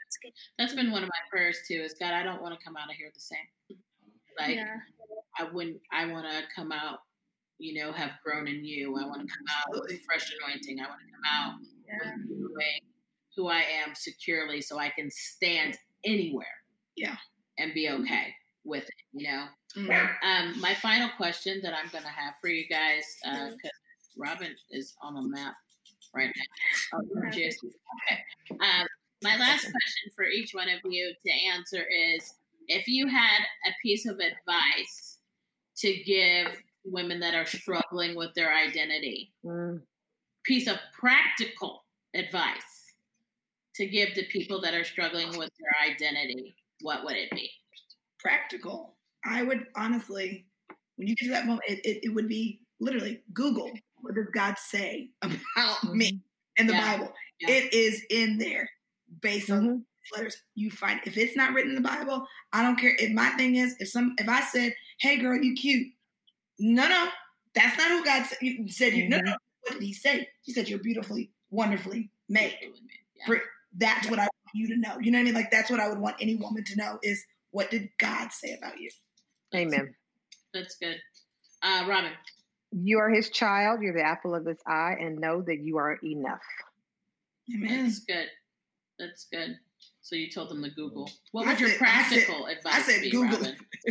That's 0.57 0.74
been 0.74 0.91
one 0.91 1.03
of 1.03 1.09
my 1.09 1.30
prayers 1.32 1.59
too 1.68 1.82
is 1.82 1.95
god 1.99 2.13
i 2.13 2.24
don't 2.24 2.41
want 2.41 2.57
to 2.57 2.63
come 2.63 2.76
out 2.76 2.89
of 2.89 2.95
here 2.95 3.09
the 3.13 3.20
same. 3.20 3.80
Like 4.39 4.55
yeah. 4.55 4.76
i 5.39 5.49
wouldn't 5.51 5.78
i 5.93 6.05
want 6.05 6.28
to 6.30 6.41
come 6.53 6.72
out 6.72 6.99
you 7.57 7.82
know 7.82 7.93
have 7.93 8.11
grown 8.24 8.49
in 8.49 8.66
you. 8.66 8.97
I 8.99 9.05
want 9.07 9.22
to 9.22 9.28
come 9.28 9.45
out 9.49 9.82
with 9.82 10.01
fresh 10.01 10.30
anointing. 10.41 10.78
I 10.82 10.89
want 10.89 10.99
to 10.99 11.09
come 11.09 11.24
out 11.26 11.55
yeah. 11.88 12.11
with 12.28 12.66
who 13.36 13.47
i 13.47 13.59
am 13.59 13.93
securely 13.93 14.61
so 14.61 14.80
i 14.80 14.89
can 14.89 15.09
stand 15.11 15.78
anywhere 16.05 16.45
yeah. 16.96 17.16
And 17.58 17.74
be 17.74 17.89
okay 17.89 18.34
with 18.64 18.84
it, 18.84 18.93
you 19.14 19.32
know? 19.32 19.46
Mm-hmm. 19.78 20.28
Um, 20.28 20.60
my 20.62 20.74
final 20.76 21.10
question 21.18 21.60
that 21.64 21.74
I'm 21.74 21.89
going 21.91 22.04
to 22.04 22.10
have 22.10 22.34
for 22.41 22.48
you 22.48 22.68
guys, 22.68 23.04
because 23.24 23.54
uh, 23.54 24.18
Robin 24.18 24.56
is 24.72 24.93
on 25.02 25.16
the 25.16 25.22
map 25.22 25.56
right 26.14 26.32
now. 26.36 27.00
Oh, 27.00 27.30
just, 27.32 27.60
okay. 27.64 28.20
Um, 28.52 28.88
my 29.24 29.38
last 29.38 29.62
question 29.62 30.12
for 30.16 30.26
each 30.26 30.54
one 30.54 30.70
of 30.70 30.80
you 30.86 31.14
to 31.26 31.32
answer 31.54 31.84
is 31.89 32.34
if 32.68 32.88
you 32.88 33.08
had 33.08 33.41
a 33.68 33.72
piece 33.82 34.06
of 34.06 34.16
advice 34.16 35.20
to 35.78 35.93
give 36.04 36.48
women 36.86 37.20
that 37.20 37.34
are 37.34 37.46
struggling 37.46 38.16
with 38.16 38.34
their 38.34 38.54
identity, 38.54 39.34
mm. 39.46 39.82
piece 40.43 40.68
of 40.68 40.78
practical 40.98 41.84
advice 42.14 42.93
to 43.76 43.86
give 43.86 44.14
to 44.14 44.24
people 44.32 44.62
that 44.62 44.74
are 44.74 44.86
struggling 44.86 45.38
with 45.38 45.50
their 45.60 45.91
identity, 45.93 46.56
what 46.82 47.04
would 47.04 47.16
it 47.16 47.32
be? 47.32 47.50
Practical. 48.20 48.96
I 49.24 49.44
would 49.44 49.66
honestly, 49.76 50.46
when 50.96 51.08
you 51.08 51.16
get 51.16 51.26
to 51.26 51.32
that 51.32 51.46
moment, 51.46 51.64
it, 51.68 51.80
it, 51.86 52.00
it 52.04 52.10
would 52.10 52.28
be 52.28 52.62
literally 52.80 53.22
Google 53.34 53.72
what 54.02 54.16
does 54.16 54.28
God 54.34 54.56
say 54.58 55.10
about 55.22 55.38
mm-hmm. 55.58 55.98
me 55.98 56.22
in 56.58 56.68
the 56.68 56.74
yeah. 56.74 56.98
Bible. 56.98 57.14
Yeah. 57.40 57.50
It 57.56 57.74
is 57.74 58.04
in 58.10 58.38
there 58.38 58.70
based 59.22 59.50
mm-hmm. 59.50 59.68
on 59.68 59.86
letters 60.16 60.38
you 60.54 60.70
find. 60.70 61.02
If 61.06 61.18
it's 61.18 61.36
not 61.36 61.54
written 61.54 61.76
in 61.76 61.82
the 61.82 61.88
Bible, 61.88 62.26
I 62.54 62.62
don't 62.62 62.78
care. 62.78 62.96
If 63.00 63.12
my 63.12 63.30
thing 63.32 63.56
is, 63.56 63.76
if 63.80 63.90
some, 63.90 64.14
if 64.20 64.30
I 64.30 64.42
said, 64.42 64.76
"Hey, 65.00 65.18
girl, 65.18 65.42
you 65.42 65.56
cute," 65.56 65.88
no, 66.60 66.88
no, 66.88 67.08
that's 67.54 67.78
not 67.78 67.90
who 67.90 68.06
God 68.06 68.26
said. 68.26 68.38
You 68.42 68.70
said 68.70 68.94
you. 68.94 69.04
Mm-hmm. 69.04 69.12
No, 69.12 69.32
no. 69.32 69.38
What 69.62 69.74
did 69.74 69.82
He 69.82 69.94
say? 69.94 70.28
He 70.44 70.54
said 70.54 70.70
you're 70.70 70.80
beautifully, 70.80 71.32
wonderfully 71.50 72.12
made. 72.30 72.56
Yeah. 72.62 73.26
For, 73.26 73.42
that's 73.78 74.10
what 74.10 74.20
I 74.20 74.28
you 74.56 74.68
to 74.70 74.78
know. 74.78 74.97
You 75.01 75.12
know 75.12 75.18
what 75.18 75.22
I 75.22 75.26
mean? 75.26 75.34
Like 75.34 75.51
that's 75.51 75.70
what 75.70 75.80
I 75.80 75.89
would 75.89 75.99
want 75.99 76.16
any 76.22 76.36
woman 76.36 76.64
to 76.64 76.76
know 76.78 76.97
is 77.03 77.24
what 77.51 77.70
did 77.70 77.89
God 77.99 78.32
say 78.32 78.58
about 78.58 78.80
you? 78.80 78.89
Amen. 79.53 79.93
That's 80.53 80.78
good. 80.78 80.97
Uh, 81.62 81.86
Robin. 81.88 82.12
You 82.72 82.99
are 82.99 83.10
his 83.10 83.30
child, 83.30 83.82
you're 83.82 83.93
the 83.93 84.06
apple 84.06 84.36
of 84.36 84.45
his 84.45 84.58
eye, 84.68 84.95
and 84.99 85.20
know 85.20 85.41
that 85.41 85.60
you 85.60 85.78
are 85.78 85.97
enough. 86.03 86.41
Amen. 87.53 87.86
That's 87.86 87.99
good. 87.99 88.28
That's 88.99 89.28
good. 89.32 89.56
So 90.01 90.16
you 90.16 90.30
told 90.30 90.49
them 90.49 90.64
to 90.64 90.70
Google. 90.70 91.10
What 91.32 91.47
would 91.47 91.60
your 91.60 91.72
practical 91.78 92.45
I 92.45 92.49
said, 92.49 92.58
advice 92.58 92.74
I 92.74 92.82
said 92.82 93.01
be, 93.01 93.12
Google. 93.12 93.39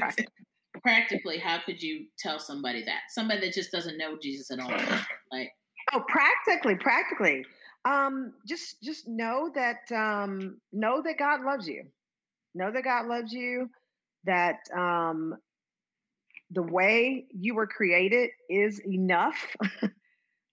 Robin? 0.00 0.26
Practically, 0.82 1.38
how 1.38 1.58
could 1.64 1.82
you 1.82 2.06
tell 2.18 2.38
somebody 2.38 2.84
that? 2.84 3.02
Somebody 3.08 3.40
that 3.40 3.54
just 3.54 3.72
doesn't 3.72 3.96
know 3.96 4.18
Jesus 4.20 4.50
at 4.50 4.60
all. 4.60 4.70
Like 5.32 5.52
Oh, 5.92 6.04
practically, 6.08 6.76
practically 6.76 7.44
um, 7.84 8.34
just 8.46 8.82
just 8.82 9.06
know 9.08 9.50
that 9.54 9.90
um, 9.92 10.60
know 10.72 11.02
that 11.02 11.18
God 11.18 11.42
loves 11.42 11.68
you. 11.68 11.84
Know 12.54 12.70
that 12.72 12.84
God 12.84 13.06
loves 13.06 13.32
you. 13.32 13.70
That 14.24 14.58
um, 14.76 15.36
the 16.50 16.62
way 16.62 17.26
you 17.30 17.54
were 17.54 17.66
created 17.66 18.30
is 18.48 18.80
enough. 18.86 19.56
um, 19.82 19.90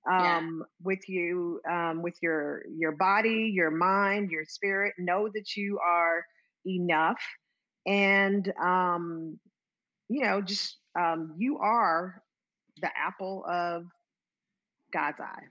yeah. 0.08 0.42
With 0.84 1.08
you, 1.08 1.62
um, 1.70 2.02
with 2.02 2.16
your 2.22 2.64
your 2.78 2.92
body, 2.94 3.52
your 3.54 3.72
mind, 3.72 4.32
your 4.32 4.46
spirit, 4.46 4.94
know 4.98 5.30
that 5.34 5.56
you 5.56 5.80
are 5.80 6.26
enough, 6.66 7.22
and 7.86 8.52
um, 8.62 9.40
you 10.10 10.26
know, 10.26 10.42
just 10.42 10.78
um, 11.00 11.34
you 11.38 11.60
are 11.60 12.22
the 12.82 12.90
apple 12.98 13.46
of 13.50 13.86
God's 14.94 15.20
eye. 15.22 15.44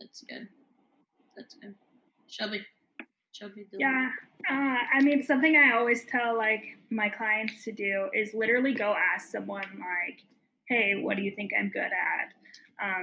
That's 0.00 0.22
good. 0.22 0.48
That's 1.36 1.54
good. 1.54 1.74
Yeah. 3.80 4.10
Uh, 4.50 4.78
I 4.94 5.02
mean, 5.02 5.22
something 5.22 5.56
I 5.56 5.76
always 5.76 6.04
tell 6.06 6.36
like 6.36 6.64
my 6.90 7.08
clients 7.08 7.64
to 7.64 7.72
do 7.72 8.08
is 8.14 8.34
literally 8.34 8.74
go 8.74 8.94
ask 9.14 9.28
someone 9.30 9.64
like, 9.78 10.20
"Hey, 10.68 11.00
what 11.00 11.16
do 11.16 11.22
you 11.22 11.32
think 11.34 11.52
I'm 11.58 11.70
good 11.70 11.80
at?" 11.80 12.32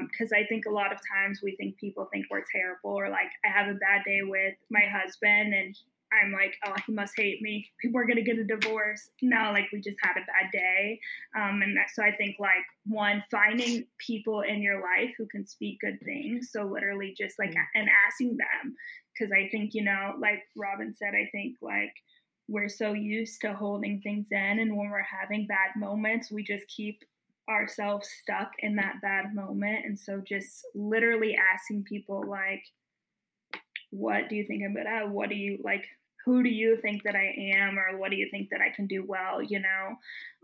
Because 0.09 0.31
um, 0.31 0.37
I 0.37 0.45
think 0.47 0.65
a 0.65 0.71
lot 0.71 0.91
of 0.91 0.99
times 1.11 1.41
we 1.41 1.55
think 1.55 1.77
people 1.77 2.07
think 2.11 2.25
we're 2.29 2.43
terrible, 2.51 2.91
or 2.91 3.09
like 3.09 3.31
I 3.45 3.49
have 3.49 3.67
a 3.67 3.75
bad 3.75 4.03
day 4.05 4.21
with 4.23 4.55
my 4.69 4.83
husband 4.91 5.53
and 5.53 5.75
I'm 6.11 6.31
like, 6.31 6.55
oh, 6.65 6.73
he 6.85 6.93
must 6.93 7.13
hate 7.15 7.41
me. 7.41 7.69
People 7.81 8.01
are 8.01 8.05
gonna 8.05 8.21
get 8.21 8.37
a 8.37 8.43
divorce. 8.43 9.09
No, 9.21 9.51
like 9.53 9.65
we 9.71 9.81
just 9.81 9.97
had 10.01 10.13
a 10.13 10.25
bad 10.25 10.51
day, 10.51 10.99
um, 11.35 11.61
and 11.61 11.77
that, 11.77 11.89
so 11.93 12.03
I 12.03 12.11
think 12.15 12.37
like 12.39 12.65
one 12.85 13.23
finding 13.29 13.85
people 13.97 14.41
in 14.41 14.61
your 14.61 14.81
life 14.81 15.13
who 15.17 15.27
can 15.27 15.45
speak 15.45 15.79
good 15.81 15.99
things. 16.03 16.49
So 16.51 16.63
literally 16.63 17.15
just 17.17 17.37
like 17.37 17.53
and 17.75 17.89
asking 18.07 18.37
them, 18.37 18.75
because 19.13 19.31
I 19.31 19.49
think 19.49 19.73
you 19.73 19.83
know, 19.83 20.13
like 20.19 20.43
Robin 20.55 20.93
said, 20.97 21.13
I 21.13 21.29
think 21.31 21.57
like 21.61 21.93
we're 22.47 22.69
so 22.69 22.93
used 22.93 23.41
to 23.41 23.53
holding 23.53 24.01
things 24.01 24.27
in, 24.31 24.59
and 24.59 24.75
when 24.75 24.89
we're 24.89 25.03
having 25.03 25.47
bad 25.47 25.79
moments, 25.79 26.31
we 26.31 26.43
just 26.43 26.67
keep 26.67 27.03
ourselves 27.49 28.07
stuck 28.21 28.51
in 28.59 28.75
that 28.75 29.01
bad 29.01 29.35
moment, 29.35 29.85
and 29.85 29.99
so 29.99 30.21
just 30.27 30.65
literally 30.73 31.35
asking 31.53 31.83
people 31.83 32.23
like 32.27 32.63
what 33.91 34.29
do 34.29 34.35
you 34.35 34.45
think 34.45 34.63
I'm 34.63 34.73
good 34.73 34.85
at? 34.85 35.09
What 35.09 35.29
do 35.29 35.35
you 35.35 35.59
like? 35.63 35.85
Who 36.25 36.43
do 36.43 36.49
you 36.49 36.77
think 36.81 37.03
that 37.03 37.15
I 37.15 37.33
am 37.55 37.77
or 37.79 37.97
what 37.97 38.11
do 38.11 38.17
you 38.17 38.27
think 38.29 38.49
that 38.51 38.61
I 38.61 38.75
can 38.75 38.87
do 38.87 39.05
well, 39.07 39.41
you 39.41 39.59
know? 39.59 39.95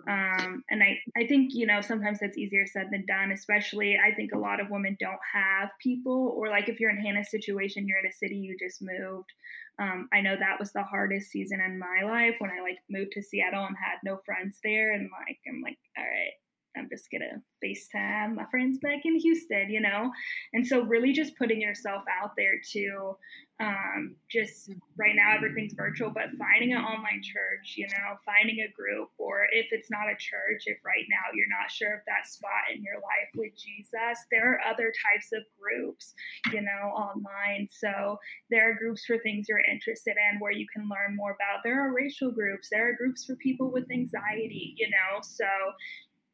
Um, 0.08 0.64
and 0.70 0.82
I, 0.82 0.98
I 1.18 1.28
think, 1.28 1.52
you 1.54 1.66
know, 1.66 1.82
sometimes 1.82 2.20
that's 2.20 2.38
easier 2.38 2.66
said 2.66 2.88
than 2.92 3.06
done, 3.06 3.32
especially 3.32 3.98
I 3.98 4.14
think 4.14 4.32
a 4.34 4.40
lot 4.40 4.60
of 4.60 4.70
women 4.70 4.98
don't 5.00 5.20
have 5.34 5.70
people 5.82 6.34
or 6.38 6.50
like 6.50 6.70
if 6.70 6.80
you're 6.80 6.90
in 6.90 6.98
Hannah's 6.98 7.32
situation, 7.32 7.88
you're 7.88 8.00
in 8.00 8.08
a 8.08 8.14
city 8.14 8.36
you 8.36 8.56
just 8.58 8.82
moved. 8.82 9.32
Um, 9.78 10.08
I 10.14 10.22
know 10.22 10.36
that 10.38 10.60
was 10.60 10.72
the 10.72 10.84
hardest 10.84 11.32
season 11.32 11.60
in 11.60 11.78
my 11.78 12.02
life 12.04 12.36
when 12.40 12.52
I 12.52 12.62
like 12.62 12.78
moved 12.90 13.12
to 13.14 13.22
Seattle 13.22 13.66
and 13.66 13.76
had 13.76 13.98
no 14.04 14.18
friends 14.26 14.60
there. 14.64 14.94
And 14.94 15.10
like, 15.12 15.40
I'm 15.48 15.62
like, 15.62 15.78
all 15.98 16.04
right, 16.04 16.34
I'm 16.78 16.90
just 16.90 17.10
gonna 17.12 17.42
FaceTime 17.64 18.36
my 18.36 18.46
friends 18.46 18.78
back 18.80 19.06
in 19.06 19.18
Houston, 19.20 19.70
you 19.70 19.82
know? 19.82 20.12
And 20.54 20.66
so 20.66 20.82
really 20.82 21.14
just 21.14 21.38
putting 21.38 21.62
yourself 21.62 22.04
out 22.22 22.32
there 22.38 22.60
to 22.74 23.18
um, 23.62 24.16
just 24.30 24.72
right 24.98 25.16
now 25.16 25.34
everything's 25.36 25.74
virtual, 25.74 26.10
but 26.10 26.28
finding 26.38 26.74
an 26.74 26.84
online 26.84 27.22
church, 27.24 27.76
you 27.78 27.88
know, 27.88 28.20
finding 28.26 28.60
a 28.60 28.72
group, 28.76 29.10
or 29.18 29.48
if 29.54 29.68
it's 29.72 29.90
not 29.90 30.12
a 30.12 30.20
church, 30.20 30.64
if 30.66 30.78
right 30.84 31.06
now 31.08 31.32
you're 31.34 31.48
not 31.48 31.72
sure 31.72 31.96
if 31.96 32.04
that 32.06 32.28
spot 32.28 32.68
in 32.76 32.84
your 32.84 32.96
life 32.96 33.32
with 33.34 33.56
Jesus, 33.56 34.20
there 34.30 34.52
are 34.52 34.68
other 34.68 34.92
types 34.92 35.32
of 35.32 35.44
groups, 35.56 36.14
you 36.52 36.62
know, 36.62 36.92
online. 36.92 37.70
So 37.72 38.20
there 38.52 38.70
are 38.70 38.76
groups 38.76 39.06
for 39.06 39.18
things 39.20 39.48
you're 39.48 39.64
interested 39.72 40.16
in 40.20 40.40
where 40.40 40.52
you 40.52 40.68
can 40.74 40.90
learn 40.90 41.16
more 41.16 41.32
about. 41.32 41.64
There 41.64 41.80
are 41.80 41.96
racial 41.96 42.32
groups, 42.32 42.68
there 42.70 42.90
are 42.90 42.94
groups 42.94 43.24
for 43.24 43.38
people 43.38 43.72
with 43.72 43.90
anxiety, 43.90 44.76
you 44.76 44.90
know, 44.90 45.22
so 45.24 45.48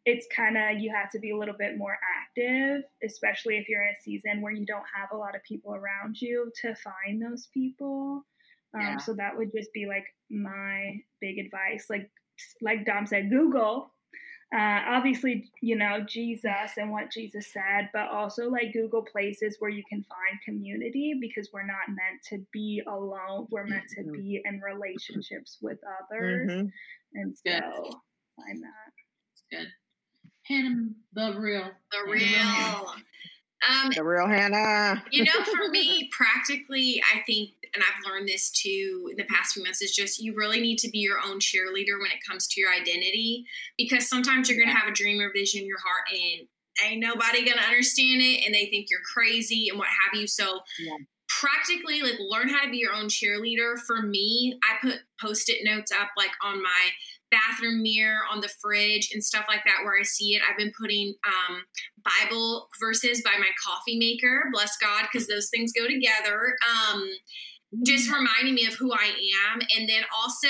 it's 0.05 0.27
kind 0.35 0.57
of 0.57 0.79
you 0.79 0.91
have 0.91 1.11
to 1.11 1.19
be 1.19 1.31
a 1.31 1.37
little 1.37 1.55
bit 1.57 1.77
more 1.77 1.97
active 2.19 2.83
especially 3.03 3.57
if 3.57 3.69
you're 3.69 3.81
in 3.81 3.89
a 3.89 4.01
season 4.03 4.41
where 4.41 4.51
you 4.51 4.65
don't 4.65 4.85
have 4.95 5.09
a 5.11 5.17
lot 5.17 5.35
of 5.35 5.43
people 5.43 5.75
around 5.75 6.19
you 6.19 6.51
to 6.61 6.73
find 6.75 7.21
those 7.21 7.47
people 7.53 8.25
um, 8.73 8.81
yeah. 8.81 8.97
so 8.97 9.13
that 9.13 9.37
would 9.37 9.51
just 9.55 9.71
be 9.73 9.85
like 9.85 10.05
my 10.29 10.95
big 11.19 11.37
advice 11.37 11.85
like 11.89 12.09
like 12.61 12.85
dom 12.85 13.05
said 13.05 13.29
google 13.29 13.91
uh, 14.53 14.81
obviously 14.87 15.49
you 15.61 15.75
know 15.77 16.03
jesus 16.07 16.71
and 16.77 16.91
what 16.91 17.11
jesus 17.11 17.53
said 17.53 17.89
but 17.93 18.09
also 18.09 18.49
like 18.49 18.73
google 18.73 19.03
places 19.03 19.57
where 19.59 19.69
you 19.69 19.83
can 19.87 20.03
find 20.03 20.41
community 20.43 21.15
because 21.21 21.49
we're 21.53 21.65
not 21.65 21.87
meant 21.87 22.21
to 22.27 22.43
be 22.51 22.81
alone 22.87 23.47
we're 23.51 23.67
meant 23.67 23.87
to 23.87 24.01
mm-hmm. 24.01 24.13
be 24.13 24.41
in 24.43 24.59
relationships 24.59 25.57
with 25.61 25.77
others 26.11 26.51
mm-hmm. 26.51 26.67
and 27.13 27.37
so 27.37 27.43
good. 27.43 27.93
find 28.35 28.63
that 28.63 28.91
good 29.51 29.67
Hannah, 30.51 30.89
the 31.13 31.39
real. 31.39 31.71
The 31.91 32.11
real. 32.11 32.95
Um, 33.69 33.91
the 33.95 34.03
real 34.03 34.27
Hannah. 34.27 35.03
you 35.11 35.23
know, 35.23 35.43
for 35.43 35.69
me, 35.69 36.09
practically, 36.11 37.01
I 37.13 37.19
think, 37.25 37.51
and 37.73 37.83
I've 37.83 38.09
learned 38.09 38.27
this 38.27 38.49
too 38.49 39.09
in 39.11 39.17
the 39.17 39.23
past 39.25 39.53
few 39.53 39.63
months, 39.63 39.81
is 39.81 39.95
just 39.95 40.19
you 40.19 40.33
really 40.35 40.59
need 40.59 40.79
to 40.79 40.89
be 40.89 40.99
your 40.99 41.19
own 41.19 41.39
cheerleader 41.39 41.99
when 41.99 42.11
it 42.11 42.25
comes 42.27 42.47
to 42.47 42.61
your 42.61 42.71
identity 42.71 43.45
because 43.77 44.09
sometimes 44.09 44.49
you're 44.49 44.57
going 44.57 44.73
to 44.73 44.79
have 44.79 44.89
a 44.89 44.95
dream 44.95 45.21
or 45.21 45.31
vision 45.31 45.61
in 45.61 45.67
your 45.67 45.79
heart 45.79 46.07
and 46.11 46.47
ain't 46.85 47.01
nobody 47.01 47.45
going 47.45 47.57
to 47.57 47.63
understand 47.63 48.21
it 48.21 48.45
and 48.45 48.53
they 48.53 48.65
think 48.65 48.87
you're 48.89 48.99
crazy 49.13 49.67
and 49.69 49.77
what 49.77 49.87
have 49.87 50.19
you. 50.19 50.25
So, 50.27 50.61
yeah. 50.79 50.97
practically 51.29 52.01
like 52.01 52.17
learn 52.19 52.49
how 52.49 52.63
to 52.65 52.71
be 52.71 52.77
your 52.77 52.93
own 52.93 53.05
cheerleader. 53.05 53.79
For 53.85 54.01
me, 54.01 54.59
I 54.63 54.81
put 54.81 55.01
post-it 55.21 55.63
notes 55.63 55.91
up 55.91 56.09
like 56.17 56.31
on 56.43 56.61
my 56.63 56.89
bathroom 57.31 57.81
mirror, 57.81 58.19
on 58.31 58.41
the 58.41 58.49
fridge, 58.61 59.09
and 59.13 59.23
stuff 59.23 59.45
like 59.47 59.63
that 59.65 59.83
where 59.83 59.97
I 59.99 60.03
see 60.03 60.35
it. 60.35 60.41
I've 60.47 60.57
been 60.57 60.73
putting 60.79 61.15
um, 61.25 61.63
Bible 62.03 62.67
verses 62.79 63.21
by 63.23 63.37
my 63.39 63.49
coffee 63.65 63.97
maker, 63.97 64.49
bless 64.51 64.77
God, 64.77 65.07
because 65.11 65.27
those 65.27 65.49
things 65.49 65.71
go 65.71 65.87
together. 65.87 66.55
Um, 66.69 67.03
just 67.83 68.11
reminding 68.11 68.53
me 68.53 68.65
of 68.65 68.73
who 68.73 68.91
I 68.91 69.13
am. 69.51 69.61
And 69.77 69.87
then 69.87 70.03
also 70.15 70.47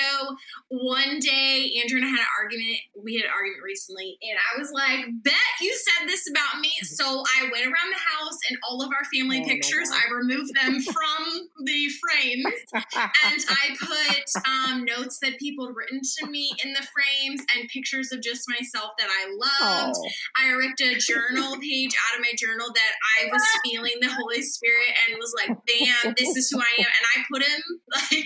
one 0.70 1.20
day, 1.20 1.72
Andrew 1.82 1.98
and 1.98 2.06
I 2.06 2.10
had 2.10 2.20
an 2.20 2.34
argument. 2.42 2.78
We 2.98 3.16
had 3.16 3.26
an 3.26 3.32
argument 3.32 3.64
recently, 3.64 4.18
and 4.22 4.38
I 4.38 4.60
was 4.60 4.72
like, 4.72 5.06
Bet 5.24 5.52
you 5.62 5.76
said 5.76 6.08
this 6.08 6.30
about 6.30 6.60
me. 6.60 6.72
So 6.84 7.06
I 7.06 7.44
went 7.52 7.66
around 7.66 7.90
the 7.92 8.02
house 8.18 8.38
and 8.50 8.58
all 8.68 8.82
of 8.82 8.90
our 8.90 9.06
family 9.14 9.42
oh 9.44 9.48
pictures, 9.48 9.90
I 9.92 10.14
removed 10.14 10.52
them 10.56 10.82
from 10.94 11.50
the 11.64 11.88
frames. 12.02 12.46
and 12.74 13.42
I 13.50 13.76
put 13.80 14.26
um, 14.46 14.86
notes 14.86 15.20
that 15.22 15.38
people 15.38 15.68
had 15.68 15.76
written 15.76 16.02
to 16.02 16.28
me 16.28 16.52
in 16.64 16.74
the 16.74 16.86
frames 16.90 17.46
and 17.56 17.70
pictures 17.70 18.12
of 18.12 18.22
just 18.22 18.50
myself 18.50 18.92
that 18.98 19.10
I 19.10 19.30
loved. 19.30 19.98
Oh. 19.98 20.10
I 20.38 20.52
ripped 20.52 20.82
a 20.82 20.96
journal 20.96 21.58
page 21.60 21.94
out 22.10 22.20
of 22.20 22.22
my 22.22 22.34
journal 22.38 22.68
that 22.74 22.94
I 23.20 23.30
was 23.32 23.44
feeling 23.64 23.94
the 24.02 24.10
Holy 24.12 24.42
Spirit 24.42 24.96
and 25.08 25.18
was 25.18 25.34
like, 25.38 25.58
Bam, 25.66 26.14
this 26.18 26.36
is 26.36 26.50
who 26.50 26.60
I 26.60 26.74
am. 26.80 26.86
And 26.86 27.06
I 27.16 27.24
put 27.32 27.44
him 27.44 27.62
like 27.94 28.26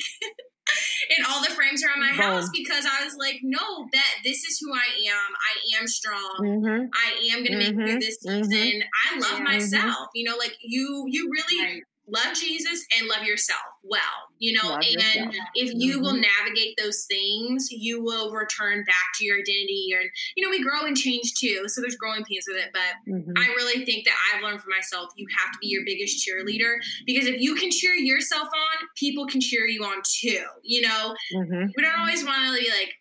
in 1.17 1.25
all 1.29 1.41
the 1.41 1.51
frames 1.51 1.83
around 1.83 2.01
my 2.01 2.11
house 2.11 2.49
because 2.51 2.85
I 2.85 3.05
was 3.05 3.15
like, 3.19 3.39
no, 3.43 3.87
that 3.93 4.13
this 4.23 4.43
is 4.43 4.59
who 4.59 4.73
I 4.73 5.09
am. 5.09 5.33
I 5.35 5.79
am 5.79 5.87
strong. 5.87 6.37
Mm-hmm. 6.41 6.85
I 6.93 7.33
am 7.33 7.43
going 7.43 7.59
to 7.59 7.65
mm-hmm. 7.65 7.77
make 7.77 7.89
through 7.89 7.99
this 7.99 8.25
mm-hmm. 8.25 8.43
season. 8.43 8.81
I 9.07 9.19
love 9.19 9.31
mm-hmm. 9.31 9.43
myself. 9.43 10.07
You 10.15 10.29
know, 10.29 10.37
like 10.37 10.55
you, 10.61 11.05
you 11.07 11.29
really 11.31 11.63
right 11.63 11.83
love 12.07 12.35
Jesus 12.35 12.85
and 12.97 13.07
love 13.07 13.23
yourself 13.23 13.61
well, 13.87 13.99
you 14.39 14.53
know, 14.53 14.69
love 14.69 14.81
and 14.81 15.31
yourself. 15.31 15.35
if 15.53 15.73
you 15.75 15.95
mm-hmm. 15.95 16.03
will 16.03 16.13
navigate 16.13 16.75
those 16.77 17.05
things, 17.05 17.67
you 17.71 18.03
will 18.03 18.31
return 18.31 18.83
back 18.83 19.13
to 19.15 19.25
your 19.25 19.37
identity 19.37 19.89
and 19.97 20.09
you 20.35 20.43
know, 20.43 20.49
we 20.49 20.63
grow 20.63 20.85
and 20.85 20.97
change 20.97 21.33
too. 21.35 21.63
So 21.67 21.81
there's 21.81 21.95
growing 21.95 22.23
pains 22.23 22.45
with 22.47 22.57
it, 22.57 22.71
but 22.73 23.11
mm-hmm. 23.11 23.31
I 23.37 23.47
really 23.55 23.85
think 23.85 24.05
that 24.05 24.15
I've 24.33 24.43
learned 24.43 24.61
for 24.61 24.69
myself 24.69 25.09
you 25.15 25.27
have 25.37 25.51
to 25.51 25.57
be 25.61 25.67
your 25.67 25.83
biggest 25.85 26.27
cheerleader 26.27 26.75
because 27.05 27.27
if 27.27 27.39
you 27.39 27.55
can 27.55 27.71
cheer 27.71 27.93
yourself 27.93 28.47
on, 28.47 28.87
people 28.95 29.27
can 29.27 29.41
cheer 29.41 29.67
you 29.67 29.83
on 29.83 30.01
too, 30.03 30.43
you 30.63 30.81
know. 30.81 31.15
Mm-hmm. 31.35 31.67
We 31.75 31.83
don't 31.83 31.99
always 31.99 32.25
want 32.25 32.55
to 32.55 32.63
be 32.63 32.69
like 32.69 32.93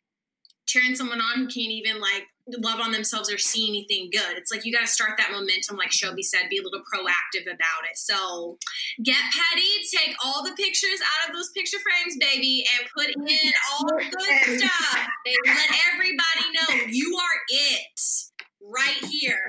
cheering 0.66 0.94
someone 0.94 1.20
on 1.20 1.38
who 1.38 1.46
can't 1.46 1.70
even 1.70 2.00
like 2.00 2.24
love 2.46 2.80
on 2.80 2.92
themselves 2.92 3.32
or 3.32 3.38
see 3.38 3.68
anything 3.68 4.10
good. 4.12 4.36
It's 4.36 4.52
like 4.52 4.64
you 4.64 4.72
got 4.72 4.82
to 4.82 4.86
start 4.86 5.12
that 5.18 5.30
momentum, 5.32 5.76
like 5.76 5.92
Shelby 5.92 6.22
said, 6.22 6.48
be 6.50 6.58
a 6.58 6.62
little 6.62 6.80
proactive 6.80 7.46
about 7.46 7.88
it. 7.90 7.96
So 7.96 8.58
get 9.02 9.16
petty, 9.16 9.68
take 9.94 10.14
all 10.24 10.44
the 10.44 10.52
pictures 10.52 11.00
out 11.00 11.30
of 11.30 11.34
those 11.34 11.50
picture 11.50 11.78
frames, 11.78 12.16
baby, 12.20 12.64
and 12.78 12.88
put 12.94 13.08
in 13.08 13.52
all 13.72 13.86
the 13.86 14.04
good 14.10 14.58
stuff. 14.58 15.06
And 15.26 15.36
let 15.46 15.70
everybody 15.92 16.44
know 16.52 16.86
you 16.92 17.16
are 17.16 17.40
it 17.48 18.00
right 18.62 19.04
here. 19.10 19.40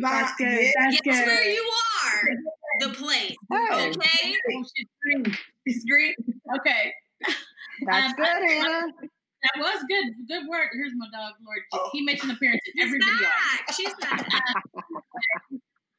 That's 0.00 0.36
good. 0.36 0.72
That's 0.78 1.00
Guess 1.00 1.20
good. 1.20 1.26
where 1.26 1.50
you 1.50 1.70
are. 2.04 2.28
The 2.80 2.94
place. 2.94 3.34
Oh. 3.50 3.90
Okay. 3.94 4.34
It's 5.64 5.84
green. 5.84 6.14
Okay. 6.58 6.92
That's 7.86 8.06
um, 8.06 8.14
good, 8.16 8.50
Hannah. 8.50 8.92
That 9.42 9.60
was 9.60 9.84
good. 9.88 10.04
Good 10.28 10.48
work. 10.48 10.70
Here's 10.72 10.92
my 10.96 11.06
dog, 11.12 11.34
Lord. 11.44 11.60
Oh. 11.72 11.90
He 11.92 12.02
makes 12.02 12.24
an 12.24 12.30
appearance 12.30 12.60
in 12.74 12.82
every 12.86 13.00
She's 13.00 13.10
video. 13.10 13.28
Back. 13.28 13.74
She's 13.74 13.94
back. 14.00 14.28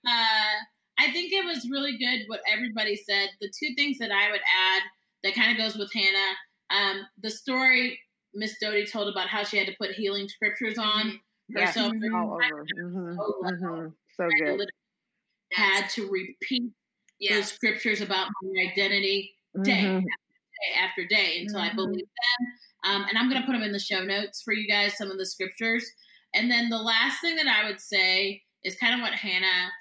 uh, 0.08 0.58
I 1.00 1.12
think 1.12 1.32
it 1.32 1.46
was 1.46 1.70
really 1.70 1.98
good 1.98 2.24
what 2.28 2.42
everybody 2.52 2.96
said. 2.96 3.30
The 3.40 3.52
two 3.58 3.76
things 3.76 4.00
that 4.00 4.12
I 4.12 4.32
would 4.32 4.42
add 4.42 4.82
that 5.24 5.36
kind 5.36 5.52
of 5.52 5.58
goes 5.58 5.78
with 5.78 5.92
Hannah, 5.94 6.36
um, 6.70 7.02
the 7.22 7.30
story 7.30 8.00
Miss 8.34 8.56
Doty 8.62 8.86
told 8.86 9.08
about 9.08 9.28
how 9.28 9.44
she 9.44 9.58
had 9.58 9.68
to 9.68 9.76
put 9.80 9.92
healing 9.92 10.28
scriptures 10.28 10.78
on 10.78 11.06
mm-hmm. 11.06 11.60
herself. 11.60 11.94
All 12.14 12.34
over. 12.34 12.66
Mm-hmm. 12.84 13.20
Mm-hmm. 13.20 13.88
So 14.16 14.30
good. 14.40 14.70
Had 15.54 15.90
to 15.92 16.10
repeat 16.10 16.72
yes. 17.20 17.36
those 17.36 17.52
scriptures 17.52 18.02
about 18.02 18.30
my 18.42 18.72
identity 18.72 19.34
day 19.64 19.84
mm-hmm. 19.84 19.98
after 19.98 20.04
day 20.04 20.80
after 20.80 21.06
day 21.06 21.42
until 21.42 21.60
I 21.60 21.68
mm-hmm. 21.68 21.76
believed 21.78 22.10
them 22.10 22.48
um, 22.88 23.06
and 23.10 23.18
I'm 23.18 23.30
going 23.30 23.42
to 23.42 23.46
put 23.46 23.54
them 23.54 23.64
in 23.64 23.72
the 23.72 23.80
show 23.80 24.04
notes 24.04 24.42
for 24.44 24.54
you 24.54 24.68
guys, 24.68 24.98
some 24.98 25.12
of 25.12 25.18
the 25.18 25.26
scriptures. 25.26 25.86
And 26.34 26.50
then 26.50 26.70
the 26.70 26.78
last 26.78 27.22
thing 27.22 27.36
that 27.36 27.48
I 27.48 27.68
would 27.68 27.80
say 27.80 28.42
is 28.64 28.76
kind 28.76 28.94
of 28.94 29.02
what 29.02 29.14
Hannah, 29.14 29.72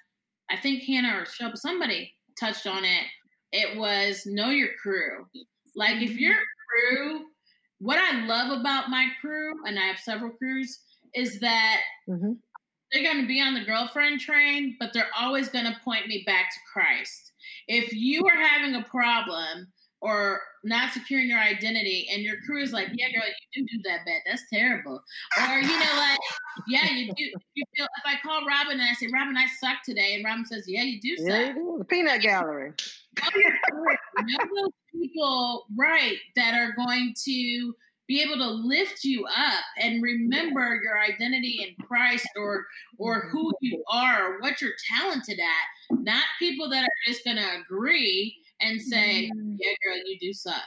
I 0.51 0.57
think 0.57 0.83
Hannah 0.83 1.19
or 1.19 1.57
somebody 1.57 2.13
touched 2.39 2.67
on 2.67 2.85
it. 2.85 3.05
It 3.53 3.77
was 3.77 4.23
know 4.27 4.51
your 4.51 4.71
crew. 4.83 5.27
Like 5.75 6.03
if 6.03 6.19
your 6.19 6.35
crew, 6.35 7.27
what 7.79 7.99
I 7.99 8.25
love 8.27 8.59
about 8.59 8.91
my 8.91 9.09
crew, 9.21 9.53
and 9.67 9.79
I 9.79 9.83
have 9.83 9.99
several 9.99 10.31
crews, 10.31 10.81
is 11.15 11.39
that 11.41 11.81
mm-hmm. 12.09 12.33
they're 12.91 13.03
going 13.03 13.21
to 13.21 13.29
be 13.29 13.41
on 13.41 13.55
the 13.55 13.65
girlfriend 13.65 14.21
train, 14.21 14.77
but 14.81 14.93
they're 14.93 15.11
always 15.19 15.49
going 15.49 15.67
to 15.67 15.81
point 15.85 16.09
me 16.09 16.23
back 16.27 16.51
to 16.51 16.59
Christ. 16.73 17.33
If 17.69 17.93
you 17.93 18.27
are 18.27 18.41
having 18.41 18.75
a 18.75 18.85
problem, 18.85 19.69
or 20.01 20.41
not 20.65 20.93
securing 20.93 21.29
your 21.29 21.39
identity 21.39 22.09
and 22.13 22.23
your 22.23 22.37
crew 22.45 22.63
is 22.63 22.73
like, 22.73 22.89
yeah, 22.95 23.09
girl, 23.13 23.27
you 23.53 23.63
do 23.63 23.77
do 23.77 23.83
that 23.85 24.05
bad. 24.05 24.21
That's 24.27 24.43
terrible. 24.53 25.03
Or, 25.39 25.59
you 25.59 25.69
know, 25.69 25.97
like, 25.97 26.19
yeah, 26.69 26.91
you 26.91 27.13
do. 27.15 27.25
You 27.55 27.65
feel, 27.77 27.87
if 27.87 28.05
I 28.05 28.15
call 28.23 28.45
Robin 28.47 28.81
and 28.81 28.83
I 28.83 28.93
say, 28.95 29.09
Robin, 29.13 29.37
I 29.37 29.47
suck 29.61 29.83
today. 29.85 30.15
And 30.15 30.25
Robin 30.25 30.45
says, 30.45 30.65
yeah, 30.67 30.83
you 30.83 31.01
do 31.01 31.17
suck. 31.17 31.29
Yeah, 31.29 31.53
The 31.79 31.85
peanut 31.85 32.21
gallery. 32.21 32.73
Oh, 33.23 33.31
know 33.35 34.63
those 34.63 34.71
people, 34.93 35.67
right, 35.77 36.19
that 36.35 36.55
are 36.55 36.75
going 36.77 37.15
to 37.25 37.75
be 38.07 38.23
able 38.23 38.37
to 38.37 38.49
lift 38.49 39.03
you 39.05 39.27
up 39.27 39.65
and 39.79 40.03
remember 40.03 40.81
your 40.83 40.99
identity 41.03 41.67
in 41.67 41.87
Christ 41.87 42.29
or 42.37 42.65
or 42.99 43.29
who 43.33 43.53
you 43.61 43.83
are 43.91 44.35
or 44.35 44.41
what 44.41 44.61
you're 44.61 44.73
talented 44.97 45.41
at. 45.41 45.99
Not 45.99 46.23
people 46.39 46.71
that 46.71 46.85
are 46.85 46.99
just 47.07 47.25
going 47.25 47.37
to 47.37 47.61
agree 47.61 48.37
and 48.61 48.81
say, 48.81 49.31
mm. 49.35 49.57
"Yeah, 49.59 49.73
girl, 49.85 49.97
you 50.05 50.19
do 50.19 50.33
suck." 50.33 50.63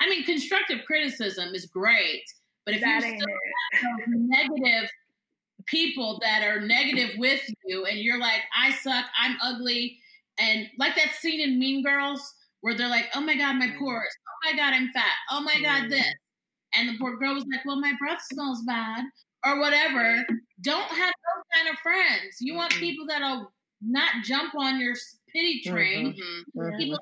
I 0.00 0.08
mean, 0.08 0.24
constructive 0.24 0.80
criticism 0.86 1.54
is 1.54 1.66
great, 1.66 2.24
but 2.64 2.74
if 2.74 2.80
that 2.80 3.04
you 3.04 3.18
still 3.18 3.28
have 3.72 3.98
negative 4.08 4.90
people 5.66 6.18
that 6.22 6.42
are 6.42 6.60
negative 6.60 7.10
with 7.18 7.42
you, 7.64 7.84
and 7.86 7.98
you're 7.98 8.18
like, 8.18 8.42
"I 8.56 8.72
suck, 8.72 9.06
I'm 9.18 9.36
ugly," 9.42 9.98
and 10.38 10.68
like 10.78 10.96
that 10.96 11.14
scene 11.14 11.40
in 11.40 11.58
Mean 11.58 11.82
Girls 11.82 12.34
where 12.62 12.74
they're 12.74 12.88
like, 12.88 13.08
"Oh 13.14 13.20
my 13.20 13.36
god, 13.36 13.54
my 13.56 13.68
mm. 13.68 13.78
pores! 13.78 14.16
Oh 14.28 14.50
my 14.50 14.56
god, 14.56 14.74
I'm 14.74 14.90
fat! 14.92 15.16
Oh 15.30 15.40
my 15.40 15.60
god, 15.62 15.84
mm. 15.84 15.90
this," 15.90 16.14
and 16.74 16.88
the 16.88 16.98
poor 16.98 17.16
girl 17.16 17.34
was 17.34 17.44
like, 17.52 17.64
"Well, 17.64 17.80
my 17.80 17.92
breath 17.98 18.22
smells 18.32 18.62
bad." 18.62 19.04
Or 19.42 19.58
whatever. 19.58 20.22
Don't 20.60 20.82
have 20.82 21.14
those 21.14 21.44
kind 21.54 21.70
of 21.70 21.78
friends. 21.78 22.36
You 22.40 22.54
want 22.54 22.74
people 22.74 23.06
that'll 23.06 23.50
not 23.80 24.22
jump 24.22 24.54
on 24.54 24.78
your 24.78 24.94
pity 25.32 25.62
train. 25.64 26.12
Mm-hmm. 26.12 26.60
Mm-hmm. 26.60 26.76
People 26.76 26.98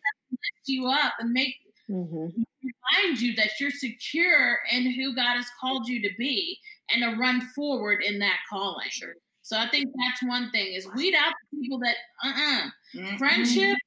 you 0.67 0.87
up 0.87 1.15
and 1.19 1.33
make 1.33 1.55
mm-hmm. 1.91 2.17
remind 2.17 3.21
you 3.21 3.35
that 3.37 3.51
you're 3.61 3.71
secure 3.71 4.59
in 4.73 4.93
who 4.93 5.15
God 5.15 5.37
has 5.37 5.47
called 5.61 5.89
you 5.89 6.03
to 6.03 6.11
be 6.19 6.59
and 6.91 7.03
to 7.03 7.21
run 7.21 7.41
forward 7.55 8.03
in 8.03 8.19
that 8.21 8.39
calling. 8.51 8.89
Sure. 8.91 9.15
So 9.43 9.57
I 9.57 9.69
think 9.71 9.87
that's 9.87 10.23
one 10.23 10.51
thing 10.51 10.75
is 10.75 10.87
weed 10.95 11.15
out 11.15 11.33
the 11.53 11.61
people 11.61 11.79
that 11.79 11.97
uh-uh. 12.23 12.71
Mm-hmm. 12.97 13.17
Friendships 13.17 13.81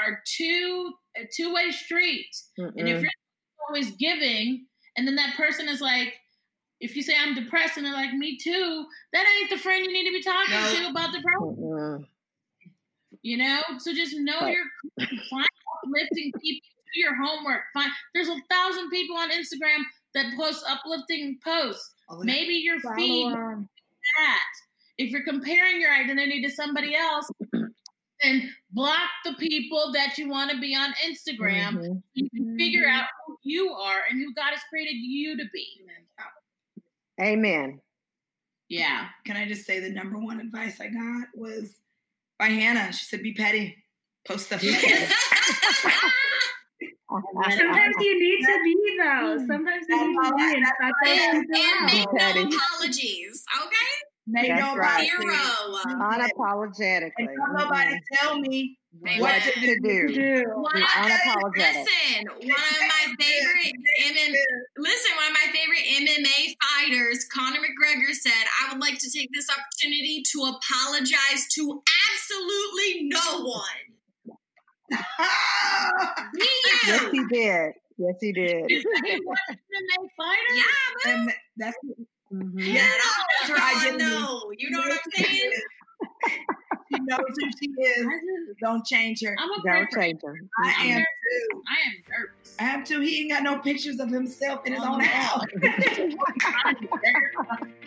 are, 0.00 0.12
are 0.12 0.22
two 0.26 0.92
a 1.16 1.28
two-way 1.36 1.70
street. 1.70 2.26
Mm-mm. 2.58 2.72
And 2.76 2.88
if 2.88 3.02
you're 3.02 3.10
always 3.68 3.90
giving 3.92 4.66
and 4.96 5.06
then 5.06 5.16
that 5.16 5.36
person 5.36 5.68
is 5.68 5.80
like 5.80 6.14
if 6.80 6.96
you 6.96 7.02
say 7.02 7.14
I'm 7.18 7.34
depressed 7.34 7.76
and 7.76 7.86
they're 7.86 7.92
like 7.92 8.12
me 8.12 8.36
too, 8.36 8.84
that 9.12 9.26
ain't 9.40 9.50
the 9.50 9.58
friend 9.58 9.84
you 9.84 9.92
need 9.92 10.04
to 10.04 10.12
be 10.12 10.22
talking 10.22 10.54
no. 10.54 10.84
to 10.84 10.90
about 10.90 11.12
depression. 11.12 12.06
You 13.22 13.38
know, 13.38 13.60
so 13.78 13.94
just 13.94 14.16
know 14.18 14.40
right. 14.40 14.54
your 14.54 14.64
find 15.30 15.46
uplifting 15.84 16.32
people. 16.40 16.68
Do 16.94 17.00
your 17.00 17.16
homework. 17.16 17.62
Find 17.72 17.90
there's 18.14 18.28
a 18.28 18.40
thousand 18.50 18.90
people 18.90 19.16
on 19.16 19.30
Instagram 19.30 19.82
that 20.14 20.26
post 20.36 20.64
uplifting 20.68 21.38
posts. 21.44 21.92
Oh, 22.08 22.20
Maybe 22.22 22.54
your 22.54 22.78
feed 22.96 23.32
that. 23.32 24.40
If 24.96 25.10
you're 25.10 25.24
comparing 25.24 25.80
your 25.80 25.92
identity 25.92 26.40
to 26.42 26.50
somebody 26.50 26.94
else, 26.94 27.28
then 28.22 28.50
block 28.70 29.08
the 29.24 29.34
people 29.34 29.92
that 29.92 30.18
you 30.18 30.28
want 30.28 30.52
to 30.52 30.60
be 30.60 30.74
on 30.76 30.90
Instagram. 31.04 31.78
Mm-hmm. 31.78 31.98
You 32.14 32.30
can 32.30 32.58
figure 32.58 32.86
out 32.88 33.06
who 33.26 33.36
you 33.42 33.70
are 33.70 34.02
and 34.08 34.20
who 34.20 34.32
God 34.34 34.50
has 34.50 34.60
created 34.70 34.94
you 34.94 35.36
to 35.36 35.44
be. 35.52 35.66
Amen. 37.20 37.80
Yeah. 38.68 39.06
Can 39.24 39.36
I 39.36 39.46
just 39.46 39.66
say 39.66 39.80
the 39.80 39.90
number 39.90 40.18
one 40.18 40.40
advice 40.40 40.80
I 40.80 40.88
got 40.88 41.28
was 41.34 41.76
by 42.38 42.46
Hannah. 42.46 42.92
She 42.92 43.04
said, 43.04 43.22
"Be 43.22 43.34
petty, 43.34 43.83
post 44.26 44.46
stuff." 44.46 44.60
Sometimes 47.14 47.94
you 48.00 48.18
need 48.18 48.44
to 48.44 48.60
be 48.64 48.74
though. 48.98 49.38
Sometimes 49.46 49.86
you 49.88 50.08
need 50.08 50.16
to 50.16 50.34
be 50.34 50.42
and, 51.06 51.46
and 51.54 51.86
make 51.86 52.12
no 52.12 52.28
apologies. 52.48 53.44
Okay. 53.62 53.92
May 54.26 54.48
That's 54.48 54.60
nobody, 54.62 54.80
right. 54.80 55.08
Zero. 55.20 56.00
Unapologetically. 56.00 57.12
and 57.18 57.28
don't 57.36 57.54
nobody 57.58 58.00
tell 58.14 58.38
me 58.38 58.78
Amen. 59.06 59.20
what 59.20 59.42
to 59.42 59.52
to 59.52 59.80
do. 59.80 60.08
do. 60.08 60.14
Do. 60.14 60.44
One 60.56 60.76
of, 60.76 60.88
unapologetic. 60.88 61.84
listen, 61.84 62.24
one 62.40 62.50
of 62.50 62.80
my 62.88 63.14
favorite 63.20 63.72
MM, 64.00 64.34
listen, 64.78 65.16
one 65.16 65.26
of 65.26 65.32
my 65.34 65.52
favorite 65.52 65.84
MMA 66.08 66.56
fighters, 66.64 67.26
Conor 67.26 67.58
McGregor, 67.58 68.14
said, 68.14 68.32
"I 68.62 68.72
would 68.72 68.80
like 68.80 68.98
to 69.00 69.10
take 69.10 69.28
this 69.34 69.48
opportunity 69.50 70.22
to 70.32 70.56
apologize 70.56 71.46
to 71.56 71.82
absolutely 72.10 73.08
no 73.08 73.42
one." 73.42 73.93
Me, 74.90 74.98
Yes, 76.86 77.04
he 77.12 77.24
did. 77.30 77.72
Yes, 77.96 78.14
he 78.20 78.32
did. 78.32 78.64
MMA 78.70 80.08
fighter? 80.16 80.54
Yeah, 80.54 81.12
and 81.12 81.32
that's 81.56 81.76
Mhm. 82.32 82.52
Yeah, 82.56 82.72
Yeah, 82.74 82.88
that's 83.40 83.50
her 83.50 83.56
no, 83.58 83.64
identity. 83.80 84.04
no, 84.04 84.52
you 84.58 84.70
know 84.70 84.78
what 84.80 84.92
I'm 84.92 84.98
saying? 85.14 85.52
she 86.90 86.98
knows 87.00 87.20
who 87.28 87.50
she 87.60 87.66
is. 87.80 88.06
Just, 88.48 88.60
Don't 88.60 88.84
change 88.84 89.22
her. 89.24 89.36
I'm 89.38 89.50
a 89.50 89.62
Don't 89.62 89.90
pray 89.90 90.08
change 90.08 90.22
him. 90.22 90.50
I 90.58 90.72
Mhm. 90.72 90.90
am 90.96 91.00
too. 91.00 91.62
I 91.68 91.80
am 91.88 91.94
nervous. 92.08 92.56
I 92.58 92.64
am 92.64 92.84
too. 92.84 93.00
He 93.00 93.20
ain't 93.20 93.30
got 93.30 93.42
no 93.42 93.58
pictures 93.58 94.00
of 94.00 94.10
himself 94.10 94.66
in 94.66 94.72
his 94.72 94.82
Oh, 94.84 94.94
own 94.94 95.00
house. 95.00 95.44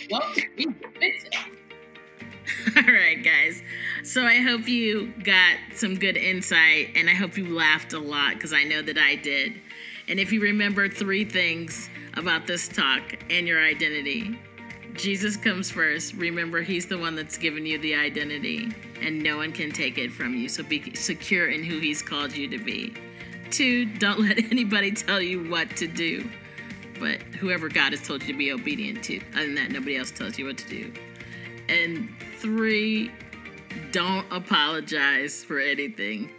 well, 0.10 0.24
we 0.58 0.66
fix 1.00 1.24
it. 1.26 1.36
All 2.76 2.84
right, 2.84 3.22
guys. 3.24 3.62
So 4.04 4.24
I 4.24 4.38
hope 4.39 4.68
you 4.68 5.14
got 5.24 5.58
some 5.76 5.95
good 5.95 6.18
insight 6.18 6.91
and 6.95 7.10
I 7.10 7.14
hope 7.14 7.38
you 7.38 7.48
laughed 7.48 7.93
a 7.93 8.00
lot 8.00 8.36
because 8.36 8.54
I 8.54 8.64
know 8.64 8.82
that 8.82 8.98
I 8.98 9.16
did. 9.16 9.54
And 10.08 10.20
if 10.20 10.32
you 10.32 10.41
remember 10.41 10.88
three 10.88 11.26
things 11.26 11.89
about 12.16 12.48
this 12.48 12.68
talk 12.68 13.02
and 13.30 13.48
your 13.48 13.62
identity, 13.62 14.39
Jesus 14.93 15.36
comes 15.36 15.70
first. 15.70 16.14
Remember, 16.14 16.62
He's 16.62 16.86
the 16.86 16.98
one 16.98 17.16
that's 17.16 17.38
given 17.38 17.66
you 17.66 17.78
the 17.80 17.95
identity 17.95 18.72
and 19.02 19.22
no 19.22 19.38
one 19.38 19.52
can 19.52 19.72
take 19.72 19.98
it 19.98 20.12
from 20.12 20.34
you. 20.34 20.48
So 20.48 20.64
be 20.64 20.93
secure 20.95 21.50
in 21.50 21.64
who 21.64 21.80
He's 21.80 22.02
called 22.02 22.36
you 22.36 22.48
to 22.50 22.58
be. 22.58 22.93
Two, 23.52 23.86
don't 23.86 24.20
let 24.28 24.38
anybody 24.52 24.91
tell 24.91 25.22
you 25.22 25.50
what 25.50 25.76
to 25.78 25.88
do, 25.88 26.30
but 27.00 27.22
whoever 27.39 27.68
God 27.68 27.91
has 27.91 28.02
told 28.02 28.22
you 28.22 28.34
to 28.34 28.38
be 28.38 28.52
obedient 28.52 29.04
to. 29.06 29.20
Other 29.34 29.45
than 29.45 29.56
that, 29.56 29.72
nobody 29.72 29.98
else 29.98 30.12
tells 30.12 30.38
you 30.38 30.45
what 30.45 30.58
to 30.60 30.70
do. 30.70 30.93
And 31.70 32.10
three, 32.38 33.12
don't 33.92 34.26
apologize 34.32 35.44
for 35.44 35.60
anything. 35.60 36.30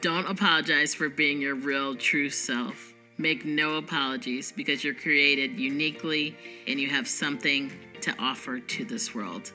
Don't 0.00 0.26
apologize 0.26 0.94
for 0.94 1.08
being 1.08 1.40
your 1.40 1.54
real, 1.54 1.94
true 1.94 2.30
self. 2.30 2.94
Make 3.18 3.44
no 3.44 3.76
apologies 3.76 4.52
because 4.52 4.84
you're 4.84 4.94
created 4.94 5.58
uniquely 5.58 6.36
and 6.66 6.78
you 6.78 6.88
have 6.88 7.08
something 7.08 7.72
to 8.02 8.14
offer 8.18 8.60
to 8.60 8.84
this 8.84 9.14
world. 9.14 9.52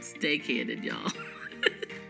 Stay 0.00 0.38
candid, 0.38 0.84
y'all. 0.84 1.10